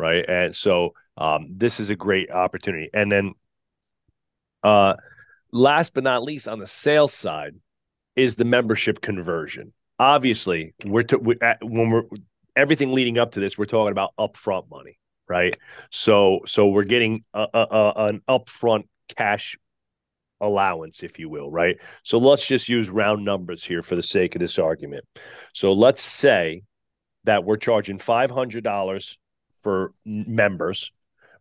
right? 0.00 0.24
And 0.28 0.56
so 0.56 0.94
um 1.16 1.48
this 1.50 1.78
is 1.78 1.90
a 1.90 1.96
great 1.96 2.30
opportunity. 2.30 2.88
And 2.92 3.12
then 3.12 3.34
uh 4.62 4.94
last 5.52 5.94
but 5.94 6.04
not 6.04 6.22
least 6.22 6.48
on 6.48 6.58
the 6.58 6.66
sales 6.66 7.12
side 7.12 7.54
is 8.16 8.36
the 8.36 8.44
membership 8.44 9.00
conversion. 9.00 9.72
Obviously 9.98 10.74
we're 10.84 11.02
to, 11.04 11.18
we, 11.18 11.36
when 11.62 11.90
we're 11.90 12.04
everything 12.56 12.92
leading 12.92 13.18
up 13.18 13.32
to 13.32 13.40
this 13.40 13.56
we're 13.56 13.66
talking 13.66 13.92
about 13.92 14.12
upfront 14.18 14.68
money 14.70 14.98
right? 15.30 15.56
So 15.90 16.40
so 16.44 16.66
we're 16.66 16.82
getting 16.82 17.24
a, 17.32 17.46
a, 17.54 17.66
a, 17.70 18.06
an 18.06 18.22
upfront 18.28 18.88
cash 19.16 19.56
allowance 20.40 21.02
if 21.02 21.18
you 21.18 21.28
will 21.28 21.50
right? 21.50 21.76
So 22.02 22.18
let's 22.18 22.44
just 22.44 22.68
use 22.68 22.90
round 22.90 23.24
numbers 23.24 23.62
here 23.62 23.82
for 23.82 23.94
the 23.94 24.02
sake 24.02 24.34
of 24.34 24.40
this 24.40 24.58
argument. 24.58 25.04
So 25.54 25.72
let's 25.72 26.02
say 26.02 26.64
that 27.24 27.44
we're 27.44 27.58
charging 27.58 27.98
$500 27.98 29.16
for 29.62 29.92
members. 30.04 30.90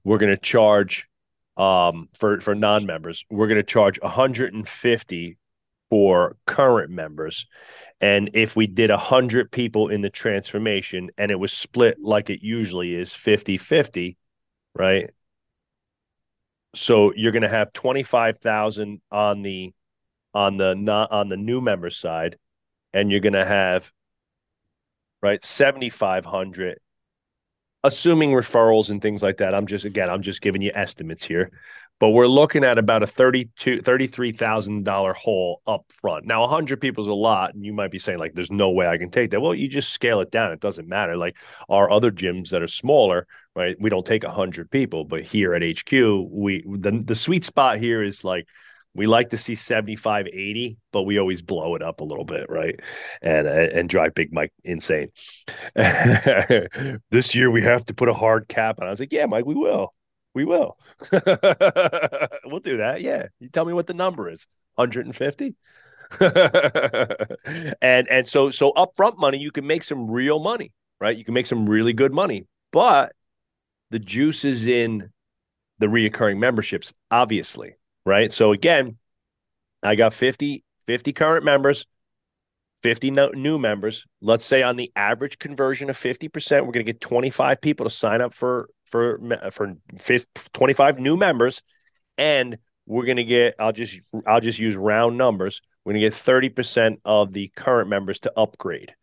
We're 0.03 0.17
going 0.17 0.35
to 0.35 0.41
charge 0.41 1.08
um, 1.59 2.07
for 2.13 2.39
for 2.41 2.55
non-members. 2.55 3.25
We're 3.29 3.47
going 3.47 3.57
to 3.57 3.63
charge 3.63 3.99
150 4.01 5.37
for 5.89 6.37
current 6.45 6.91
members. 6.91 7.45
And 7.99 8.31
if 8.33 8.55
we 8.55 8.67
did 8.67 8.89
100 8.89 9.51
people 9.51 9.89
in 9.89 10.01
the 10.01 10.09
transformation 10.09 11.09
and 11.17 11.31
it 11.31 11.35
was 11.35 11.51
split 11.51 11.97
like 11.99 12.29
it 12.29 12.41
usually 12.41 12.95
is 12.95 13.13
50 13.13 13.57
50, 13.57 14.17
right? 14.73 15.09
So 16.75 17.11
you're 17.15 17.31
going 17.31 17.41
to 17.43 17.49
have 17.49 17.73
25,000 17.73 19.01
on 19.11 19.41
the 19.41 19.73
on 20.33 20.57
the 20.57 20.75
not 20.75 21.11
on 21.11 21.27
the 21.27 21.37
new 21.37 21.59
member 21.59 21.89
side 21.89 22.37
and 22.93 23.09
you're 23.09 23.19
going 23.19 23.33
to 23.33 23.45
have 23.45 23.91
right 25.23 25.43
7500 25.43 26.79
assuming 27.83 28.31
referrals 28.31 28.89
and 28.89 29.01
things 29.01 29.23
like 29.23 29.37
that, 29.37 29.55
I'm 29.55 29.67
just 29.67 29.85
again, 29.85 30.09
I'm 30.09 30.21
just 30.21 30.41
giving 30.41 30.61
you 30.61 30.71
estimates 30.73 31.23
here. 31.23 31.51
But 31.99 32.11
we're 32.11 32.27
looking 32.27 32.63
at 32.63 32.77
about 32.77 33.03
a 33.03 33.05
$32, 33.05 33.81
$33,000 33.81 35.15
hole 35.15 35.61
up 35.67 35.83
front. 35.91 36.25
Now, 36.25 36.41
100 36.41 36.79
people 36.79 37.03
is 37.03 37.09
a 37.09 37.13
lot. 37.13 37.53
And 37.53 37.65
you 37.65 37.73
might 37.73 37.91
be 37.91 37.99
saying, 37.99 38.19
like, 38.19 38.33
there's 38.33 38.49
no 38.49 38.69
way 38.69 38.87
I 38.87 38.97
can 38.97 39.11
take 39.11 39.31
that. 39.31 39.41
Well, 39.41 39.53
you 39.53 39.67
just 39.67 39.91
scale 39.91 40.21
it 40.21 40.31
down. 40.31 40.53
It 40.53 40.61
doesn't 40.61 40.87
matter. 40.87 41.17
Like 41.17 41.35
our 41.67 41.91
other 41.91 42.09
gyms 42.09 42.51
that 42.51 42.63
are 42.63 42.69
smaller, 42.69 43.27
right? 43.53 43.75
We 43.81 43.89
don't 43.89 44.05
take 44.05 44.23
100 44.23 44.71
people. 44.71 45.03
But 45.03 45.23
here 45.23 45.53
at 45.53 45.61
HQ, 45.61 45.91
we 46.31 46.63
the, 46.65 47.03
the 47.03 47.15
sweet 47.15 47.43
spot 47.43 47.79
here 47.79 48.01
is 48.01 48.23
like 48.23 48.47
we 48.99 49.07
like 49.07 49.29
to 49.29 49.37
see 49.37 49.55
75 49.55 50.27
80 50.27 50.77
but 50.91 51.03
we 51.03 51.19
always 51.19 51.41
blow 51.41 51.75
it 51.75 51.81
up 51.81 52.01
a 52.01 52.03
little 52.03 52.25
bit 52.25 52.47
right? 52.49 52.77
And 53.21 53.47
uh, 53.47 53.51
and 53.51 53.87
drive 53.87 54.13
big 54.13 54.33
mike 54.33 54.51
insane. 54.65 55.11
This 57.09 57.33
year 57.33 57.49
we 57.49 57.61
have 57.63 57.85
to 57.85 57.93
put 57.93 58.09
a 58.09 58.13
hard 58.13 58.49
cap 58.49 58.79
on. 58.81 58.87
I 58.87 58.89
was 58.89 58.99
like 58.99 59.13
yeah 59.13 59.25
mike 59.25 59.45
we 59.45 59.55
will. 59.55 59.93
We 60.35 60.43
will. 60.43 60.77
We'll 62.45 62.59
do 62.61 62.77
that. 62.77 63.01
Yeah. 63.01 63.27
You 63.39 63.49
tell 63.49 63.63
me 63.63 63.73
what 63.73 63.87
the 63.87 63.93
number 63.93 64.29
is. 64.29 64.47
150 64.75 65.55
and 67.81 68.07
and 68.07 68.27
so 68.27 68.49
so 68.49 68.73
upfront 68.73 69.17
money 69.17 69.37
you 69.37 69.51
can 69.51 69.65
make 69.65 69.83
some 69.83 70.09
real 70.09 70.39
money 70.39 70.73
right? 70.99 71.15
You 71.17 71.23
can 71.23 71.33
make 71.33 71.45
some 71.45 71.69
really 71.69 71.93
good 71.93 72.11
money 72.11 72.47
but 72.71 73.13
the 73.91 73.99
juice 73.99 74.43
is 74.43 74.67
in 74.67 75.09
the 75.77 75.87
reoccurring 75.87 76.37
memberships 76.37 76.93
obviously 77.11 77.75
right? 78.05 78.31
So 78.31 78.51
again, 78.51 78.97
I 79.83 79.95
got 79.95 80.13
50, 80.13 80.63
50 80.85 81.13
current 81.13 81.45
members, 81.45 81.85
50 82.81 83.11
no, 83.11 83.29
new 83.29 83.59
members. 83.59 84.05
Let's 84.21 84.45
say 84.45 84.63
on 84.63 84.75
the 84.75 84.91
average 84.95 85.39
conversion 85.39 85.89
of 85.89 85.97
50%, 85.97 86.29
we're 86.65 86.71
going 86.71 86.85
to 86.85 86.93
get 86.93 87.01
25 87.01 87.61
people 87.61 87.85
to 87.85 87.89
sign 87.89 88.21
up 88.21 88.33
for 88.33 88.69
for 88.85 89.19
for 89.51 89.75
50, 89.99 90.27
25 90.53 90.99
new 90.99 91.15
members 91.15 91.61
and 92.17 92.57
we're 92.85 93.05
going 93.05 93.17
to 93.17 93.23
get 93.23 93.55
I'll 93.59 93.71
just 93.71 94.01
I'll 94.27 94.41
just 94.41 94.59
use 94.59 94.75
round 94.75 95.17
numbers. 95.17 95.61
We're 95.85 95.93
going 95.93 96.03
to 96.03 96.09
get 96.09 96.17
30% 96.17 96.97
of 97.05 97.31
the 97.31 97.47
current 97.55 97.89
members 97.89 98.19
to 98.21 98.33
upgrade 98.35 98.93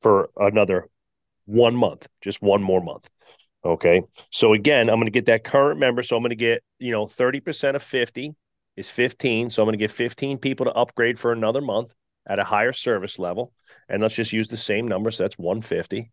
for 0.00 0.30
another 0.36 0.88
1 1.46 1.76
month, 1.76 2.08
just 2.20 2.42
one 2.42 2.62
more 2.62 2.82
month. 2.82 3.08
Okay. 3.64 4.02
So 4.30 4.52
again, 4.52 4.90
I'm 4.90 4.96
going 4.96 5.06
to 5.06 5.10
get 5.10 5.26
that 5.26 5.44
current 5.44 5.78
member. 5.78 6.02
So 6.02 6.16
I'm 6.16 6.22
going 6.22 6.30
to 6.30 6.36
get, 6.36 6.62
you 6.78 6.90
know, 6.90 7.06
30% 7.06 7.76
of 7.76 7.82
50 7.82 8.34
is 8.76 8.90
15. 8.90 9.50
So 9.50 9.62
I'm 9.62 9.66
going 9.66 9.78
to 9.78 9.82
get 9.82 9.90
15 9.90 10.38
people 10.38 10.66
to 10.66 10.72
upgrade 10.72 11.18
for 11.18 11.32
another 11.32 11.60
month 11.60 11.92
at 12.26 12.38
a 12.38 12.44
higher 12.44 12.72
service 12.72 13.18
level. 13.18 13.52
And 13.88 14.02
let's 14.02 14.14
just 14.14 14.32
use 14.32 14.48
the 14.48 14.56
same 14.56 14.88
number. 14.88 15.10
So 15.10 15.24
that's 15.24 15.38
150. 15.38 16.10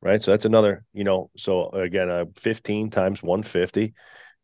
Right. 0.00 0.22
So 0.22 0.32
that's 0.32 0.44
another, 0.44 0.84
you 0.92 1.04
know, 1.04 1.30
so 1.36 1.70
again, 1.70 2.10
uh, 2.10 2.24
15 2.36 2.90
times 2.90 3.22
150 3.22 3.94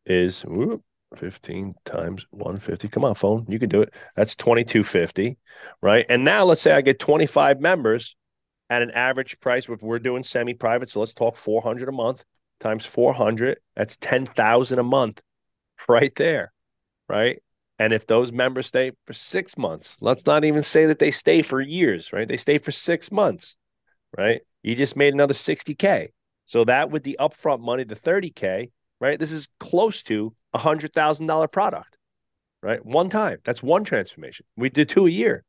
is 0.06 0.42
whoop, 0.42 0.82
15 1.16 1.74
times 1.84 2.26
150. 2.30 2.88
Come 2.88 3.04
on, 3.04 3.16
phone. 3.16 3.44
You 3.48 3.58
can 3.58 3.68
do 3.68 3.82
it. 3.82 3.92
That's 4.14 4.36
2250. 4.36 5.36
Right. 5.82 6.06
And 6.08 6.24
now 6.24 6.44
let's 6.44 6.62
say 6.62 6.72
I 6.72 6.80
get 6.80 7.00
25 7.00 7.60
members 7.60 8.14
at 8.70 8.82
an 8.82 8.90
average 8.90 9.40
price 9.40 9.68
if 9.68 9.82
we're 9.82 9.98
doing 9.98 10.22
semi-private 10.22 10.90
so 10.90 11.00
let's 11.00 11.14
talk 11.14 11.36
400 11.36 11.88
a 11.88 11.92
month 11.92 12.24
times 12.60 12.84
400 12.84 13.58
that's 13.76 13.96
10,000 13.96 14.78
a 14.78 14.82
month 14.82 15.22
right 15.88 16.14
there 16.16 16.52
right? 17.08 17.42
And 17.78 17.92
if 17.92 18.06
those 18.06 18.32
members 18.32 18.66
stay 18.66 18.92
for 19.06 19.12
6 19.12 19.58
months 19.58 19.96
let's 20.00 20.26
not 20.26 20.44
even 20.44 20.62
say 20.62 20.86
that 20.86 20.98
they 20.98 21.10
stay 21.10 21.42
for 21.42 21.60
years 21.60 22.12
right? 22.12 22.28
They 22.28 22.36
stay 22.36 22.58
for 22.58 22.72
6 22.72 23.12
months 23.12 23.56
right? 24.16 24.40
You 24.62 24.74
just 24.74 24.96
made 24.96 25.14
another 25.14 25.34
60k 25.34 26.08
so 26.46 26.64
that 26.64 26.90
with 26.90 27.02
the 27.02 27.16
upfront 27.20 27.60
money 27.60 27.84
the 27.84 27.94
30k 27.94 28.70
right? 29.00 29.18
This 29.18 29.32
is 29.32 29.48
close 29.60 30.02
to 30.04 30.34
a 30.54 30.58
$100,000 30.58 31.52
product 31.52 31.96
right? 32.62 32.84
One 32.84 33.08
time. 33.08 33.38
That's 33.44 33.62
one 33.62 33.84
transformation. 33.84 34.44
We 34.56 34.68
did 34.70 34.88
two 34.88 35.06
a 35.06 35.10
year 35.10 35.44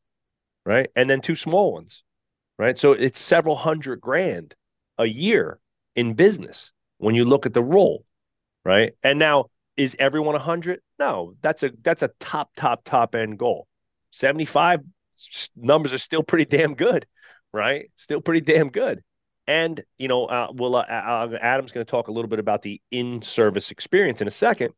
right? 0.66 0.90
And 0.96 1.10
then 1.10 1.22
two 1.22 1.36
small 1.36 1.74
ones 1.74 2.04
right? 2.58 2.78
So 2.78 2.92
it's 2.92 3.20
several 3.20 3.56
hundred 3.56 4.02
grand 4.02 4.54
a 4.98 5.06
year 5.06 5.60
in 5.96 6.14
business 6.14 6.72
when 6.98 7.16
you 7.16 7.26
look 7.26 7.46
at 7.46 7.54
the 7.54 7.64
role, 7.64 8.06
right? 8.66 8.94
And 9.02 9.18
now 9.18 9.46
is 9.78 9.96
everyone 9.98 10.36
a 10.36 10.40
100? 10.40 10.82
No, 11.00 11.34
that's 11.42 11.64
a 11.64 11.72
that's 11.82 12.04
a 12.04 12.10
top 12.20 12.52
top 12.56 12.84
top 12.84 13.16
end 13.16 13.40
goal. 13.40 13.68
75 14.12 14.82
numbers 15.56 15.94
are 15.94 15.98
still 15.98 16.24
pretty 16.24 16.46
damn 16.46 16.76
good, 16.76 17.06
right? 17.54 17.90
Still 17.96 18.22
pretty 18.22 18.42
damn 18.42 18.70
good. 18.70 19.02
And 19.48 19.82
you 19.98 20.08
know, 20.08 20.26
uh, 20.26 20.48
well, 20.54 20.76
uh, 20.76 20.82
uh, 20.82 21.38
Adam's 21.42 21.72
going 21.72 21.86
to 21.86 21.90
talk 21.90 22.10
a 22.10 22.12
little 22.12 22.30
bit 22.30 22.40
about 22.40 22.62
the 22.62 22.82
in-service 22.92 23.72
experience 23.72 24.22
in 24.22 24.28
a 24.28 24.32
second. 24.32 24.74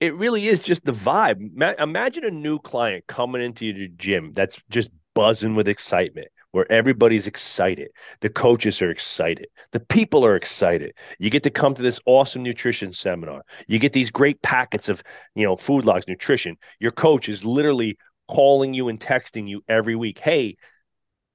It 0.00 0.14
really 0.16 0.48
is 0.48 0.60
just 0.60 0.84
the 0.84 0.92
vibe. 0.92 1.54
Ma- 1.54 1.74
imagine 1.78 2.24
a 2.24 2.30
new 2.30 2.58
client 2.58 3.06
coming 3.06 3.42
into 3.42 3.66
your 3.66 3.88
gym 3.96 4.32
that's 4.32 4.60
just 4.70 4.88
buzzing 5.14 5.54
with 5.54 5.68
excitement 5.68 6.28
where 6.52 6.70
everybody's 6.70 7.26
excited. 7.26 7.90
The 8.20 8.28
coaches 8.28 8.82
are 8.82 8.90
excited. 8.90 9.46
The 9.72 9.80
people 9.80 10.24
are 10.24 10.36
excited. 10.36 10.94
You 11.18 11.30
get 11.30 11.44
to 11.44 11.50
come 11.50 11.74
to 11.74 11.82
this 11.82 12.00
awesome 12.06 12.42
nutrition 12.42 12.92
seminar. 12.92 13.42
You 13.68 13.78
get 13.78 13.92
these 13.92 14.10
great 14.10 14.42
packets 14.42 14.88
of, 14.88 15.02
you 15.34 15.44
know, 15.44 15.56
food 15.56 15.84
logs, 15.84 16.08
nutrition. 16.08 16.56
Your 16.80 16.92
coach 16.92 17.28
is 17.28 17.44
literally 17.44 17.98
calling 18.28 18.74
you 18.74 18.88
and 18.88 18.98
texting 18.98 19.48
you 19.48 19.62
every 19.68 19.96
week. 19.96 20.18
Hey, 20.18 20.56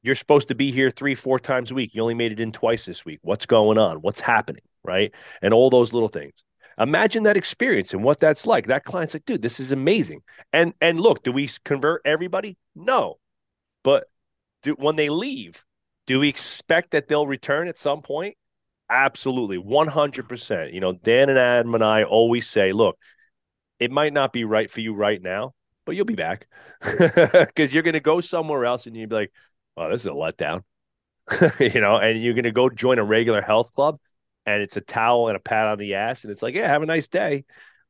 you're 0.02 0.16
supposed 0.16 0.50
to 0.50 0.56
be 0.56 0.72
here 0.72 0.92
three, 0.92 1.16
four 1.16 1.40
times 1.40 1.72
a 1.72 1.76
week. 1.76 1.92
You 1.94 2.02
only 2.02 2.14
made 2.14 2.32
it 2.32 2.40
in 2.40 2.52
twice 2.52 2.86
this 2.86 3.06
week. 3.06 3.20
What's 3.22 3.46
going 3.46 3.78
on? 3.78 3.98
What's 3.98 4.20
happening? 4.20 4.62
Right. 4.84 5.12
And 5.42 5.54
all 5.54 5.70
those 5.70 5.94
little 5.94 6.10
things. 6.10 6.44
Imagine 6.78 7.24
that 7.24 7.38
experience 7.38 7.94
and 7.94 8.04
what 8.04 8.20
that's 8.20 8.46
like. 8.46 8.68
That 8.68 8.84
client's 8.84 9.16
like, 9.16 9.26
dude, 9.26 9.42
this 9.42 9.60
is 9.60 9.72
amazing. 9.72 10.22
And 10.52 10.74
and 10.82 11.00
look, 11.00 11.24
do 11.24 11.32
we 11.32 11.50
convert 11.64 12.02
everybody? 12.06 12.58
No. 12.76 13.18
But 13.84 14.08
do, 14.66 14.76
when 14.78 14.96
they 14.96 15.10
leave, 15.10 15.64
do 16.08 16.20
we 16.20 16.28
expect 16.28 16.92
that 16.92 17.08
they'll 17.08 17.28
return 17.28 17.68
at 17.68 17.80
some 17.80 18.02
point? 18.02 18.36
Absolutely, 18.90 19.58
100%. 19.58 20.74
You 20.74 20.82
know, 20.82 20.94
Dan 20.94 21.30
and 21.30 21.38
Adam 21.40 21.74
and 21.76 21.84
I 21.84 22.04
always 22.04 22.48
say, 22.48 22.74
look, 22.74 22.98
it 23.80 23.92
might 23.92 24.12
not 24.12 24.34
be 24.34 24.44
right 24.44 24.70
for 24.70 24.82
you 24.82 24.94
right 24.94 25.22
now, 25.22 25.54
but 25.86 25.96
you'll 25.96 26.06
be 26.06 26.16
back 26.16 26.48
because 26.82 27.74
you're 27.74 27.84
going 27.84 27.94
to 27.94 28.00
go 28.00 28.22
somewhere 28.22 28.66
else 28.66 28.88
and 28.88 28.96
you'll 28.96 29.08
be 29.10 29.16
like, 29.16 29.32
oh, 29.78 29.90
this 29.90 30.02
is 30.02 30.08
a 30.08 30.10
letdown, 30.10 30.64
you 31.60 31.80
know, 31.80 31.98
and 31.98 32.22
you're 32.22 32.34
going 32.34 32.44
to 32.44 32.52
go 32.52 32.70
join 32.70 33.00
a 33.00 33.04
regular 33.04 33.42
health 33.42 33.72
club 33.74 34.00
and 34.46 34.62
it's 34.62 34.78
a 34.78 34.82
towel 34.82 35.28
and 35.28 35.38
a 35.38 35.40
pat 35.40 35.68
on 35.68 35.78
the 35.78 35.96
ass 35.96 36.24
and 36.24 36.32
it's 36.32 36.42
like, 36.42 36.56
yeah, 36.56 36.68
have 36.68 36.84
a 36.84 36.88
nice 36.88 37.08
day. 37.08 37.46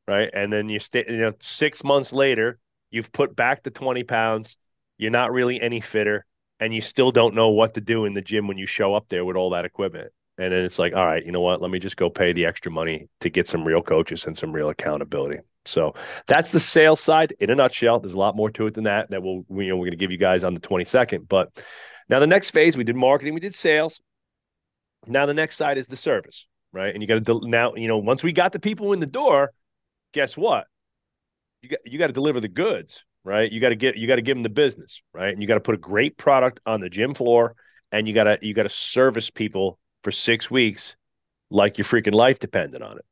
Right. 0.06 0.30
And 0.32 0.52
then 0.52 0.68
you 0.68 0.78
stay, 0.78 1.04
you 1.08 1.16
know, 1.16 1.32
six 1.40 1.82
months 1.82 2.12
later, 2.12 2.58
you've 2.90 3.10
put 3.12 3.34
back 3.34 3.64
the 3.64 3.72
20 3.72 4.04
pounds. 4.04 4.56
You're 4.98 5.10
not 5.10 5.32
really 5.32 5.60
any 5.60 5.80
fitter 5.80 6.24
and 6.60 6.74
you 6.74 6.80
still 6.80 7.10
don't 7.10 7.34
know 7.34 7.50
what 7.50 7.74
to 7.74 7.80
do 7.80 8.04
in 8.04 8.14
the 8.14 8.22
gym 8.22 8.46
when 8.46 8.58
you 8.58 8.66
show 8.66 8.94
up 8.94 9.08
there 9.08 9.24
with 9.24 9.36
all 9.36 9.50
that 9.50 9.64
equipment. 9.64 10.12
And 10.38 10.52
then 10.52 10.64
it's 10.64 10.78
like, 10.78 10.94
all 10.94 11.04
right, 11.04 11.24
you 11.24 11.32
know 11.32 11.40
what? 11.40 11.62
Let 11.62 11.70
me 11.70 11.78
just 11.78 11.96
go 11.96 12.10
pay 12.10 12.32
the 12.32 12.44
extra 12.44 12.70
money 12.70 13.08
to 13.20 13.30
get 13.30 13.48
some 13.48 13.64
real 13.64 13.82
coaches 13.82 14.26
and 14.26 14.36
some 14.36 14.52
real 14.52 14.68
accountability. 14.68 15.38
So 15.64 15.94
that's 16.26 16.50
the 16.50 16.60
sales 16.60 17.00
side 17.00 17.34
in 17.40 17.50
a 17.50 17.54
nutshell. 17.54 18.00
There's 18.00 18.14
a 18.14 18.18
lot 18.18 18.36
more 18.36 18.50
to 18.50 18.66
it 18.66 18.74
than 18.74 18.84
that 18.84 19.10
that 19.10 19.22
we'll, 19.22 19.44
you 19.50 19.68
know, 19.68 19.76
we're 19.76 19.86
going 19.86 19.90
to 19.92 19.96
give 19.96 20.10
you 20.10 20.18
guys 20.18 20.44
on 20.44 20.54
the 20.54 20.60
22nd. 20.60 21.26
But 21.28 21.50
now 22.08 22.20
the 22.20 22.26
next 22.26 22.50
phase, 22.50 22.76
we 22.76 22.84
did 22.84 22.96
marketing, 22.96 23.34
we 23.34 23.40
did 23.40 23.54
sales. 23.54 24.00
Now 25.06 25.26
the 25.26 25.34
next 25.34 25.56
side 25.56 25.78
is 25.78 25.86
the 25.86 25.96
service, 25.96 26.46
right? 26.72 26.92
And 26.92 27.02
you 27.02 27.08
got 27.08 27.24
to 27.24 27.48
now, 27.48 27.74
you 27.74 27.88
know, 27.88 27.98
once 27.98 28.22
we 28.22 28.32
got 28.32 28.52
the 28.52 28.58
people 28.58 28.92
in 28.92 29.00
the 29.00 29.06
door, 29.06 29.52
guess 30.12 30.36
what? 30.36 30.66
You 31.62 31.70
got 31.70 31.78
you 31.84 31.98
got 31.98 32.08
to 32.08 32.12
deliver 32.12 32.40
the 32.40 32.48
goods, 32.48 33.02
right? 33.26 33.50
You 33.50 33.60
got 33.60 33.70
to 33.70 33.76
get 33.76 33.96
you 33.96 34.06
got 34.06 34.16
to 34.16 34.22
give 34.22 34.36
them 34.36 34.44
the 34.44 34.48
business, 34.48 35.02
right? 35.12 35.32
And 35.32 35.42
you 35.42 35.48
got 35.48 35.54
to 35.54 35.60
put 35.60 35.74
a 35.74 35.78
great 35.78 36.16
product 36.16 36.60
on 36.64 36.80
the 36.80 36.88
gym 36.88 37.12
floor, 37.12 37.56
and 37.90 38.06
you 38.06 38.14
got 38.14 38.24
to 38.24 38.38
you 38.40 38.54
got 38.54 38.62
to 38.62 38.68
service 38.68 39.30
people 39.30 39.80
for 40.04 40.12
six 40.12 40.48
weeks, 40.48 40.94
like 41.50 41.76
your 41.76 41.84
freaking 41.84 42.14
life 42.14 42.38
depended 42.38 42.82
on 42.82 42.98
it, 42.98 43.04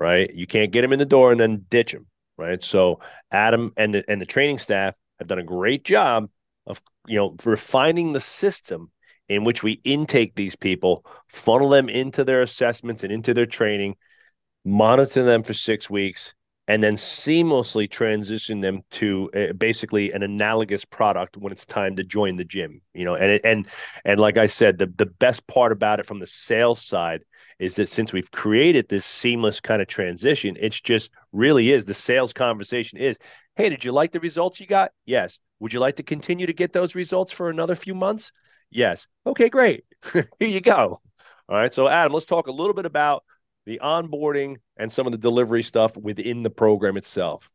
right? 0.00 0.34
You 0.34 0.48
can't 0.48 0.72
get 0.72 0.82
them 0.82 0.92
in 0.92 0.98
the 0.98 1.06
door 1.06 1.30
and 1.30 1.40
then 1.40 1.66
ditch 1.70 1.92
them, 1.92 2.06
right? 2.36 2.60
So 2.62 2.98
Adam 3.30 3.72
and 3.76 3.94
the 3.94 4.04
and 4.08 4.20
the 4.20 4.26
training 4.26 4.58
staff 4.58 4.94
have 5.20 5.28
done 5.28 5.38
a 5.38 5.44
great 5.44 5.84
job 5.84 6.28
of 6.66 6.82
you 7.06 7.16
know 7.16 7.36
refining 7.44 8.12
the 8.12 8.20
system 8.20 8.90
in 9.28 9.44
which 9.44 9.62
we 9.62 9.80
intake 9.84 10.34
these 10.34 10.56
people, 10.56 11.06
funnel 11.28 11.68
them 11.68 11.88
into 11.88 12.24
their 12.24 12.42
assessments 12.42 13.04
and 13.04 13.12
into 13.12 13.32
their 13.32 13.46
training, 13.46 13.94
monitor 14.64 15.22
them 15.22 15.44
for 15.44 15.54
six 15.54 15.88
weeks, 15.88 16.34
and 16.70 16.82
then 16.82 16.94
seamlessly 16.94 17.90
transition 17.90 18.60
them 18.60 18.82
to 18.92 19.28
a, 19.34 19.52
basically 19.52 20.12
an 20.12 20.22
analogous 20.22 20.84
product 20.84 21.36
when 21.36 21.52
it's 21.52 21.66
time 21.66 21.96
to 21.96 22.04
join 22.04 22.36
the 22.36 22.44
gym 22.44 22.80
you 22.94 23.04
know 23.04 23.14
and 23.14 23.40
and 23.44 23.66
and 24.04 24.20
like 24.20 24.36
i 24.36 24.46
said 24.46 24.78
the 24.78 24.86
the 24.96 25.06
best 25.06 25.46
part 25.46 25.72
about 25.72 25.98
it 25.98 26.06
from 26.06 26.20
the 26.20 26.26
sales 26.26 26.80
side 26.80 27.22
is 27.58 27.74
that 27.74 27.88
since 27.88 28.12
we've 28.12 28.30
created 28.30 28.88
this 28.88 29.04
seamless 29.04 29.60
kind 29.60 29.82
of 29.82 29.88
transition 29.88 30.56
it's 30.60 30.80
just 30.80 31.10
really 31.32 31.70
is 31.72 31.84
the 31.84 31.94
sales 31.94 32.32
conversation 32.32 32.98
is 32.98 33.18
hey 33.56 33.68
did 33.68 33.84
you 33.84 33.92
like 33.92 34.12
the 34.12 34.20
results 34.20 34.60
you 34.60 34.66
got? 34.66 34.92
Yes. 35.04 35.38
Would 35.58 35.74
you 35.74 35.80
like 35.80 35.96
to 35.96 36.02
continue 36.02 36.46
to 36.46 36.54
get 36.54 36.72
those 36.72 36.94
results 36.94 37.32
for 37.32 37.50
another 37.50 37.74
few 37.74 37.94
months? 37.94 38.32
Yes. 38.70 39.06
Okay 39.26 39.48
great. 39.48 39.84
Here 40.12 40.26
you 40.38 40.60
go. 40.60 41.00
All 41.48 41.56
right 41.56 41.74
so 41.74 41.88
adam 41.88 42.12
let's 42.12 42.26
talk 42.26 42.46
a 42.46 42.52
little 42.52 42.74
bit 42.74 42.86
about 42.86 43.24
the 43.66 43.80
onboarding 43.82 44.56
and 44.76 44.90
some 44.90 45.06
of 45.06 45.12
the 45.12 45.18
delivery 45.18 45.62
stuff 45.62 45.96
within 45.96 46.42
the 46.42 46.50
program 46.50 46.96
itself. 46.96 47.50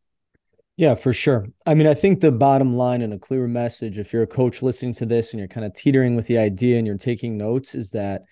Yeah, 0.78 0.96
for 0.96 1.14
sure. 1.14 1.48
I 1.66 1.74
mean, 1.74 1.88
I 1.88 1.94
think 1.94 2.20
the 2.20 2.32
bottom 2.32 2.76
line 2.76 3.02
and 3.02 3.14
a 3.14 3.20
clear 3.20 3.48
message, 3.48 3.98
if 3.98 4.12
you're 4.12 4.24
a 4.24 4.28
coach 4.28 4.62
listening 4.62 4.94
to 4.96 5.06
this 5.06 5.32
and 5.32 5.40
you're 5.40 5.48
kind 5.48 5.66
of 5.66 5.74
teetering 5.74 6.16
with 6.16 6.28
the 6.28 6.38
idea 6.38 6.78
and 6.78 6.86
you're 6.86 6.98
taking 6.98 7.38
notes, 7.38 7.76
is 7.76 7.92
that 7.92 8.24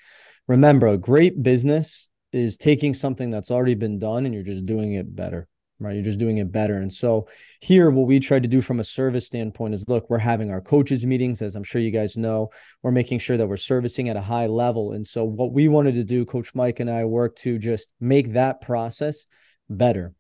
remember, 0.48 0.88
a 0.88 0.98
great 0.98 1.42
business 1.42 2.10
is 2.34 2.58
taking 2.58 2.94
something 2.94 3.30
that's 3.30 3.52
already 3.52 3.76
been 3.76 3.98
done 3.98 4.26
and 4.26 4.34
you're 4.34 4.44
just 4.44 4.66
doing 4.66 4.94
it 4.94 5.16
better 5.16 5.48
right? 5.84 5.94
You're 5.94 6.04
just 6.04 6.20
doing 6.20 6.38
it 6.38 6.52
better. 6.52 6.78
And 6.78 6.92
so 6.92 7.28
here, 7.60 7.90
what 7.90 8.08
we 8.08 8.20
try 8.20 8.40
to 8.40 8.48
do 8.48 8.62
from 8.62 8.80
a 8.80 8.84
service 8.84 9.26
standpoint 9.26 9.74
is 9.74 9.88
look, 9.88 10.10
we're 10.10 10.18
having 10.18 10.52
our 10.52 10.62
coaches 10.62 11.06
meetings, 11.06 11.42
as 11.42 11.56
I'm 11.56 11.64
sure 11.64 11.82
you 11.82 11.92
guys 11.92 12.18
know. 12.18 12.50
We're 12.82 12.92
making 12.92 13.20
sure 13.20 13.38
that 13.38 13.48
we're 13.48 13.58
servicing 13.58 14.10
at 14.10 14.18
a 14.18 14.22
high 14.22 14.48
level. 14.48 14.94
And 14.94 15.06
so 15.06 15.24
what 15.24 15.54
we 15.54 15.68
wanted 15.68 15.94
to 15.96 16.04
do, 16.04 16.26
Coach 16.26 16.56
Mike 16.56 16.80
and 16.80 16.90
I 16.90 17.06
work 17.06 17.36
to 17.38 17.58
just 17.58 17.94
make 18.00 18.34
that 18.34 18.62
process 18.62 19.26
better. 19.70 20.14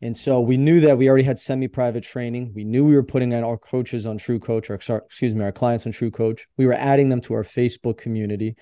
And 0.00 0.16
so 0.16 0.38
we 0.38 0.56
knew 0.56 0.80
that 0.80 0.96
we 0.96 1.08
already 1.08 1.24
had 1.24 1.40
semi-private 1.40 2.04
training. 2.04 2.52
We 2.54 2.62
knew 2.62 2.84
we 2.84 2.94
were 2.94 3.02
putting 3.02 3.34
out 3.34 3.42
our 3.42 3.58
coaches 3.58 4.06
on 4.06 4.16
True 4.16 4.38
Coach, 4.38 4.70
or 4.70 4.74
excuse 4.74 5.34
me, 5.34 5.42
our 5.44 5.50
clients 5.50 5.86
on 5.86 5.92
True 5.92 6.12
Coach. 6.12 6.46
We 6.56 6.66
were 6.66 6.74
adding 6.74 7.08
them 7.08 7.20
to 7.22 7.34
our 7.34 7.42
Facebook 7.42 7.98
community. 7.98 8.54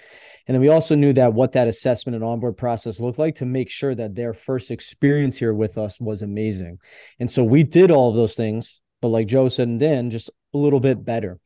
And 0.47 0.55
then 0.55 0.63
we 0.63 0.69
also 0.69 0.95
knew 0.95 1.13
that 1.13 1.35
what 1.35 1.53
that 1.53 1.69
assessment 1.69 2.17
and 2.17 2.25
onboard 2.25 2.57
process 2.57 3.01
looked 3.01 3.19
like 3.19 3.35
to 3.37 3.45
make 3.45 3.69
sure 3.69 3.95
that 3.95 4.15
their 4.15 4.33
first 4.33 4.71
experience 4.71 5.37
here 5.37 5.53
with 5.53 5.77
us 5.77 6.01
was 6.01 6.23
amazing. 6.23 6.79
And 7.21 7.31
so 7.31 7.45
we 7.45 7.65
did 7.65 7.91
all 7.91 8.09
of 8.09 8.17
those 8.17 8.35
things, 8.35 8.81
but 9.03 9.09
like 9.09 9.27
Joe 9.27 9.51
said 9.51 9.69
and 9.69 9.79
then 9.79 10.11
just 10.11 10.31
a 10.55 10.59
little 10.59 10.81
bit 10.81 11.05
better. 11.05 11.39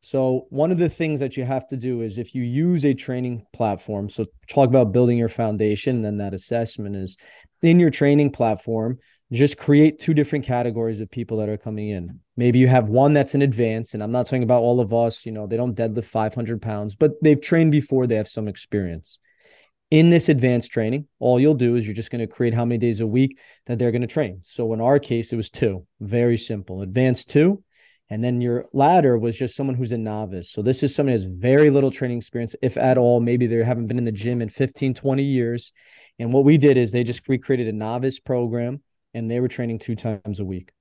So 0.00 0.46
one 0.50 0.70
of 0.70 0.76
the 0.76 0.90
things 0.90 1.20
that 1.20 1.36
you 1.36 1.44
have 1.44 1.66
to 1.68 1.78
do 1.78 2.02
is 2.02 2.18
if 2.18 2.34
you 2.34 2.42
use 2.42 2.84
a 2.84 2.92
training 2.92 3.46
platform, 3.54 4.08
so 4.08 4.26
talk 4.48 4.68
about 4.68 4.92
building 4.92 5.16
your 5.16 5.30
foundation, 5.30 5.96
and 5.96 6.04
then 6.04 6.18
that 6.18 6.34
assessment 6.34 6.94
is 6.96 7.16
in 7.62 7.80
your 7.80 7.88
training 7.88 8.30
platform, 8.30 8.98
just 9.38 9.58
create 9.58 9.98
two 9.98 10.14
different 10.14 10.44
categories 10.44 11.00
of 11.00 11.10
people 11.10 11.38
that 11.38 11.48
are 11.48 11.56
coming 11.56 11.88
in. 11.88 12.20
Maybe 12.36 12.58
you 12.58 12.68
have 12.68 12.88
one 12.88 13.14
that's 13.14 13.34
in 13.34 13.42
advance, 13.42 13.94
and 13.94 14.02
I'm 14.02 14.10
not 14.10 14.26
talking 14.26 14.42
about 14.42 14.62
all 14.62 14.80
of 14.80 14.92
us, 14.92 15.24
you 15.24 15.32
know, 15.32 15.46
they 15.46 15.56
don't 15.56 15.76
deadlift 15.76 16.04
500 16.04 16.60
pounds, 16.60 16.94
but 16.94 17.12
they've 17.22 17.40
trained 17.40 17.72
before, 17.72 18.06
they 18.06 18.16
have 18.16 18.28
some 18.28 18.48
experience. 18.48 19.18
In 19.90 20.10
this 20.10 20.28
advanced 20.28 20.72
training, 20.72 21.06
all 21.20 21.38
you'll 21.38 21.54
do 21.54 21.76
is 21.76 21.86
you're 21.86 21.94
just 21.94 22.10
going 22.10 22.26
to 22.26 22.32
create 22.32 22.54
how 22.54 22.64
many 22.64 22.78
days 22.78 23.00
a 23.00 23.06
week 23.06 23.38
that 23.66 23.78
they're 23.78 23.92
going 23.92 24.02
to 24.02 24.08
train. 24.08 24.40
So 24.42 24.72
in 24.72 24.80
our 24.80 24.98
case, 24.98 25.32
it 25.32 25.36
was 25.36 25.50
two, 25.50 25.86
very 26.00 26.36
simple. 26.36 26.82
Advanced 26.82 27.30
two, 27.30 27.62
and 28.10 28.22
then 28.22 28.40
your 28.40 28.66
ladder 28.72 29.16
was 29.16 29.36
just 29.36 29.56
someone 29.56 29.76
who's 29.76 29.92
a 29.92 29.98
novice. 29.98 30.50
So 30.50 30.62
this 30.62 30.82
is 30.82 30.94
someone 30.94 31.14
who 31.14 31.20
has 31.20 31.24
very 31.24 31.70
little 31.70 31.90
training 31.90 32.18
experience, 32.18 32.54
if 32.60 32.76
at 32.76 32.98
all. 32.98 33.20
Maybe 33.20 33.46
they 33.46 33.64
haven't 33.64 33.86
been 33.86 33.98
in 33.98 34.04
the 34.04 34.12
gym 34.12 34.42
in 34.42 34.48
15, 34.48 34.94
20 34.94 35.22
years. 35.22 35.72
And 36.18 36.32
what 36.32 36.44
we 36.44 36.58
did 36.58 36.76
is 36.76 36.92
they 36.92 37.04
just 37.04 37.28
recreated 37.28 37.68
a 37.68 37.72
novice 37.72 38.18
program 38.18 38.82
and 39.14 39.30
they 39.30 39.40
were 39.40 39.48
training 39.48 39.78
two 39.78 39.96
times 39.96 40.40
a 40.40 40.44
week. 40.44 40.72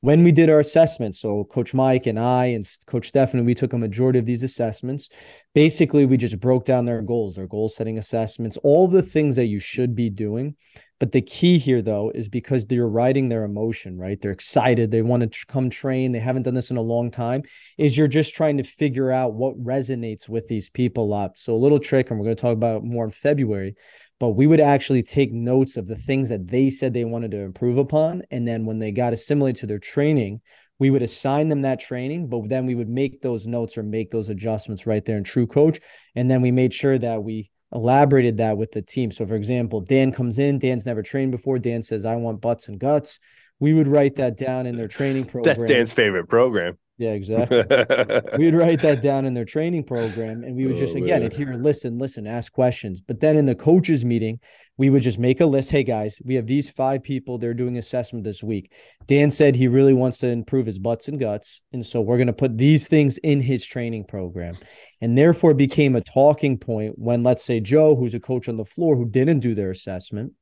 When 0.00 0.22
we 0.22 0.30
did 0.30 0.48
our 0.48 0.60
assessments, 0.60 1.20
so 1.20 1.44
Coach 1.44 1.74
Mike 1.74 2.06
and 2.06 2.20
I 2.20 2.46
and 2.46 2.64
Coach 2.86 3.08
Stephanie, 3.08 3.42
we 3.42 3.54
took 3.54 3.72
a 3.72 3.78
majority 3.78 4.20
of 4.20 4.26
these 4.26 4.44
assessments. 4.44 5.08
Basically, 5.54 6.06
we 6.06 6.16
just 6.16 6.38
broke 6.38 6.64
down 6.64 6.84
their 6.84 7.02
goals, 7.02 7.34
their 7.34 7.48
goal 7.48 7.68
setting 7.68 7.98
assessments, 7.98 8.56
all 8.58 8.86
the 8.86 9.02
things 9.02 9.34
that 9.36 9.46
you 9.46 9.58
should 9.58 9.96
be 9.96 10.08
doing 10.08 10.54
but 10.98 11.12
the 11.12 11.22
key 11.22 11.58
here, 11.58 11.80
though, 11.80 12.10
is 12.12 12.28
because 12.28 12.64
they're 12.64 12.88
riding 12.88 13.28
their 13.28 13.44
emotion, 13.44 13.96
right? 13.96 14.20
They're 14.20 14.32
excited. 14.32 14.90
They 14.90 15.02
want 15.02 15.32
to 15.32 15.46
come 15.46 15.70
train. 15.70 16.10
They 16.10 16.18
haven't 16.18 16.42
done 16.42 16.54
this 16.54 16.72
in 16.72 16.76
a 16.76 16.82
long 16.82 17.10
time. 17.10 17.42
Is 17.76 17.96
you're 17.96 18.08
just 18.08 18.34
trying 18.34 18.56
to 18.56 18.64
figure 18.64 19.12
out 19.12 19.34
what 19.34 19.56
resonates 19.62 20.28
with 20.28 20.48
these 20.48 20.70
people 20.70 21.04
a 21.04 21.06
lot. 21.06 21.38
So, 21.38 21.54
a 21.54 21.56
little 21.56 21.78
trick, 21.78 22.10
and 22.10 22.18
we're 22.18 22.24
going 22.24 22.36
to 22.36 22.42
talk 22.42 22.52
about 22.52 22.82
more 22.82 23.04
in 23.04 23.10
February, 23.10 23.76
but 24.20 24.30
we 24.30 24.46
would 24.46 24.60
actually 24.60 25.02
take 25.02 25.32
notes 25.32 25.76
of 25.76 25.86
the 25.86 25.96
things 25.96 26.28
that 26.28 26.46
they 26.48 26.70
said 26.70 26.92
they 26.92 27.04
wanted 27.04 27.30
to 27.30 27.38
improve 27.38 27.78
upon. 27.78 28.22
And 28.30 28.46
then 28.46 28.66
when 28.66 28.78
they 28.78 28.90
got 28.90 29.12
assimilated 29.12 29.60
to 29.60 29.66
their 29.66 29.78
training, 29.78 30.40
we 30.78 30.90
would 30.90 31.02
assign 31.02 31.48
them 31.48 31.62
that 31.62 31.80
training, 31.80 32.28
but 32.28 32.48
then 32.48 32.66
we 32.66 32.74
would 32.74 32.88
make 32.88 33.20
those 33.20 33.46
notes 33.46 33.76
or 33.76 33.82
make 33.82 34.10
those 34.10 34.28
adjustments 34.28 34.86
right 34.86 35.04
there 35.04 35.16
in 35.16 35.24
True 35.24 35.46
Coach. 35.46 35.80
And 36.14 36.30
then 36.30 36.40
we 36.40 36.50
made 36.50 36.72
sure 36.72 36.98
that 36.98 37.22
we 37.22 37.50
elaborated 37.72 38.36
that 38.38 38.56
with 38.56 38.72
the 38.72 38.82
team. 38.82 39.10
So, 39.10 39.26
for 39.26 39.34
example, 39.34 39.80
Dan 39.80 40.12
comes 40.12 40.38
in, 40.38 40.58
Dan's 40.58 40.86
never 40.86 41.02
trained 41.02 41.32
before. 41.32 41.58
Dan 41.58 41.82
says, 41.82 42.04
I 42.04 42.16
want 42.16 42.40
butts 42.40 42.68
and 42.68 42.78
guts. 42.78 43.18
We 43.60 43.74
would 43.74 43.88
write 43.88 44.16
that 44.16 44.36
down 44.36 44.66
in 44.66 44.76
their 44.76 44.88
training 44.88 45.24
program. 45.26 45.56
That's 45.56 45.68
Dan's 45.68 45.92
favorite 45.92 46.28
program. 46.28 46.78
Yeah, 46.98 47.12
exactly. 47.12 47.58
We'd 48.38 48.56
write 48.56 48.82
that 48.82 49.00
down 49.00 49.24
in 49.24 49.32
their 49.32 49.44
training 49.44 49.84
program 49.84 50.42
and 50.42 50.56
we 50.56 50.66
would 50.66 50.76
just, 50.76 50.96
oh, 50.96 50.98
again, 50.98 51.22
adhere, 51.22 51.56
listen, 51.56 51.96
listen, 51.96 52.26
ask 52.26 52.52
questions. 52.52 53.00
But 53.00 53.20
then 53.20 53.36
in 53.36 53.46
the 53.46 53.54
coaches 53.54 54.04
meeting, 54.04 54.40
we 54.78 54.90
would 54.90 55.02
just 55.02 55.20
make 55.20 55.40
a 55.40 55.46
list. 55.46 55.70
Hey, 55.70 55.84
guys, 55.84 56.20
we 56.24 56.34
have 56.34 56.48
these 56.48 56.68
five 56.68 57.04
people. 57.04 57.38
They're 57.38 57.54
doing 57.54 57.78
assessment 57.78 58.24
this 58.24 58.42
week. 58.42 58.72
Dan 59.06 59.30
said 59.30 59.54
he 59.54 59.68
really 59.68 59.94
wants 59.94 60.18
to 60.18 60.26
improve 60.26 60.66
his 60.66 60.80
butts 60.80 61.06
and 61.06 61.20
guts. 61.20 61.62
And 61.72 61.86
so 61.86 62.00
we're 62.00 62.16
going 62.16 62.26
to 62.26 62.32
put 62.32 62.58
these 62.58 62.88
things 62.88 63.16
in 63.18 63.40
his 63.40 63.64
training 63.64 64.04
program. 64.04 64.54
And 65.00 65.16
therefore 65.16 65.54
became 65.54 65.94
a 65.94 66.00
talking 66.00 66.58
point 66.58 66.98
when, 66.98 67.22
let's 67.22 67.44
say, 67.44 67.60
Joe, 67.60 67.94
who's 67.94 68.14
a 68.14 68.20
coach 68.20 68.48
on 68.48 68.56
the 68.56 68.64
floor 68.64 68.96
who 68.96 69.08
didn't 69.08 69.38
do 69.38 69.54
their 69.54 69.70
assessment, 69.70 70.32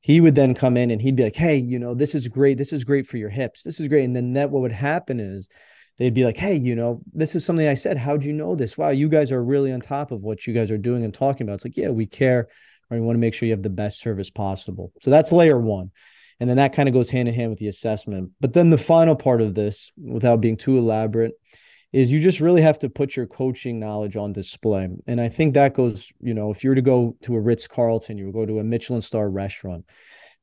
he 0.00 0.20
would 0.20 0.34
then 0.34 0.54
come 0.54 0.76
in 0.76 0.90
and 0.90 1.00
he'd 1.00 1.16
be 1.16 1.24
like, 1.24 1.36
Hey, 1.36 1.56
you 1.56 1.78
know, 1.78 1.94
this 1.94 2.14
is 2.14 2.28
great. 2.28 2.58
This 2.58 2.74
is 2.74 2.84
great 2.84 3.06
for 3.06 3.16
your 3.16 3.30
hips. 3.30 3.62
This 3.62 3.80
is 3.80 3.88
great. 3.88 4.04
And 4.04 4.14
then 4.14 4.34
that 4.34 4.50
what 4.50 4.60
would 4.60 4.72
happen 4.72 5.18
is 5.18 5.48
they'd 5.98 6.14
be 6.14 6.24
like, 6.24 6.36
Hey, 6.36 6.56
you 6.56 6.74
know, 6.74 7.00
this 7.12 7.34
is 7.34 7.44
something 7.44 7.68
I 7.68 7.74
said. 7.74 7.98
How'd 7.98 8.24
you 8.24 8.32
know 8.32 8.54
this? 8.54 8.78
Wow, 8.78 8.90
you 8.90 9.08
guys 9.08 9.30
are 9.32 9.42
really 9.42 9.72
on 9.72 9.80
top 9.80 10.10
of 10.10 10.22
what 10.22 10.46
you 10.46 10.54
guys 10.54 10.70
are 10.70 10.78
doing 10.78 11.04
and 11.04 11.12
talking 11.12 11.46
about. 11.46 11.54
It's 11.54 11.64
like, 11.64 11.76
yeah, 11.76 11.90
we 11.90 12.06
care. 12.06 12.48
Right? 12.90 12.98
We 12.98 13.06
want 13.06 13.16
to 13.16 13.20
make 13.20 13.34
sure 13.34 13.46
you 13.46 13.52
have 13.52 13.62
the 13.62 13.70
best 13.70 14.00
service 14.00 14.30
possible. 14.30 14.92
So 15.00 15.10
that's 15.10 15.32
layer 15.32 15.58
one. 15.58 15.90
And 16.40 16.48
then 16.48 16.56
that 16.58 16.72
kind 16.72 16.88
of 16.88 16.94
goes 16.94 17.10
hand 17.10 17.28
in 17.28 17.34
hand 17.34 17.50
with 17.50 17.58
the 17.58 17.68
assessment. 17.68 18.30
But 18.40 18.52
then 18.52 18.70
the 18.70 18.78
final 18.78 19.16
part 19.16 19.40
of 19.40 19.54
this, 19.54 19.90
without 19.96 20.40
being 20.40 20.56
too 20.56 20.78
elaborate, 20.78 21.34
is 21.92 22.12
you 22.12 22.20
just 22.20 22.40
really 22.40 22.62
have 22.62 22.78
to 22.80 22.90
put 22.90 23.16
your 23.16 23.26
coaching 23.26 23.80
knowledge 23.80 24.16
on 24.16 24.32
display. 24.32 24.88
And 25.06 25.20
I 25.20 25.28
think 25.28 25.54
that 25.54 25.74
goes, 25.74 26.12
you 26.20 26.34
know, 26.34 26.50
if 26.50 26.62
you 26.62 26.70
were 26.70 26.76
to 26.76 26.82
go 26.82 27.16
to 27.22 27.34
a 27.34 27.40
Ritz 27.40 27.66
Carlton, 27.66 28.18
you 28.18 28.26
would 28.26 28.34
go 28.34 28.46
to 28.46 28.58
a 28.58 28.64
Michelin 28.64 29.00
star 29.00 29.28
restaurant. 29.28 29.86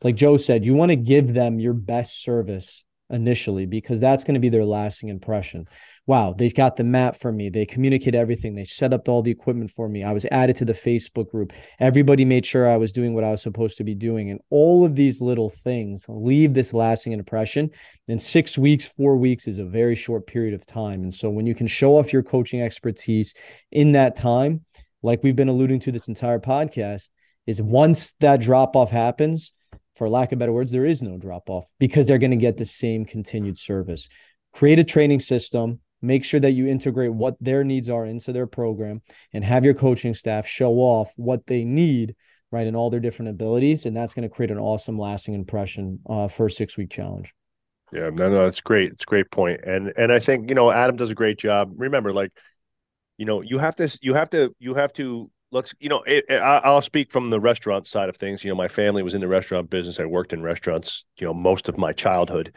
Like 0.04 0.16
Joe 0.16 0.38
said, 0.38 0.66
you 0.66 0.74
want 0.74 0.92
to 0.92 0.96
give 0.96 1.34
them 1.34 1.60
your 1.60 1.74
best 1.74 2.22
service 2.22 2.85
initially 3.10 3.66
because 3.66 4.00
that's 4.00 4.24
going 4.24 4.34
to 4.34 4.40
be 4.40 4.50
their 4.50 4.66
lasting 4.66 5.10
impression. 5.10 5.68
Wow, 6.08 6.34
they 6.38 6.50
got 6.50 6.76
the 6.76 6.84
map 6.84 7.16
for 7.16 7.32
me. 7.32 7.50
They 7.50 7.66
communicate 7.66 8.16
everything. 8.16 8.56
They 8.56 8.64
set 8.64 8.94
up 8.94 9.08
all 9.08 9.22
the 9.22 9.32
equipment 9.32 9.72
for 9.72 9.88
me. 9.88 10.04
I 10.04 10.12
was 10.12 10.26
added 10.32 10.56
to 10.58 10.66
the 10.66 10.74
Facebook 10.74 11.30
group. 11.30 11.54
Everybody 11.80 12.26
made 12.26 12.46
sure 12.46 12.70
I 12.70 12.78
was 12.78 12.92
doing 12.92 13.14
what 13.14 13.24
I 13.24 13.32
was 13.32 13.42
supposed 13.42 13.78
to 13.78 13.84
be 13.84 13.96
doing. 13.96 14.30
And 14.30 14.40
all 14.50 14.86
of 14.86 14.96
these 14.96 15.22
little 15.22 15.50
things 15.50 16.06
leave 16.08 16.54
this 16.54 16.74
lasting 16.74 17.14
impression. 17.14 17.70
And 18.08 18.22
six 18.22 18.58
weeks, 18.58 18.88
four 18.88 19.18
weeks 19.18 19.48
is 19.48 19.60
a 19.60 19.66
very 19.66 19.96
short 19.96 20.28
period 20.28 20.54
of 20.54 20.66
time. 20.66 21.04
And 21.04 21.14
so 21.14 21.30
when 21.30 21.46
you 21.46 21.56
can 21.56 21.68
show 21.68 21.98
off 21.98 22.14
your 22.14 22.24
coaching 22.24 22.62
expertise 22.62 23.34
in 23.72 23.94
that 23.94 24.16
time, 24.16 24.66
like 25.02 25.24
we've 25.24 25.36
been 25.36 25.50
alluding 25.50 25.80
to 25.82 25.92
this 25.92 26.08
entire 26.08 26.40
podcast, 26.40 27.10
is 27.46 27.62
once 27.62 28.14
that 28.20 28.42
drop 28.42 28.76
off 28.76 28.90
happens, 28.90 29.54
for 29.96 30.10
lack 30.10 30.32
of 30.32 30.40
better 30.40 30.52
words, 30.52 30.72
there 30.72 30.86
is 30.86 31.02
no 31.02 31.18
drop 31.18 31.50
off 31.50 31.72
because 31.80 32.08
they're 32.08 32.18
going 32.18 32.32
to 32.32 32.38
get 32.38 32.58
the 32.58 32.66
same 32.66 33.06
continued 33.06 33.58
service. 33.58 34.10
Create 34.54 34.80
a 34.80 34.84
training 34.84 35.20
system, 35.20 35.80
make 36.02 36.24
sure 36.24 36.40
that 36.40 36.52
you 36.52 36.68
integrate 36.68 37.14
what 37.14 37.36
their 37.40 37.64
needs 37.64 37.90
are 37.90 38.06
into 38.06 38.34
their 38.34 38.48
program, 38.48 39.02
and 39.34 39.44
have 39.44 39.64
your 39.64 39.74
coaching 39.74 40.14
staff 40.14 40.46
show 40.46 40.74
off 40.74 41.12
what 41.16 41.46
they 41.48 41.64
need, 41.64 42.16
right, 42.52 42.68
in 42.68 42.76
all 42.76 42.90
their 42.90 43.00
different 43.00 43.30
abilities. 43.30 43.86
And 43.86 43.96
that's 43.96 44.14
going 44.14 44.28
to 44.28 44.34
create 44.34 44.52
an 44.52 44.60
awesome, 44.60 44.98
lasting 44.98 45.34
impression 45.34 46.00
uh, 46.10 46.28
for 46.28 46.48
a 46.48 46.52
six 46.52 46.78
week 46.78 46.90
challenge. 46.90 47.34
Yeah, 47.94 48.10
no, 48.10 48.30
no, 48.30 48.44
that's 48.44 48.62
great. 48.62 48.92
It's 48.94 49.04
a 49.04 49.24
great. 49.24 49.28
And 49.64 49.94
and 49.96 50.12
I 50.12 50.20
think, 50.20 50.50
you 50.50 50.56
know, 50.56 50.72
Adam 50.72 50.96
does 50.96 51.12
a 51.12 51.16
great 51.16 51.38
job. 51.38 51.72
Remember, 51.76 52.12
like, 52.12 52.32
you 53.18 53.26
know, 53.26 53.42
you 53.42 53.58
have 53.60 53.76
to 53.78 53.98
you 54.02 54.14
have 54.14 54.30
to 54.32 54.54
you 54.60 54.74
have 54.74 54.92
to 54.94 55.30
let's 55.52 55.74
you 55.80 55.90
know 55.90 56.04
it, 56.04 56.26
it, 56.30 56.38
i'll 56.38 56.82
speak 56.82 57.12
from 57.12 57.30
the 57.30 57.40
restaurant 57.40 57.88
side 57.88 58.10
of 58.10 58.18
things. 58.18 58.44
You 58.44 58.50
know 58.50 58.56
my 58.56 58.68
family 58.68 59.04
was 59.04 59.14
in 59.14 59.22
the 59.22 59.28
restaurant 59.28 59.70
business. 59.70 60.00
I 60.00 60.06
worked 60.06 60.34
in 60.34 60.42
restaurants 60.42 61.06
you 61.18 61.28
know 61.28 61.34
most 61.34 61.70
of 61.70 61.78
my 61.78 61.94
childhood. 61.94 62.54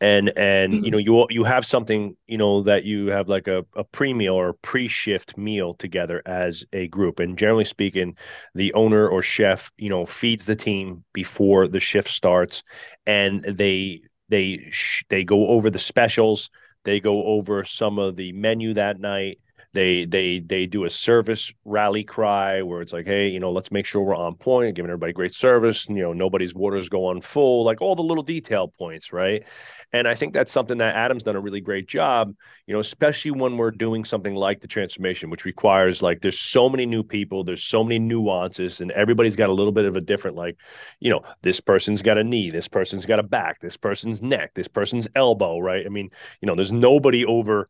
And 0.00 0.30
and 0.36 0.84
you 0.84 0.92
know 0.92 0.98
mm-hmm. 0.98 1.26
you 1.32 1.40
you 1.40 1.44
have 1.44 1.66
something 1.66 2.16
you 2.28 2.38
know 2.38 2.62
that 2.62 2.84
you 2.84 3.08
have 3.08 3.28
like 3.28 3.48
a, 3.48 3.66
a 3.74 3.82
pre-meal 3.82 4.34
or 4.34 4.52
pre-shift 4.52 5.36
meal 5.36 5.74
together 5.74 6.22
as 6.24 6.64
a 6.72 6.86
group. 6.86 7.18
And 7.18 7.36
generally 7.36 7.64
speaking 7.64 8.16
the 8.54 8.72
owner 8.74 9.08
or 9.08 9.22
chef 9.22 9.72
you 9.76 9.88
know 9.88 10.06
feeds 10.06 10.46
the 10.46 10.54
team 10.54 11.04
before 11.12 11.66
the 11.66 11.80
shift 11.80 12.10
starts. 12.10 12.62
And 13.06 13.42
they 13.42 14.02
they 14.28 14.70
they 15.08 15.24
go 15.24 15.48
over 15.48 15.68
the 15.68 15.80
specials. 15.80 16.50
They 16.84 17.00
go 17.00 17.24
over 17.24 17.64
some 17.64 17.98
of 17.98 18.14
the 18.14 18.32
menu 18.32 18.74
that 18.74 19.00
night 19.00 19.40
they 19.74 20.06
they 20.06 20.40
they 20.40 20.66
do 20.66 20.84
a 20.84 20.90
service 20.90 21.52
rally 21.64 22.02
cry 22.02 22.62
where 22.62 22.80
it's 22.80 22.92
like, 22.92 23.06
hey, 23.06 23.28
you 23.28 23.38
know, 23.38 23.52
let's 23.52 23.70
make 23.70 23.84
sure 23.84 24.02
we're 24.02 24.16
on 24.16 24.34
point, 24.34 24.74
giving 24.76 24.90
everybody 24.90 25.12
great 25.12 25.34
service. 25.34 25.88
You 25.88 25.96
know, 25.96 26.12
nobody's 26.12 26.54
waters 26.54 26.88
go 26.88 27.06
on 27.06 27.20
full, 27.20 27.64
like 27.64 27.82
all 27.82 27.94
the 27.94 28.02
little 28.02 28.22
detail 28.22 28.68
points, 28.68 29.12
right? 29.12 29.44
And 29.92 30.08
I 30.08 30.14
think 30.14 30.32
that's 30.32 30.52
something 30.52 30.78
that 30.78 30.94
Adam's 30.94 31.24
done 31.24 31.36
a 31.36 31.40
really 31.40 31.60
great 31.60 31.86
job, 31.86 32.34
you 32.66 32.74
know, 32.74 32.80
especially 32.80 33.30
when 33.30 33.56
we're 33.56 33.70
doing 33.70 34.04
something 34.04 34.34
like 34.34 34.60
the 34.60 34.68
transformation, 34.68 35.30
which 35.30 35.44
requires 35.44 36.02
like 36.02 36.20
there's 36.20 36.40
so 36.40 36.68
many 36.68 36.84
new 36.84 37.02
people, 37.02 37.44
there's 37.44 37.64
so 37.64 37.82
many 37.82 37.98
nuances, 37.98 38.80
and 38.80 38.90
everybody's 38.92 39.36
got 39.36 39.48
a 39.48 39.54
little 39.54 39.72
bit 39.72 39.86
of 39.86 39.96
a 39.96 40.00
different, 40.00 40.36
like, 40.36 40.56
you 41.00 41.10
know, 41.10 41.22
this 41.42 41.60
person's 41.60 42.02
got 42.02 42.18
a 42.18 42.24
knee, 42.24 42.50
this 42.50 42.68
person's 42.68 43.06
got 43.06 43.18
a 43.18 43.22
back, 43.22 43.60
this 43.60 43.76
person's 43.76 44.20
neck, 44.20 44.52
this 44.54 44.68
person's 44.68 45.08
elbow, 45.14 45.58
right? 45.58 45.86
I 45.86 45.88
mean, 45.88 46.10
you 46.40 46.46
know, 46.46 46.54
there's 46.54 46.72
nobody 46.72 47.24
over 47.24 47.68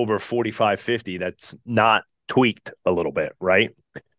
over 0.00 0.18
45 0.18 0.80
50 0.80 1.18
that's 1.18 1.54
not 1.64 2.04
tweaked 2.28 2.72
a 2.84 2.92
little 2.92 3.12
bit 3.12 3.32
right? 3.40 3.70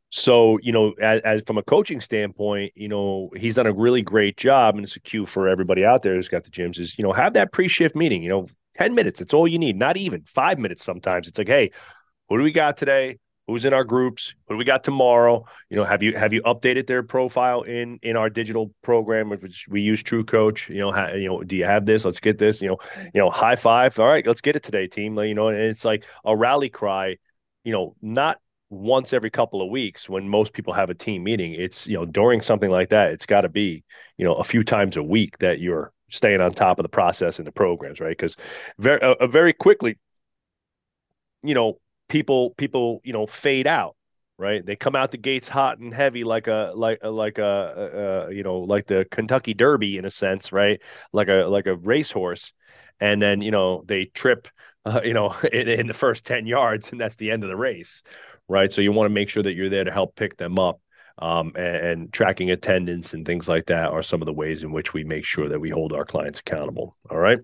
So 0.10 0.58
you 0.62 0.72
know 0.72 0.94
as, 1.02 1.22
as, 1.26 1.42
from 1.46 1.58
a 1.58 1.64
coaching 1.64 2.00
standpoint 2.02 2.74
you 2.76 2.88
know 2.88 3.30
he's 3.36 3.56
done 3.56 3.68
a 3.68 3.74
really 3.74 4.02
great 4.02 4.38
job 4.38 4.76
and 4.76 4.84
it's 4.86 4.96
a 4.96 5.02
cue 5.02 5.26
for 5.26 5.48
everybody 5.48 5.84
out 5.84 6.02
there 6.02 6.16
who's 6.16 6.30
got 6.30 6.44
the 6.44 6.50
gyms 6.50 6.80
is 6.80 6.98
you 6.98 7.04
know 7.04 7.12
have 7.12 7.34
that 7.34 7.52
pre-shift 7.52 7.96
meeting 7.96 8.24
you 8.24 8.30
know 8.30 8.48
10 8.76 8.96
minutes 8.96 9.20
it's 9.20 9.34
all 9.34 9.48
you 9.48 9.60
need 9.60 9.76
not 9.76 9.98
even 9.98 10.24
five 10.24 10.60
minutes 10.60 10.84
sometimes. 10.84 11.28
It's 11.28 11.38
like 11.38 11.48
hey 11.48 11.72
what 12.28 12.38
do 12.38 12.44
we 12.44 12.52
got 12.52 12.78
today 12.78 13.18
who's 13.48 13.66
in 13.66 13.74
our 13.74 13.84
groups, 13.84 14.36
what 14.46 14.56
do 14.56 14.58
we 14.58 14.66
got 14.66 14.84
tomorrow? 14.84 15.46
You 15.70 15.78
know, 15.78 15.84
have 15.84 16.04
you 16.04 16.16
have 16.16 16.34
you 16.34 16.42
updated 16.44 16.88
their 16.88 17.04
profile 17.04 17.62
in 17.62 18.00
in 18.02 18.16
our 18.16 18.30
digital 18.30 18.74
program, 18.82 19.30
which 19.30 19.68
we 19.70 19.82
use 19.82 20.04
True 20.04 20.24
Coach? 20.24 20.70
You 20.70 20.80
know, 20.80 20.92
ha, 20.92 21.10
you 21.12 21.28
know, 21.28 21.44
do 21.44 21.56
you 21.56 21.66
have 21.66 21.86
this? 21.86 22.06
Let's 22.06 22.20
get 22.20 22.38
this. 22.38 22.62
You 22.62 22.70
know, 22.70 22.78
you 23.14 23.22
know, 23.22 23.30
high 23.30 23.56
five. 23.56 23.98
All 24.00 24.08
right, 24.08 24.26
let's 24.26 24.42
get 24.42 24.56
it 24.56 24.64
today, 24.64 24.88
team. 24.88 25.18
You 25.18 25.34
know, 25.34 25.48
and 25.48 25.58
it's 25.58 25.86
like 25.86 26.06
a 26.26 26.36
rally 26.36 26.70
cry. 26.70 27.18
You 27.64 27.74
know, 27.74 27.96
not 28.02 28.40
once 28.70 29.14
every 29.14 29.30
couple 29.30 29.62
of 29.62 29.70
weeks 29.70 30.10
when 30.10 30.28
most 30.28 30.54
people 30.54 30.74
have 30.74 30.90
a 30.90 30.94
team 30.94 31.24
meeting. 31.24 31.54
It's 31.54 31.88
you 31.88 31.96
know 31.96 32.06
during 32.06 32.42
something 32.42 32.70
like 32.70 32.90
that, 32.90 33.12
it's 33.12 33.26
got 33.26 33.42
to 33.42 33.50
be 33.50 33.84
you 34.18 34.26
know 34.26 34.36
a 34.36 34.44
few 34.44 34.64
times 34.64 34.98
a 34.98 35.04
week 35.04 35.38
that 35.40 35.60
you're 35.60 35.94
staying 36.10 36.42
on 36.42 36.52
top 36.52 36.80
of 36.80 36.84
the 36.84 36.90
process 36.90 37.38
and 37.40 37.48
the 37.48 37.52
programs, 37.52 38.00
right? 38.00 38.18
Because 38.18 38.36
very 38.78 39.02
uh, 39.02 39.16
uh, 39.20 39.28
very 39.28 39.54
quickly, 39.54 39.98
you 41.44 41.54
know, 41.54 41.80
people 42.10 42.52
people 42.52 43.02
you 43.04 43.14
know 43.14 43.26
fade 43.28 43.68
out 43.68 43.96
right? 44.38 44.64
They 44.66 44.76
come 44.76 44.96
out 44.96 45.12
the 45.12 45.18
gates 45.18 45.48
hot 45.48 45.80
and 45.80 45.94
heavy 45.94 46.24
like 46.24 46.48
a 46.48 46.72
like 46.76 47.00
a, 47.02 47.10
like 47.10 47.38
a, 47.40 48.28
a, 48.30 48.34
you 48.34 48.44
know 48.44 48.60
like 48.60 48.88
the 48.88 49.06
kentucky 49.10 49.54
derby 49.54 49.98
in 49.98 50.06
a 50.06 50.12
sense 50.12 50.52
right? 50.52 50.82
Like 51.12 51.28
a 51.28 51.46
like 51.46 51.68
a 51.68 51.76
racehorse. 51.76 52.52
And 53.00 53.22
then 53.22 53.42
you 53.42 53.52
know 53.52 53.84
they 53.86 54.06
trip 54.06 54.48
uh, 54.86 55.02
you 55.04 55.14
know 55.14 55.36
in, 55.52 55.68
in, 55.68 55.88
the 55.88 55.94
first 55.94 56.26
10 56.26 56.46
yards 56.46 56.92
and 56.92 57.02
that's 57.02 57.16
the 57.16 57.32
end 57.32 57.44
of 57.44 57.50
the 57.50 57.58
race 57.58 58.04
right? 58.50 58.72
So 58.72 58.82
you 58.82 58.94
want 58.94 59.08
to 59.08 59.14
make 59.14 59.28
sure 59.28 59.44
that 59.44 59.54
you're 59.54 59.70
there 59.70 59.84
to 59.84 59.92
help 59.92 60.16
pick 60.16 60.38
them 60.38 60.58
up 60.58 60.80
um, 61.18 61.52
and, 61.58 61.76
and 61.76 62.14
tracking 62.14 62.52
attendance 62.52 63.14
and 63.14 63.26
things 63.26 63.50
like 63.50 63.66
that 63.66 63.92
are 63.92 64.04
some 64.04 64.22
of 64.22 64.26
the 64.26 64.34
ways 64.34 64.64
in 64.64 64.72
which 64.72 64.94
we 64.94 65.04
make 65.04 65.26
sure 65.26 65.50
that 65.50 65.60
we 65.60 65.70
hold 65.70 65.92
our 65.92 66.06
clients 66.06 66.40
accountable. 66.40 66.96
All 67.10 67.18
right? 67.18 67.40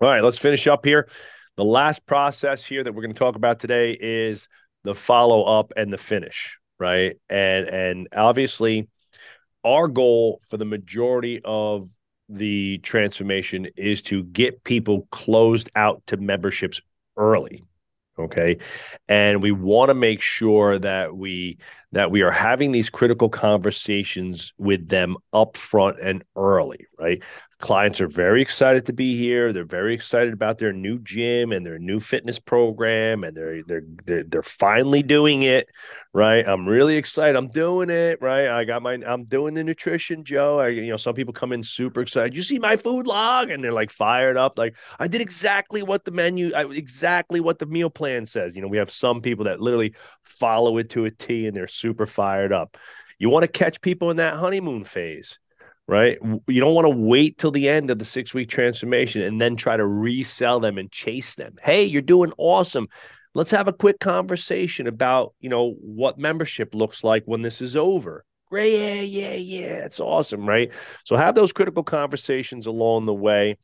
All 0.00 0.08
right 0.08 0.22
let's 0.22 0.38
finish 0.38 0.66
up 0.66 0.84
here 0.84 1.08
the 1.56 1.64
last 1.64 2.04
process 2.06 2.64
here 2.64 2.82
that 2.82 2.92
we're 2.92 3.02
going 3.02 3.14
to 3.14 3.18
talk 3.18 3.36
about 3.36 3.60
today 3.60 3.92
is 3.92 4.48
the 4.82 4.94
follow 4.94 5.44
up 5.44 5.72
and 5.76 5.92
the 5.92 5.98
finish, 5.98 6.58
right? 6.78 7.16
And 7.28 7.68
and 7.68 8.08
obviously 8.14 8.88
our 9.64 9.88
goal 9.88 10.40
for 10.46 10.56
the 10.56 10.64
majority 10.64 11.40
of 11.44 11.88
the 12.28 12.78
transformation 12.78 13.68
is 13.76 14.02
to 14.02 14.24
get 14.24 14.64
people 14.64 15.08
closed 15.10 15.70
out 15.74 16.02
to 16.06 16.16
memberships 16.16 16.80
early 17.16 17.62
okay 18.18 18.56
and 19.08 19.42
we 19.42 19.52
want 19.52 19.90
to 19.90 19.94
make 19.94 20.22
sure 20.22 20.78
that 20.78 21.14
we 21.14 21.58
that 21.94 22.10
we 22.10 22.22
are 22.22 22.30
having 22.30 22.72
these 22.72 22.90
critical 22.90 23.28
conversations 23.28 24.52
with 24.58 24.88
them 24.88 25.16
up 25.32 25.56
front 25.56 25.98
and 26.00 26.24
early 26.36 26.86
right? 26.98 27.22
Clients 27.60 28.00
are 28.00 28.08
very 28.08 28.42
excited 28.42 28.84
to 28.86 28.92
be 28.92 29.16
here. 29.16 29.52
They're 29.52 29.64
very 29.64 29.94
excited 29.94 30.34
about 30.34 30.58
their 30.58 30.72
new 30.72 30.98
gym 30.98 31.50
and 31.50 31.64
their 31.64 31.78
new 31.78 31.98
fitness 31.98 32.38
program 32.38 33.24
and 33.24 33.34
they're 33.34 33.62
they're 33.62 33.84
they're, 34.04 34.24
they're 34.24 34.42
finally 34.42 35.02
doing 35.02 35.44
it 35.44 35.68
right? 36.12 36.46
I'm 36.46 36.66
really 36.66 36.96
excited. 36.96 37.36
I'm 37.36 37.48
doing 37.48 37.90
it 37.90 38.20
right? 38.20 38.48
I 38.48 38.64
got 38.64 38.82
my 38.82 38.94
i'm 39.06 39.24
doing 39.24 39.54
the 39.54 39.64
nutrition 39.64 40.24
joe. 40.24 40.60
I, 40.60 40.68
you 40.68 40.90
know 40.90 40.96
some 40.96 41.14
people 41.14 41.32
come 41.32 41.52
in 41.52 41.62
super 41.62 42.00
excited. 42.00 42.34
You 42.36 42.42
see 42.42 42.58
my 42.58 42.76
food 42.76 43.06
log? 43.06 43.50
And 43.50 43.62
they're 43.62 43.72
like 43.72 43.90
fired 43.90 44.36
up 44.36 44.58
like 44.58 44.76
i 44.98 45.08
did 45.08 45.20
exactly 45.20 45.82
what 45.82 46.04
the 46.04 46.10
menu 46.10 46.52
I, 46.54 46.64
exactly 46.66 47.40
what 47.40 47.58
the 47.58 47.66
meal 47.66 47.90
plan 47.90 48.26
says. 48.26 48.54
You 48.56 48.62
know 48.62 48.68
we 48.68 48.78
have 48.78 48.90
some 48.90 49.22
people 49.22 49.44
that 49.44 49.60
literally 49.60 49.94
follow 50.22 50.76
it 50.78 50.90
to 50.90 51.06
a 51.06 51.10
t 51.10 51.46
and 51.46 51.56
they're 51.56 51.68
super 51.84 52.06
fired 52.06 52.52
up 52.52 52.76
you 53.18 53.28
want 53.28 53.42
to 53.42 53.48
catch 53.48 53.80
people 53.80 54.10
in 54.10 54.16
that 54.16 54.34
honeymoon 54.34 54.84
phase 54.84 55.38
right? 55.86 56.18
You 56.48 56.60
don't 56.60 56.74
want 56.74 56.86
to 56.86 56.96
wait 56.96 57.38
till 57.38 57.50
the 57.50 57.68
end 57.68 57.90
of 57.90 57.98
the 57.98 58.04
six 58.04 58.32
week 58.32 58.48
transformation 58.48 59.22
and 59.22 59.40
then 59.40 59.56
try 59.56 59.76
to 59.76 59.86
resell 59.86 60.60
them 60.60 60.78
and 60.78 60.90
chase 60.90 61.34
them. 61.34 61.56
Hey, 61.62 61.84
you're 61.84 62.02
doing 62.02 62.32
awesome. 62.38 62.88
Let's 63.34 63.50
have 63.50 63.68
a 63.68 63.72
quick 63.72 63.98
conversation 63.98 64.86
about, 64.86 65.34
you 65.40 65.50
know, 65.50 65.72
what 65.80 66.18
membership 66.18 66.74
looks 66.74 67.02
like 67.02 67.24
when 67.26 67.42
this 67.42 67.60
is 67.60 67.76
over. 67.76 68.24
Great. 68.48 68.78
Yeah, 68.78 69.00
yeah, 69.00 69.34
yeah. 69.34 69.84
It's 69.84 70.00
awesome, 70.00 70.48
right? 70.48 70.70
So 71.04 71.16
have 71.16 71.34
those 71.34 71.52
critical 71.52 71.82
conversations 71.82 72.66
along 72.66 73.06
the 73.06 73.14
way 73.14 73.58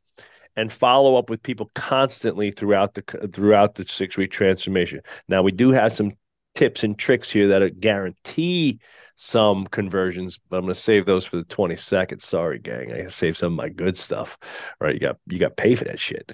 and 0.57 0.71
follow 0.71 1.15
up 1.15 1.29
with 1.29 1.41
people 1.41 1.71
constantly 1.73 2.51
throughout 2.51 2.93
the 2.93 3.29
throughout 3.31 3.75
the 3.75 3.87
six 3.87 4.17
week 4.17 4.31
transformation. 4.31 4.99
Now 5.29 5.41
we 5.41 5.53
do 5.53 5.71
have 5.71 5.93
some 5.93 6.11
tips 6.55 6.83
and 6.83 6.97
tricks 6.97 7.31
here 7.31 7.47
that 7.47 7.79
guarantee 7.79 8.79
some 9.15 9.65
conversions, 9.67 10.39
but 10.49 10.57
I'm 10.57 10.63
going 10.63 10.73
to 10.73 10.79
save 10.79 11.05
those 11.05 11.25
for 11.25 11.37
the 11.37 11.43
20 11.43 11.75
seconds. 11.75 12.25
Sorry, 12.25 12.59
gang. 12.59 12.91
I 12.91 13.07
save 13.07 13.37
some 13.37 13.53
of 13.53 13.57
my 13.57 13.69
good 13.69 13.95
stuff. 13.95 14.37
Right. 14.79 14.95
You 14.95 14.99
got 14.99 15.17
you 15.27 15.37
got 15.37 15.57
pay 15.57 15.75
for 15.75 15.85
that 15.85 15.99
shit. 15.99 16.31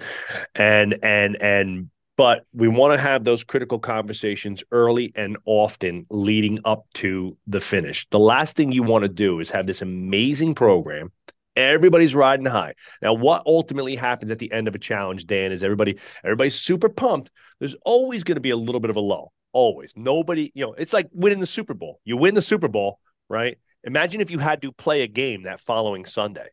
And 0.54 0.98
and 1.02 1.36
and 1.40 1.90
but 2.16 2.46
we 2.52 2.66
want 2.66 2.96
to 2.96 3.00
have 3.00 3.24
those 3.24 3.44
critical 3.44 3.78
conversations 3.78 4.64
early 4.72 5.12
and 5.14 5.36
often 5.44 6.06
leading 6.10 6.58
up 6.64 6.86
to 6.94 7.36
the 7.46 7.60
finish. 7.60 8.08
The 8.10 8.18
last 8.18 8.56
thing 8.56 8.72
you 8.72 8.82
want 8.82 9.02
to 9.02 9.08
do 9.08 9.38
is 9.38 9.50
have 9.50 9.66
this 9.66 9.82
amazing 9.82 10.54
program 10.54 11.12
everybody's 11.56 12.14
riding 12.14 12.46
high 12.46 12.72
now 13.02 13.12
what 13.12 13.42
ultimately 13.44 13.96
happens 13.96 14.30
at 14.30 14.38
the 14.38 14.52
end 14.52 14.68
of 14.68 14.76
a 14.76 14.78
challenge 14.78 15.26
dan 15.26 15.50
is 15.50 15.64
everybody 15.64 15.98
everybody's 16.22 16.54
super 16.54 16.88
pumped 16.88 17.32
there's 17.58 17.74
always 17.84 18.22
going 18.22 18.36
to 18.36 18.40
be 18.40 18.50
a 18.50 18.56
little 18.56 18.80
bit 18.80 18.90
of 18.90 18.96
a 18.96 19.00
lull 19.00 19.32
Always. 19.52 19.94
Nobody, 19.96 20.52
you 20.54 20.66
know, 20.66 20.74
it's 20.74 20.92
like 20.92 21.08
winning 21.12 21.40
the 21.40 21.46
Super 21.46 21.74
Bowl. 21.74 22.00
You 22.04 22.16
win 22.16 22.34
the 22.34 22.42
Super 22.42 22.68
Bowl, 22.68 23.00
right? 23.28 23.58
Imagine 23.84 24.20
if 24.20 24.30
you 24.30 24.38
had 24.38 24.62
to 24.62 24.72
play 24.72 25.02
a 25.02 25.06
game 25.06 25.44
that 25.44 25.60
following 25.60 26.04
Sunday. 26.04 26.48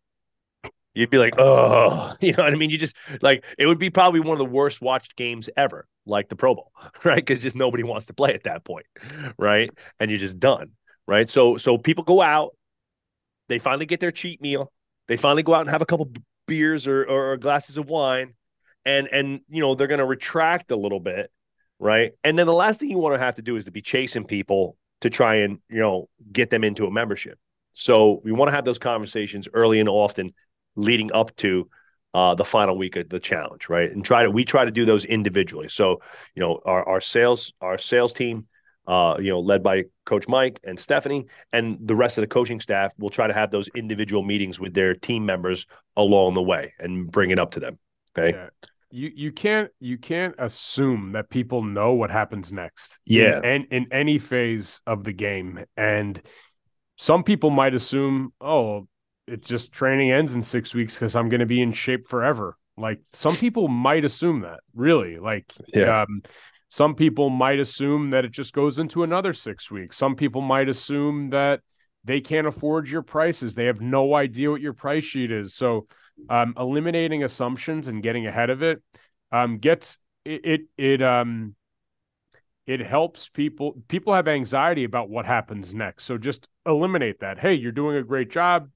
You'd 0.94 1.10
be 1.10 1.18
like, 1.18 1.36
oh, 1.38 2.16
you 2.22 2.32
know 2.32 2.44
what 2.44 2.54
I 2.54 2.56
mean? 2.56 2.70
You 2.70 2.78
just 2.78 2.96
like 3.22 3.44
it 3.60 3.68
would 3.68 3.80
be 3.80 3.90
probably 3.90 4.22
one 4.22 4.32
of 4.32 4.40
the 4.40 4.46
worst 4.46 4.82
watched 4.82 5.16
games 5.16 5.50
ever, 5.58 5.88
like 6.06 6.30
the 6.30 6.36
Pro 6.36 6.56
Bowl, 6.56 6.72
right? 7.04 7.18
Because 7.18 7.40
just 7.40 7.56
nobody 7.56 7.84
wants 7.84 8.08
to 8.08 8.14
play 8.14 8.34
at 8.34 8.44
that 8.44 8.64
point, 8.64 8.86
right? 9.38 9.70
And 10.00 10.10
you're 10.10 10.20
just 10.20 10.40
done, 10.40 10.72
right? 11.06 11.30
So, 11.30 11.58
so 11.58 11.78
people 11.78 12.06
go 12.06 12.22
out, 12.22 12.56
they 13.50 13.60
finally 13.60 13.86
get 13.86 14.00
their 14.00 14.12
cheat 14.12 14.42
meal, 14.42 14.72
they 15.08 15.18
finally 15.18 15.44
go 15.44 15.54
out 15.54 15.62
and 15.62 15.70
have 15.70 15.82
a 15.82 15.86
couple 15.86 16.10
beers 16.48 16.88
or, 16.88 17.04
or 17.04 17.38
glasses 17.38 17.78
of 17.78 17.88
wine, 17.88 18.34
and 18.86 19.08
and 19.12 19.42
you 19.50 19.62
know 19.62 19.76
they're 19.76 19.88
going 19.88 20.00
to 20.00 20.06
retract 20.06 20.72
a 20.72 20.78
little 20.78 21.02
bit 21.02 21.30
right? 21.80 22.14
And 22.24 22.38
then 22.38 22.48
the 22.48 22.54
last 22.54 22.80
thing 22.80 22.90
you 22.90 22.98
want 22.98 23.16
to 23.16 23.20
have 23.20 23.36
to 23.36 23.42
do 23.42 23.56
is 23.56 23.66
to 23.66 23.72
be 23.72 23.82
chasing 23.82 24.26
people 24.26 24.78
to 25.02 25.10
try 25.10 25.36
and 25.36 25.60
you 25.70 25.80
know 25.80 26.10
get 26.32 26.50
them 26.50 26.64
into 26.64 26.86
a 26.86 26.92
membership. 26.92 27.38
So 27.74 28.22
we 28.24 28.32
want 28.32 28.50
to 28.50 28.54
have 28.54 28.66
those 28.66 28.80
conversations 28.80 29.48
early 29.54 29.80
and 29.80 29.90
often, 29.90 30.34
leading 30.76 31.12
up 31.12 31.36
to 31.38 31.70
uh, 32.14 32.36
the 32.36 32.46
final 32.46 32.78
week 32.78 32.96
of 32.96 33.10
the 33.10 33.20
challenge, 33.20 33.68
right? 33.68 33.92
And 33.92 34.04
try 34.06 34.24
to 34.24 34.32
we 34.32 34.46
try 34.46 34.66
to 34.66 34.72
do 34.72 34.86
those 34.86 35.06
individually. 35.06 35.70
So 35.70 36.02
you 36.34 36.42
know 36.42 36.62
our 36.66 36.88
our 36.88 37.02
sales 37.02 37.54
our 37.62 37.78
sales 37.78 38.14
team. 38.14 38.48
Uh, 38.88 39.18
you 39.18 39.32
know, 39.32 39.40
led 39.40 39.64
by 39.64 39.82
Coach 40.06 40.28
Mike 40.28 40.60
and 40.64 40.80
Stephanie, 40.80 41.26
and 41.52 41.80
the 41.82 41.96
rest 41.96 42.20
of 42.20 42.22
the 42.22 42.28
coaching 42.28 42.60
staff 42.60 42.94
will 43.00 43.10
try 43.10 43.26
to 43.26 43.34
have 43.34 43.50
those 43.50 43.68
individual 43.70 44.22
meetings 44.22 44.60
with 44.60 44.76
their 44.76 44.94
team 44.94 45.26
members 45.26 45.66
along 45.98 46.36
the 46.36 46.42
way 46.44 46.72
and 46.78 47.12
bring 47.12 47.32
it 47.32 47.40
up 47.40 47.50
to 47.54 47.60
them. 47.60 47.80
Okay. 48.16 48.38
Yeah 48.38 48.50
you 48.96 49.12
you 49.14 49.32
can't 49.32 49.70
you 49.80 49.98
can't 49.98 50.36
assume 50.40 51.12
that 51.12 51.30
people 51.30 51.62
know 51.62 51.94
what 51.94 52.10
happens 52.10 52.54
next. 52.54 52.98
Yeah. 53.06 53.42
And 53.44 53.66
in, 53.66 53.84
in 53.84 53.94
any 53.94 54.20
phase 54.20 54.82
of 54.88 55.04
the 55.04 55.12
game. 55.12 55.66
And 55.76 56.22
some 56.96 57.24
people 57.24 57.50
might 57.50 57.74
assume, 57.74 58.32
oh, 58.40 58.88
it 59.28 59.44
just 59.44 59.74
training 59.74 60.12
ends 60.12 60.34
in 60.34 60.42
six 60.42 60.74
weeks 60.74 60.96
because 60.96 61.16
I'm 61.16 61.28
gonna 61.28 61.46
be 61.46 61.62
in 61.62 61.74
shape 61.74 62.08
forever. 62.08 62.58
Like 62.78 63.02
some 63.12 63.36
people 63.36 63.68
might 63.68 64.06
assume 64.06 64.42
that, 64.42 64.62
really. 64.74 65.20
Like 65.20 65.54
yeah. 65.74 66.04
um, 66.04 66.22
some 66.70 66.96
people 66.96 67.30
might 67.30 67.60
assume 67.60 68.12
that 68.12 68.24
it 68.24 68.32
just 68.32 68.54
goes 68.54 68.80
into 68.80 69.04
another 69.04 69.34
six 69.34 69.70
weeks. 69.70 69.98
Some 69.98 70.16
people 70.16 70.42
might 70.42 70.70
assume 70.70 71.32
that 71.32 71.60
they 72.06 72.22
can't 72.22 72.48
afford 72.48 72.88
your 72.88 73.02
prices. 73.02 73.56
They 73.56 73.66
have 73.66 73.82
no 73.82 74.14
idea 74.16 74.52
what 74.52 74.62
your 74.62 74.74
price 74.74 75.04
sheet 75.04 75.32
is. 75.32 75.54
So 75.54 75.88
um, 76.30 76.54
eliminating 76.58 77.24
assumptions 77.24 77.88
and 77.88 78.04
getting 78.04 78.28
ahead 78.28 78.50
of 78.50 78.64
it 78.64 78.82
um, 79.32 79.58
gets 79.58 79.98
it, 80.24 80.42
it 80.46 80.62
it 80.78 81.02
um 81.02 81.56
it 82.66 82.80
helps 82.80 83.30
people 83.30 83.76
people 83.88 84.14
have 84.14 84.28
anxiety 84.28 84.84
about 84.84 85.10
what 85.10 85.26
happens 85.26 85.74
next. 85.74 86.06
So 86.06 86.18
just 86.18 86.48
eliminate 86.66 87.20
that. 87.20 87.38
Hey 87.38 87.54
you're 87.54 87.72
doing 87.72 87.98
a 87.98 88.04
great 88.04 88.32
job 88.32 88.70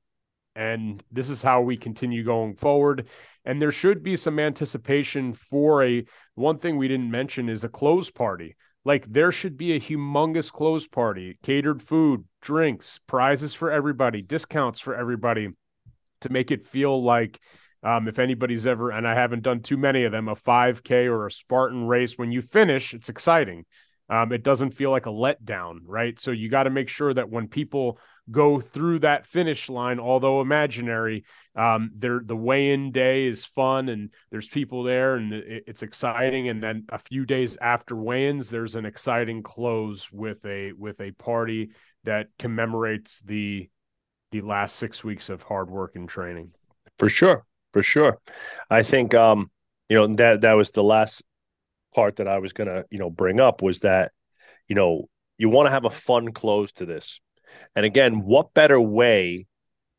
and 0.55 1.03
this 1.11 1.29
is 1.29 1.41
how 1.41 1.61
we 1.61 1.77
continue 1.77 2.23
going 2.23 2.55
forward. 2.55 3.07
And 3.45 3.61
there 3.61 3.71
should 3.71 4.03
be 4.03 4.17
some 4.17 4.39
anticipation 4.39 5.33
for 5.33 5.83
a 5.83 6.05
one 6.35 6.59
thing 6.59 6.77
we 6.77 6.87
didn't 6.87 7.09
mention 7.09 7.49
is 7.49 7.63
a 7.63 7.69
close 7.69 8.11
party. 8.11 8.55
Like 8.85 9.05
there 9.11 9.31
should 9.31 9.57
be 9.57 9.73
a 9.73 9.79
humongous 9.79 10.51
close 10.51 10.87
party 10.87 11.37
catered 11.43 11.81
food 11.81 12.25
drinks 12.41 12.99
prizes 13.07 13.53
for 13.53 13.71
everybody 13.71 14.21
discounts 14.21 14.79
for 14.79 14.95
everybody 14.95 15.49
to 16.22 16.30
make 16.30 16.51
it 16.51 16.65
feel 16.65 17.03
like 17.03 17.39
um, 17.82 18.07
if 18.07 18.20
anybody's 18.20 18.67
ever, 18.67 18.91
and 18.91 19.07
I 19.07 19.15
haven't 19.15 19.43
done 19.43 19.61
too 19.61 19.78
many 19.78 20.03
of 20.03 20.11
them, 20.11 20.28
a 20.28 20.36
5K 20.36 21.05
or 21.05 21.28
a 21.28 21.32
Spartan 21.32 21.88
race, 21.88 22.17
when 22.17 22.32
you 22.32 22.41
finish, 22.41 22.93
it's 22.93 23.09
exciting. 23.09 23.65
Um, 24.09 24.32
it 24.32 24.43
doesn't 24.43 24.72
feel 24.72 24.91
like 24.91 25.05
a 25.05 25.11
letdown, 25.11 25.80
right? 25.86 26.20
So 26.20 26.32
you 26.32 26.49
got 26.49 26.63
to 26.63 26.72
make 26.72 26.89
sure 26.89 27.13
that 27.13 27.30
when 27.30 27.47
people 27.47 27.99
go 28.32 28.59
through 28.59 28.99
that 28.99 29.26
finish 29.26 29.70
line, 29.70 29.99
although 29.99 30.41
imaginary. 30.41 31.26
Um, 31.55 31.91
there, 31.95 32.22
the 32.24 32.36
weigh-in 32.36 32.91
day 32.91 33.26
is 33.26 33.45
fun, 33.45 33.89
and 33.89 34.11
there's 34.32 34.47
people 34.47 34.84
there, 34.84 35.15
and 35.15 35.34
it, 35.34 35.63
it's 35.67 35.84
exciting. 35.84 36.49
And 36.49 36.61
then 36.61 36.86
a 36.89 36.99
few 36.99 37.26
days 37.26 37.57
after 37.57 37.95
weigh-ins, 37.95 38.49
there's 38.49 38.76
an 38.76 38.86
exciting 38.86 39.43
close 39.43 40.11
with 40.11 40.45
a 40.45 40.72
with 40.74 41.01
a 41.01 41.11
party 41.11 41.72
that 42.03 42.28
commemorates 42.38 43.20
the 43.22 43.70
the 44.32 44.41
last 44.41 44.75
six 44.75 45.03
weeks 45.03 45.30
of 45.30 45.43
hard 45.43 45.69
work 45.69 45.95
and 45.95 46.07
training. 46.07 46.51
For 46.97 47.09
sure, 47.09 47.45
for 47.73 47.84
sure. 47.84 48.19
I 48.69 48.84
think 48.84 49.13
um, 49.13 49.51
you 49.88 49.97
know 49.97 50.15
that 50.15 50.41
that 50.41 50.53
was 50.53 50.71
the 50.71 50.84
last 50.84 51.23
part 51.95 52.17
that 52.17 52.27
I 52.27 52.39
was 52.39 52.53
gonna 52.53 52.84
you 52.89 52.99
know 52.99 53.09
bring 53.09 53.39
up 53.39 53.61
was 53.61 53.80
that 53.82 54.11
you 54.67 54.75
know 54.75 55.09
you 55.38 55.49
want 55.49 55.67
to 55.67 55.71
have 55.71 55.86
a 55.86 55.89
fun 55.89 56.32
close 56.32 56.71
to 56.73 56.86
this 56.86 57.19
and 57.75 57.86
again, 57.86 58.23
what 58.23 58.53
better 58.53 58.80
way? 58.80 59.45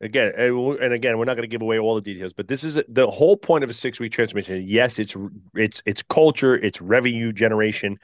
Again, 0.01 0.33
and 0.35 0.93
again, 0.93 1.17
we're 1.19 1.25
not 1.25 1.35
going 1.35 1.43
to 1.43 1.47
give 1.47 1.61
away 1.61 1.77
all 1.77 1.93
the 1.93 2.01
details, 2.01 2.33
but 2.33 2.47
this 2.47 2.63
is 2.63 2.79
the 2.87 3.09
whole 3.09 3.37
point 3.37 3.63
of 3.63 3.69
a 3.69 3.73
six-week 3.73 4.11
transformation. 4.11 4.63
Yes, 4.65 4.97
it's 4.97 5.15
it's 5.53 5.83
it's 5.85 6.01
culture, 6.01 6.55
it's 6.55 6.81
revenue 6.81 7.31
generation, 7.31 7.99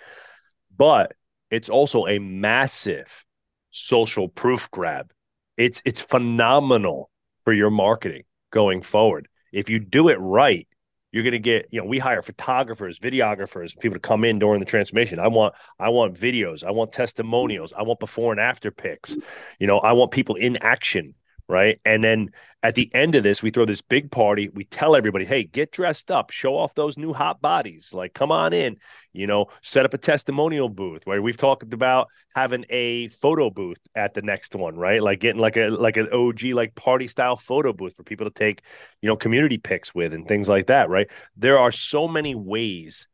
but 0.75 1.13
it's 1.49 1.69
also 1.69 2.05
a 2.05 2.19
massive 2.19 3.25
social 3.71 4.30
proof 4.30 4.69
grab. 4.69 5.11
It's 5.58 5.82
it's 5.86 6.01
phenomenal 6.01 7.10
for 7.43 7.53
your 7.53 7.70
marketing 7.70 8.24
going 8.51 8.82
forward. 8.82 9.28
If 9.51 9.70
you 9.70 9.80
do 9.80 10.10
it 10.10 10.16
right, 10.16 10.68
you're 11.12 11.24
going 11.24 11.32
to 11.34 11.39
get 11.39 11.68
you 11.72 11.82
know 11.82 11.88
we 11.88 11.99
hire 11.99 12.22
photographers 12.22 12.99
videographers 12.99 13.78
people 13.80 13.95
to 13.95 13.99
come 13.99 14.24
in 14.24 14.39
during 14.39 14.60
the 14.60 14.66
transformation. 14.66 15.20
I 15.20 15.28
want 15.28 15.55
i 15.80 15.89
want 15.89 16.16
videos. 16.16 16.64
I 16.64 16.72
want 16.72 16.91
testimonials. 16.91 17.74
I 17.74 17.84
want 17.84 17.99
before 17.99 18.32
and 18.32 18.41
after 18.41 18.72
pics. 18.72 19.16
You 19.60 19.68
know 19.68 19.80
i 19.80 19.93
want 19.93 20.12
people 20.12 20.36
in 20.36 20.58
action 20.58 21.16
right? 21.49 21.79
And 21.85 22.03
then 22.03 22.31
at 22.61 22.75
the 22.75 22.93
end 22.93 23.15
of 23.15 23.23
this, 23.23 23.41
we 23.41 23.51
throw 23.51 23.65
this 23.65 23.81
big 23.81 24.11
party. 24.11 24.49
We 24.49 24.65
tell 24.65 24.95
everybody, 24.95 25.25
hey, 25.25 25.43
get 25.43 25.71
dressed 25.71 26.11
up, 26.11 26.31
show 26.31 26.57
off 26.57 26.75
those 26.75 26.97
new 26.97 27.13
hot 27.13 27.39
bodies. 27.41 27.93
Like, 27.93 28.13
come 28.13 28.31
on 28.31 28.51
in, 28.53 28.77
you 29.13 29.27
know, 29.27 29.47
set 29.61 29.85
up 29.85 29.93
a 29.93 29.97
testimonial 29.97 30.67
booth 30.67 31.05
where 31.05 31.21
we've 31.21 31.37
talked 31.37 31.63
about 31.63 32.07
having 32.35 32.65
a 32.69 33.07
photo 33.09 33.49
booth 33.49 33.79
at 33.95 34.13
the 34.13 34.21
next 34.21 34.55
one, 34.55 34.75
right? 34.75 35.01
Like 35.01 35.19
getting 35.19 35.41
like 35.41 35.57
a 35.57 35.69
like 35.69 35.97
an 35.97 36.09
OG 36.11 36.43
like 36.53 36.75
party 36.75 37.07
style 37.07 37.37
photo 37.37 37.71
booth 37.71 37.95
for 37.95 38.03
people 38.03 38.25
to 38.25 38.33
take, 38.33 38.61
you 39.01 39.07
know, 39.07 39.15
community 39.15 39.57
pics 39.57 39.95
with 39.95 40.13
and 40.13 40.27
things 40.27 40.49
like 40.49 40.67
that, 40.67 40.89
right? 40.89 41.07
There 41.37 41.59
are 41.59 41.71
so 41.71 42.07
many 42.07 42.35
ways 42.35 43.07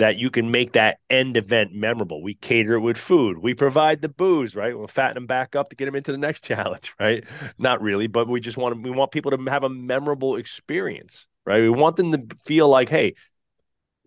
that 0.00 0.16
you 0.16 0.30
can 0.30 0.50
make 0.50 0.72
that 0.72 0.98
end 1.10 1.36
event 1.36 1.74
memorable. 1.74 2.22
We 2.22 2.34
cater 2.34 2.74
it 2.74 2.80
with 2.80 2.96
food. 2.96 3.38
We 3.38 3.52
provide 3.52 4.00
the 4.00 4.08
booze, 4.08 4.56
right? 4.56 4.76
We'll 4.76 4.88
fatten 4.88 5.14
them 5.14 5.26
back 5.26 5.54
up 5.54 5.68
to 5.68 5.76
get 5.76 5.84
them 5.84 5.94
into 5.94 6.10
the 6.10 6.18
next 6.18 6.42
challenge, 6.44 6.94
right? 6.98 7.22
Not 7.58 7.82
really, 7.82 8.06
but 8.06 8.26
we 8.26 8.40
just 8.40 8.56
want 8.56 8.74
to, 8.74 8.80
we 8.80 8.90
want 8.90 9.12
people 9.12 9.30
to 9.30 9.50
have 9.50 9.62
a 9.62 9.68
memorable 9.68 10.36
experience, 10.36 11.26
right? 11.44 11.60
We 11.60 11.68
want 11.68 11.96
them 11.96 12.12
to 12.12 12.36
feel 12.44 12.66
like, 12.66 12.88
hey, 12.88 13.14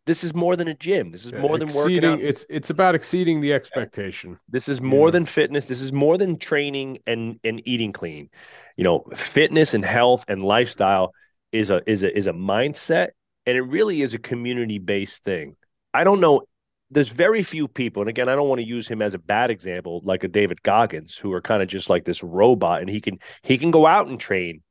this 0.05 0.23
is 0.23 0.33
more 0.33 0.55
than 0.55 0.67
a 0.67 0.73
gym. 0.73 1.11
This 1.11 1.25
is 1.25 1.31
yeah, 1.31 1.41
more 1.41 1.57
than 1.57 1.69
working 1.69 2.03
out. 2.03 2.19
It's 2.19 2.45
it's 2.49 2.69
about 2.69 2.93
exceeding 2.93 3.39
the 3.39 3.53
expectation. 3.53 4.37
This 4.49 4.67
is 4.67 4.81
more 4.81 5.07
yeah. 5.07 5.11
than 5.11 5.25
fitness. 5.25 5.65
This 5.65 5.79
is 5.79 5.93
more 5.93 6.17
than 6.17 6.37
training 6.37 6.99
and 7.07 7.39
and 7.45 7.61
eating 7.65 7.93
clean. 7.93 8.29
You 8.75 8.83
know, 8.83 9.05
fitness 9.15 9.73
and 9.73 9.85
health 9.85 10.25
and 10.27 10.43
lifestyle 10.43 11.13
is 11.53 11.69
a 11.69 11.89
is 11.89 12.03
a 12.03 12.17
is 12.17 12.27
a 12.27 12.33
mindset 12.33 13.11
and 13.45 13.55
it 13.55 13.61
really 13.61 14.01
is 14.01 14.13
a 14.13 14.19
community 14.19 14.79
based 14.79 15.23
thing 15.23 15.55
I 15.93 16.03
don't 16.03 16.19
know. 16.19 16.43
There's 16.89 17.09
very 17.09 17.41
few 17.43 17.67
people, 17.67 18.03
and 18.03 18.09
again, 18.09 18.29
I 18.29 18.35
don't 18.35 18.49
want 18.49 18.59
to 18.59 18.67
use 18.67 18.87
him 18.87 19.01
as 19.01 19.13
a 19.13 19.19
bad 19.19 19.49
example, 19.49 20.01
like 20.03 20.23
a 20.23 20.27
David 20.27 20.61
Goggins, 20.61 21.17
who 21.17 21.33
are 21.33 21.41
kind 21.41 21.63
of 21.63 21.67
just 21.67 21.89
like 21.89 22.05
this 22.05 22.21
robot, 22.21 22.81
and 22.81 22.89
he 22.89 23.01
can 23.01 23.19
he 23.41 23.57
can 23.57 23.71
go 23.71 23.87
out 23.87 24.07
and 24.07 24.19
train 24.19 24.61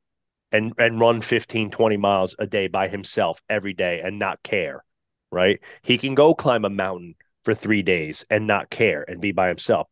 and 0.51 0.73
and 0.77 0.99
run 0.99 1.21
15, 1.21 1.71
20 1.71 1.97
miles 1.97 2.35
a 2.39 2.47
day 2.47 2.67
by 2.67 2.87
himself 2.87 3.41
every 3.49 3.73
day 3.73 4.01
and 4.01 4.19
not 4.19 4.41
care, 4.41 4.85
right? 5.31 5.59
He 5.81 5.97
can 5.97 6.15
go 6.15 6.33
climb 6.33 6.63
a 6.63 6.69
mountain 6.69 7.15
for 7.43 7.53
three 7.53 7.81
days 7.81 8.25
and 8.29 8.47
not 8.47 8.69
care 8.69 9.03
and 9.05 9.19
be 9.19 9.33
by 9.33 9.49
himself. 9.49 9.87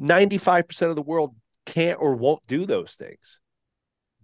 95% 0.00 0.90
of 0.90 0.96
the 0.96 1.02
world 1.02 1.36
can't 1.66 2.00
or 2.00 2.14
won't 2.14 2.46
do 2.46 2.66
those 2.66 2.94
things. 2.94 3.38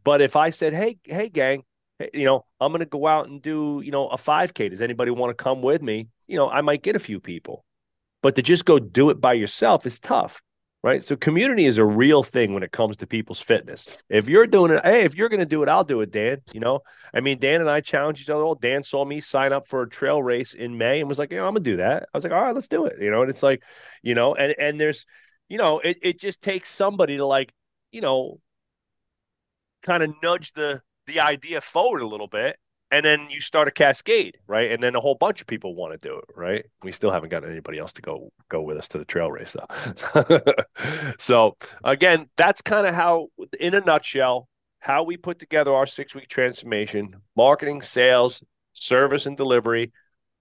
But 0.04 0.20
if 0.20 0.36
I 0.36 0.50
said, 0.50 0.74
hey, 0.74 0.98
hey, 1.04 1.28
gang, 1.28 1.62
you 2.12 2.24
know, 2.24 2.44
I'm 2.60 2.72
going 2.72 2.80
to 2.80 2.86
go 2.86 3.06
out 3.06 3.28
and 3.28 3.40
do, 3.40 3.82
you 3.84 3.90
know, 3.90 4.08
a 4.08 4.16
5K. 4.16 4.70
Does 4.70 4.82
anybody 4.82 5.10
want 5.10 5.36
to 5.36 5.42
come 5.42 5.62
with 5.62 5.82
me? 5.82 6.08
You 6.26 6.36
know, 6.36 6.48
I 6.48 6.60
might 6.60 6.82
get 6.82 6.96
a 6.96 7.00
few 7.00 7.20
people, 7.20 7.64
but 8.22 8.36
to 8.36 8.42
just 8.42 8.64
go 8.64 8.78
do 8.78 9.10
it 9.10 9.20
by 9.20 9.34
yourself 9.34 9.86
is 9.86 9.98
tough, 9.98 10.40
right? 10.82 11.02
So 11.04 11.16
community 11.16 11.66
is 11.66 11.78
a 11.78 11.84
real 11.84 12.22
thing 12.22 12.54
when 12.54 12.62
it 12.62 12.72
comes 12.72 12.96
to 12.98 13.06
people's 13.06 13.40
fitness. 13.40 13.86
If 14.08 14.28
you're 14.28 14.46
doing 14.46 14.72
it, 14.72 14.84
hey, 14.84 15.04
if 15.04 15.14
you're 15.14 15.28
going 15.28 15.40
to 15.40 15.46
do 15.46 15.62
it, 15.62 15.68
I'll 15.68 15.84
do 15.84 16.00
it, 16.00 16.10
Dan. 16.10 16.40
You 16.52 16.60
know, 16.60 16.80
I 17.12 17.20
mean, 17.20 17.38
Dan 17.38 17.60
and 17.60 17.68
I 17.70 17.80
challenged 17.80 18.22
each 18.22 18.30
other. 18.30 18.44
Well, 18.44 18.54
Dan 18.54 18.82
saw 18.82 19.04
me 19.04 19.20
sign 19.20 19.52
up 19.52 19.68
for 19.68 19.82
a 19.82 19.88
trail 19.88 20.22
race 20.22 20.54
in 20.54 20.78
May 20.78 21.00
and 21.00 21.08
was 21.08 21.18
like, 21.18 21.30
know, 21.30 21.46
I'm 21.46 21.54
going 21.54 21.64
to 21.64 21.70
do 21.70 21.76
that. 21.78 22.04
I 22.12 22.16
was 22.16 22.24
like, 22.24 22.32
all 22.32 22.42
right, 22.42 22.54
let's 22.54 22.68
do 22.68 22.86
it. 22.86 23.00
You 23.00 23.10
know, 23.10 23.22
and 23.22 23.30
it's 23.30 23.42
like, 23.42 23.62
you 24.02 24.14
know, 24.14 24.34
and, 24.34 24.54
and 24.58 24.80
there's, 24.80 25.04
you 25.48 25.58
know, 25.58 25.80
it, 25.80 25.98
it 26.02 26.20
just 26.20 26.42
takes 26.42 26.70
somebody 26.70 27.18
to 27.18 27.26
like, 27.26 27.52
you 27.90 28.00
know, 28.00 28.40
kind 29.82 30.02
of 30.02 30.14
nudge 30.22 30.52
the 30.52 30.80
the 31.06 31.20
idea 31.20 31.60
forward 31.60 32.02
a 32.02 32.06
little 32.06 32.28
bit 32.28 32.56
and 32.90 33.04
then 33.04 33.28
you 33.30 33.40
start 33.40 33.68
a 33.68 33.70
cascade 33.70 34.38
right? 34.46 34.70
And 34.70 34.82
then 34.82 34.94
a 34.94 35.00
whole 35.00 35.14
bunch 35.14 35.40
of 35.40 35.46
people 35.46 35.74
want 35.74 35.92
to 35.92 36.08
do 36.08 36.16
it 36.16 36.24
right? 36.36 36.64
We 36.82 36.92
still 36.92 37.10
haven't 37.10 37.30
gotten 37.30 37.50
anybody 37.50 37.78
else 37.78 37.92
to 37.94 38.02
go 38.02 38.32
go 38.48 38.62
with 38.62 38.76
us 38.76 38.88
to 38.88 38.98
the 38.98 39.04
trail 39.04 39.30
race 39.30 39.54
though. 39.54 40.44
So 41.18 41.56
again 41.84 42.28
that's 42.36 42.62
kind 42.62 42.86
of 42.86 42.94
how 42.94 43.28
in 43.58 43.74
a 43.74 43.80
nutshell 43.80 44.48
how 44.78 45.04
we 45.04 45.16
put 45.16 45.38
together 45.38 45.72
our 45.72 45.86
six 45.86 46.14
week 46.14 46.28
transformation 46.28 47.14
marketing 47.36 47.82
sales 47.82 48.42
service 48.72 49.26
and 49.26 49.36
delivery 49.36 49.92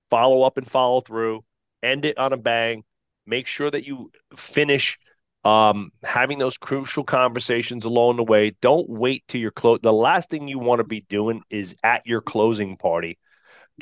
follow 0.10 0.44
up 0.44 0.58
and 0.58 0.70
follow 0.70 1.02
through 1.02 1.44
end 1.84 2.06
it 2.06 2.18
on 2.18 2.34
a 2.34 2.38
bang 2.38 2.84
make 3.26 3.48
sure 3.48 3.70
that 3.70 3.86
you 3.86 4.12
finish 4.36 4.98
um, 5.44 5.92
having 6.04 6.40
those 6.40 6.58
crucial 6.58 7.04
conversations 7.04 7.86
along 7.86 8.18
the 8.18 8.24
way. 8.24 8.56
Don't 8.62 8.90
wait 8.90 9.24
till 9.28 9.42
your 9.42 9.52
close. 9.52 9.80
The 9.82 9.94
last 9.94 10.30
thing 10.30 10.48
you 10.48 10.60
want 10.60 10.80
to 10.80 10.84
be 10.84 11.02
doing 11.02 11.42
is 11.50 11.76
at 11.84 12.06
your 12.06 12.22
closing 12.22 12.78
party 12.78 13.18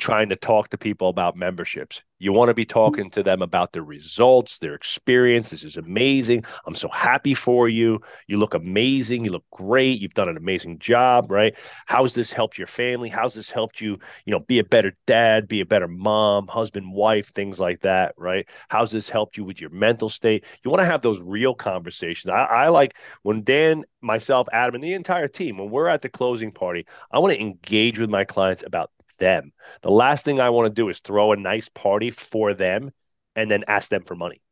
trying 0.00 0.30
to 0.30 0.36
talk 0.36 0.70
to 0.70 0.78
people 0.78 1.08
about 1.08 1.36
memberships. 1.36 2.02
You 2.18 2.34
want 2.34 2.50
to 2.50 2.54
be 2.54 2.66
talking 2.66 3.10
to 3.12 3.22
them 3.22 3.40
about 3.40 3.72
their 3.72 3.82
results, 3.82 4.58
their 4.58 4.74
experience. 4.74 5.48
This 5.48 5.64
is 5.64 5.78
amazing. 5.78 6.44
I'm 6.66 6.74
so 6.74 6.88
happy 6.88 7.32
for 7.32 7.66
you. 7.68 8.00
You 8.26 8.36
look 8.36 8.52
amazing. 8.52 9.24
You 9.24 9.32
look 9.32 9.44
great. 9.50 10.02
You've 10.02 10.12
done 10.12 10.28
an 10.28 10.36
amazing 10.36 10.80
job, 10.80 11.30
right? 11.30 11.54
How's 11.86 12.12
this 12.12 12.30
helped 12.30 12.58
your 12.58 12.66
family? 12.66 13.08
How's 13.08 13.34
this 13.34 13.50
helped 13.50 13.80
you, 13.80 13.98
you 14.26 14.32
know, 14.32 14.40
be 14.40 14.58
a 14.58 14.64
better 14.64 14.94
dad, 15.06 15.48
be 15.48 15.60
a 15.60 15.66
better 15.66 15.88
mom, 15.88 16.46
husband, 16.46 16.92
wife, 16.92 17.32
things 17.32 17.58
like 17.58 17.80
that, 17.80 18.14
right? 18.18 18.46
How's 18.68 18.90
this 18.90 19.08
helped 19.08 19.38
you 19.38 19.44
with 19.44 19.60
your 19.60 19.70
mental 19.70 20.10
state? 20.10 20.44
You 20.62 20.70
want 20.70 20.80
to 20.80 20.86
have 20.86 21.00
those 21.00 21.20
real 21.20 21.54
conversations. 21.54 22.30
I, 22.30 22.44
I 22.44 22.68
like 22.68 22.96
when 23.22 23.44
Dan, 23.44 23.84
myself, 24.02 24.46
Adam, 24.52 24.74
and 24.74 24.84
the 24.84 24.92
entire 24.92 25.28
team, 25.28 25.56
when 25.56 25.70
we're 25.70 25.88
at 25.88 26.02
the 26.02 26.10
closing 26.10 26.52
party, 26.52 26.86
I 27.10 27.18
want 27.18 27.32
to 27.32 27.40
engage 27.40 27.98
with 27.98 28.10
my 28.10 28.24
clients 28.24 28.62
about 28.66 28.90
them. 29.20 29.52
The 29.82 29.90
last 29.90 30.24
thing 30.24 30.40
I 30.40 30.50
want 30.50 30.66
to 30.66 30.74
do 30.74 30.88
is 30.88 31.00
throw 31.00 31.32
a 31.32 31.36
nice 31.36 31.68
party 31.68 32.10
for 32.10 32.54
them 32.54 32.90
and 33.36 33.50
then 33.50 33.64
ask 33.68 33.90
them 33.90 34.02
for 34.02 34.16
money. 34.16 34.42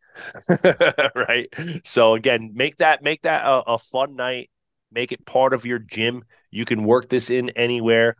right. 1.14 1.48
So 1.84 2.14
again, 2.14 2.52
make 2.54 2.78
that 2.78 3.02
make 3.02 3.22
that 3.22 3.44
a, 3.44 3.62
a, 3.72 3.78
fun 3.78 4.16
night. 4.16 4.50
Make 4.90 5.12
it 5.12 5.24
part 5.24 5.52
of 5.52 5.66
your 5.66 5.78
gym. 5.78 6.24
You 6.50 6.64
can 6.64 6.84
work 6.84 7.08
this 7.08 7.30
in 7.30 7.50
anywhere. 7.50 8.16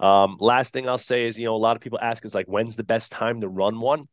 Um, 0.00 0.36
last 0.40 0.72
thing 0.72 0.88
I'll 0.88 0.98
say 0.98 1.26
is, 1.26 1.38
you 1.38 1.44
know, 1.46 1.54
a 1.54 1.58
lot 1.58 1.76
of 1.76 1.82
people 1.82 1.98
ask 2.00 2.24
is 2.24 2.34
like, 2.34 2.46
when's 2.46 2.76
the 2.76 2.84
best 2.84 3.12
time 3.12 3.40
to 3.40 3.48
run 3.48 3.80
one? 3.80 4.08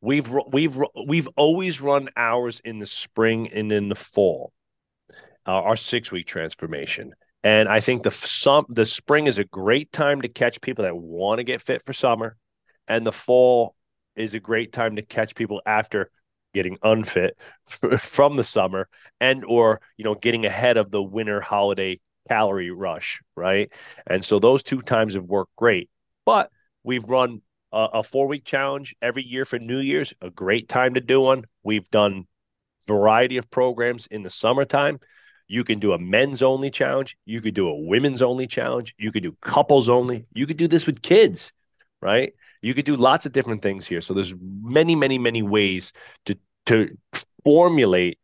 We've 0.00 0.32
we've 0.52 0.80
we've 1.06 1.28
always 1.36 1.80
run 1.80 2.08
ours 2.16 2.60
in 2.64 2.78
the 2.78 2.86
spring 2.86 3.48
and 3.52 3.72
in 3.72 3.88
the 3.88 3.94
fall. 3.94 4.52
Uh, 5.46 5.52
our 5.52 5.76
six 5.76 6.12
week 6.12 6.26
transformation. 6.26 7.14
And 7.44 7.68
I 7.68 7.80
think 7.80 8.02
the 8.02 8.10
some 8.10 8.66
the 8.68 8.84
spring 8.84 9.26
is 9.26 9.38
a 9.38 9.44
great 9.44 9.92
time 9.92 10.22
to 10.22 10.28
catch 10.28 10.60
people 10.60 10.84
that 10.84 10.96
want 10.96 11.38
to 11.38 11.44
get 11.44 11.62
fit 11.62 11.84
for 11.84 11.92
summer, 11.92 12.36
and 12.86 13.06
the 13.06 13.12
fall 13.12 13.74
is 14.16 14.34
a 14.34 14.40
great 14.40 14.72
time 14.72 14.96
to 14.96 15.02
catch 15.02 15.34
people 15.34 15.62
after 15.64 16.10
getting 16.52 16.78
unfit 16.82 17.36
f- 17.82 18.00
from 18.02 18.36
the 18.36 18.44
summer 18.44 18.88
and 19.20 19.44
or 19.44 19.80
you 19.96 20.04
know 20.04 20.14
getting 20.14 20.46
ahead 20.46 20.76
of 20.76 20.90
the 20.90 21.02
winter 21.02 21.40
holiday 21.40 22.00
calorie 22.28 22.70
rush, 22.70 23.20
right? 23.36 23.72
And 24.06 24.24
so 24.24 24.38
those 24.38 24.62
two 24.62 24.82
times 24.82 25.14
have 25.14 25.24
worked 25.24 25.54
great. 25.56 25.88
But 26.26 26.50
we've 26.84 27.04
run 27.04 27.42
a, 27.72 27.88
a 27.94 28.02
four 28.02 28.26
week 28.26 28.44
challenge 28.44 28.94
every 29.00 29.24
year 29.24 29.44
for 29.44 29.58
New 29.58 29.78
Year's, 29.78 30.12
a 30.20 30.30
great 30.30 30.68
time 30.68 30.94
to 30.94 31.00
do 31.00 31.20
one. 31.20 31.44
We've 31.62 31.88
done 31.90 32.26
variety 32.86 33.36
of 33.36 33.50
programs 33.50 34.06
in 34.06 34.22
the 34.22 34.30
summertime. 34.30 35.00
You 35.48 35.64
can 35.64 35.78
do 35.78 35.92
a 35.92 35.98
men's 35.98 36.42
only 36.42 36.70
challenge. 36.70 37.16
You 37.24 37.40
could 37.40 37.54
do 37.54 37.68
a 37.68 37.74
women's 37.74 38.22
only 38.22 38.46
challenge. 38.46 38.94
You 38.98 39.10
could 39.10 39.22
do 39.22 39.36
couples 39.40 39.88
only. 39.88 40.26
You 40.34 40.46
could 40.46 40.58
do 40.58 40.68
this 40.68 40.86
with 40.86 41.02
kids, 41.02 41.52
right? 42.02 42.34
You 42.60 42.74
could 42.74 42.84
do 42.84 42.94
lots 42.94 43.24
of 43.24 43.32
different 43.32 43.62
things 43.62 43.86
here. 43.86 44.02
So 44.02 44.12
there's 44.14 44.34
many, 44.40 44.94
many, 44.94 45.18
many 45.18 45.42
ways 45.42 45.92
to 46.26 46.38
to 46.66 46.96
formulate 47.44 48.18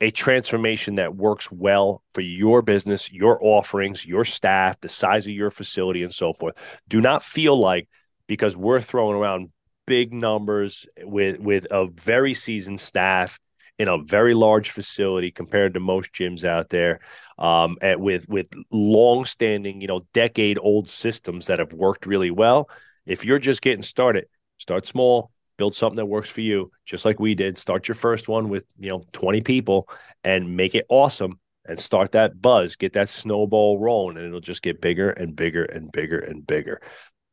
a 0.00 0.12
transformation 0.12 0.94
that 0.94 1.16
works 1.16 1.50
well 1.50 2.04
for 2.12 2.20
your 2.20 2.62
business, 2.62 3.10
your 3.10 3.42
offerings, 3.42 4.06
your 4.06 4.24
staff, 4.24 4.80
the 4.80 4.88
size 4.88 5.26
of 5.26 5.32
your 5.32 5.50
facility, 5.50 6.04
and 6.04 6.14
so 6.14 6.32
forth. 6.32 6.54
Do 6.86 7.00
not 7.00 7.24
feel 7.24 7.58
like 7.58 7.88
because 8.28 8.56
we're 8.56 8.80
throwing 8.80 9.16
around 9.16 9.50
big 9.86 10.12
numbers 10.12 10.86
with 11.02 11.40
with 11.40 11.66
a 11.70 11.86
very 11.86 12.34
seasoned 12.34 12.78
staff 12.78 13.40
in 13.78 13.88
a 13.88 13.98
very 13.98 14.34
large 14.34 14.70
facility 14.70 15.30
compared 15.30 15.74
to 15.74 15.80
most 15.80 16.12
gyms 16.12 16.44
out 16.44 16.68
there, 16.68 17.00
um, 17.38 17.76
and 17.80 18.00
with 18.00 18.28
with 18.28 18.46
long 18.70 19.24
standing, 19.24 19.80
you 19.80 19.86
know, 19.86 20.06
decade 20.12 20.58
old 20.60 20.88
systems 20.88 21.46
that 21.46 21.60
have 21.60 21.72
worked 21.72 22.06
really 22.06 22.30
well. 22.30 22.68
If 23.06 23.24
you're 23.24 23.38
just 23.38 23.62
getting 23.62 23.82
started, 23.82 24.26
start 24.58 24.86
small, 24.86 25.30
build 25.56 25.74
something 25.74 25.96
that 25.96 26.06
works 26.06 26.28
for 26.28 26.40
you, 26.40 26.70
just 26.86 27.04
like 27.04 27.20
we 27.20 27.34
did. 27.34 27.58
Start 27.58 27.88
your 27.88 27.94
first 27.94 28.28
one 28.28 28.48
with, 28.48 28.64
you 28.78 28.88
know, 28.88 29.02
20 29.12 29.42
people 29.42 29.88
and 30.24 30.56
make 30.56 30.74
it 30.74 30.86
awesome 30.88 31.38
and 31.66 31.78
start 31.78 32.12
that 32.12 32.40
buzz, 32.40 32.76
get 32.76 32.94
that 32.94 33.08
snowball 33.08 33.78
rolling, 33.78 34.16
and 34.16 34.26
it'll 34.26 34.40
just 34.40 34.62
get 34.62 34.80
bigger 34.80 35.10
and 35.10 35.36
bigger 35.36 35.64
and 35.64 35.92
bigger 35.92 36.18
and 36.18 36.46
bigger. 36.46 36.80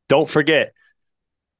Don't 0.09 0.29
forget, 0.29 0.73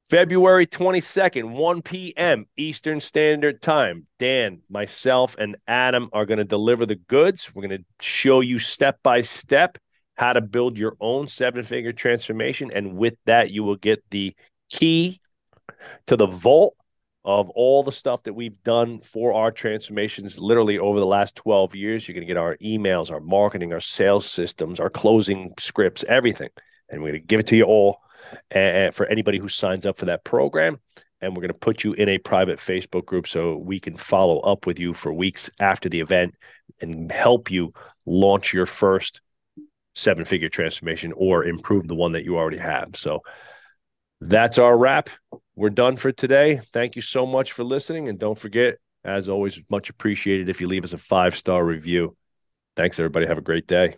February 0.10 0.68
22nd, 0.68 1.52
1 1.52 1.82
p.m. 1.82 2.46
Eastern 2.58 3.00
Standard 3.00 3.60
Time. 3.60 4.06
Dan, 4.20 4.62
myself, 4.70 5.36
and 5.40 5.56
Adam 5.68 6.10
are 6.14 6.28
going 6.28 6.38
to 6.38 6.44
deliver 6.44 6.86
the 6.86 6.96
goods. 6.96 7.50
We're 7.56 7.68
going 7.68 7.80
to 7.80 7.86
show 8.00 8.42
you 8.42 8.60
step 8.60 9.00
by 9.02 9.22
step 9.22 9.80
how 10.14 10.34
to 10.34 10.42
build 10.42 10.78
your 10.78 10.96
own 11.00 11.28
seven 11.28 11.64
figure 11.64 11.92
transformation. 11.92 12.72
And 12.72 12.96
with 12.98 13.16
that, 13.26 13.50
you 13.50 13.64
will 13.64 13.78
get 13.78 14.04
the 14.12 14.36
key 14.70 15.20
to 16.06 16.16
the 16.16 16.28
vault 16.28 16.76
of 17.24 17.50
all 17.50 17.82
the 17.82 17.92
stuff 17.92 18.22
that 18.24 18.34
we've 18.34 18.62
done 18.64 19.02
for 19.02 19.34
our 19.34 19.52
transformations 19.52 20.38
literally 20.38 20.78
over 20.78 21.00
the 21.00 21.06
last 21.06 21.36
12 21.36 21.74
years. 21.74 22.08
You're 22.08 22.14
going 22.14 22.28
to 22.28 22.32
get 22.32 22.38
our 22.38 22.58
emails, 22.58 23.10
our 23.10 23.20
marketing, 23.20 23.74
our 23.74 23.82
sales 23.82 24.28
systems, 24.30 24.80
our 24.80 24.92
closing 24.92 25.56
scripts, 25.60 26.06
everything. 26.08 26.50
And 26.90 27.02
we're 27.02 27.10
going 27.10 27.22
to 27.22 27.28
give 27.28 27.40
it 27.40 27.48
to 27.48 27.56
you 27.56 27.64
all 27.64 28.02
uh, 28.54 28.92
for 28.92 29.06
anybody 29.06 29.40
who 29.40 29.48
signs 29.48 29.86
up 29.86 29.98
for 29.98 30.06
that 30.06 30.24
program. 30.24 30.80
And 31.22 31.34
we're 31.34 31.42
going 31.42 31.50
to 31.50 31.54
put 31.54 31.84
you 31.84 31.94
in 31.94 32.10
a 32.10 32.18
private 32.18 32.60
Facebook 32.60 33.06
group 33.06 33.28
so 33.28 33.56
we 33.58 33.80
can 33.80 33.96
follow 33.96 34.40
up 34.40 34.68
with 34.68 34.80
you 34.80 34.94
for 34.94 35.14
weeks 35.14 35.50
after 35.60 35.90
the 35.90 36.02
event 36.02 36.36
and 36.82 37.12
help 37.12 37.50
you 37.50 37.74
launch 38.06 38.54
your 38.54 38.66
first 38.66 39.22
seven 39.96 40.26
figure 40.26 40.50
transformation 40.50 41.14
or 41.16 41.46
improve 41.46 41.88
the 41.88 41.96
one 41.96 42.12
that 42.12 42.26
you 42.26 42.38
already 42.38 42.58
have. 42.58 42.96
So 42.96 43.22
that's 44.22 44.58
our 44.58 44.78
wrap. 44.78 45.10
We're 45.56 45.70
done 45.70 45.96
for 45.96 46.12
today. 46.12 46.62
Thank 46.74 46.96
you 46.96 47.02
so 47.02 47.26
much 47.26 47.54
for 47.54 47.64
listening. 47.64 48.10
And 48.10 48.20
don't 48.20 48.38
forget, 48.38 48.76
as 49.04 49.30
always, 49.30 49.60
much 49.70 49.90
appreciated 49.90 50.50
if 50.50 50.62
you 50.62 50.68
leave 50.68 50.84
us 50.84 50.94
a 50.94 50.98
five 50.98 51.38
star 51.38 51.64
review. 51.64 52.16
Thanks, 52.76 53.00
everybody. 53.00 53.26
Have 53.28 53.38
a 53.38 53.42
great 53.42 53.68
day. 53.68 53.96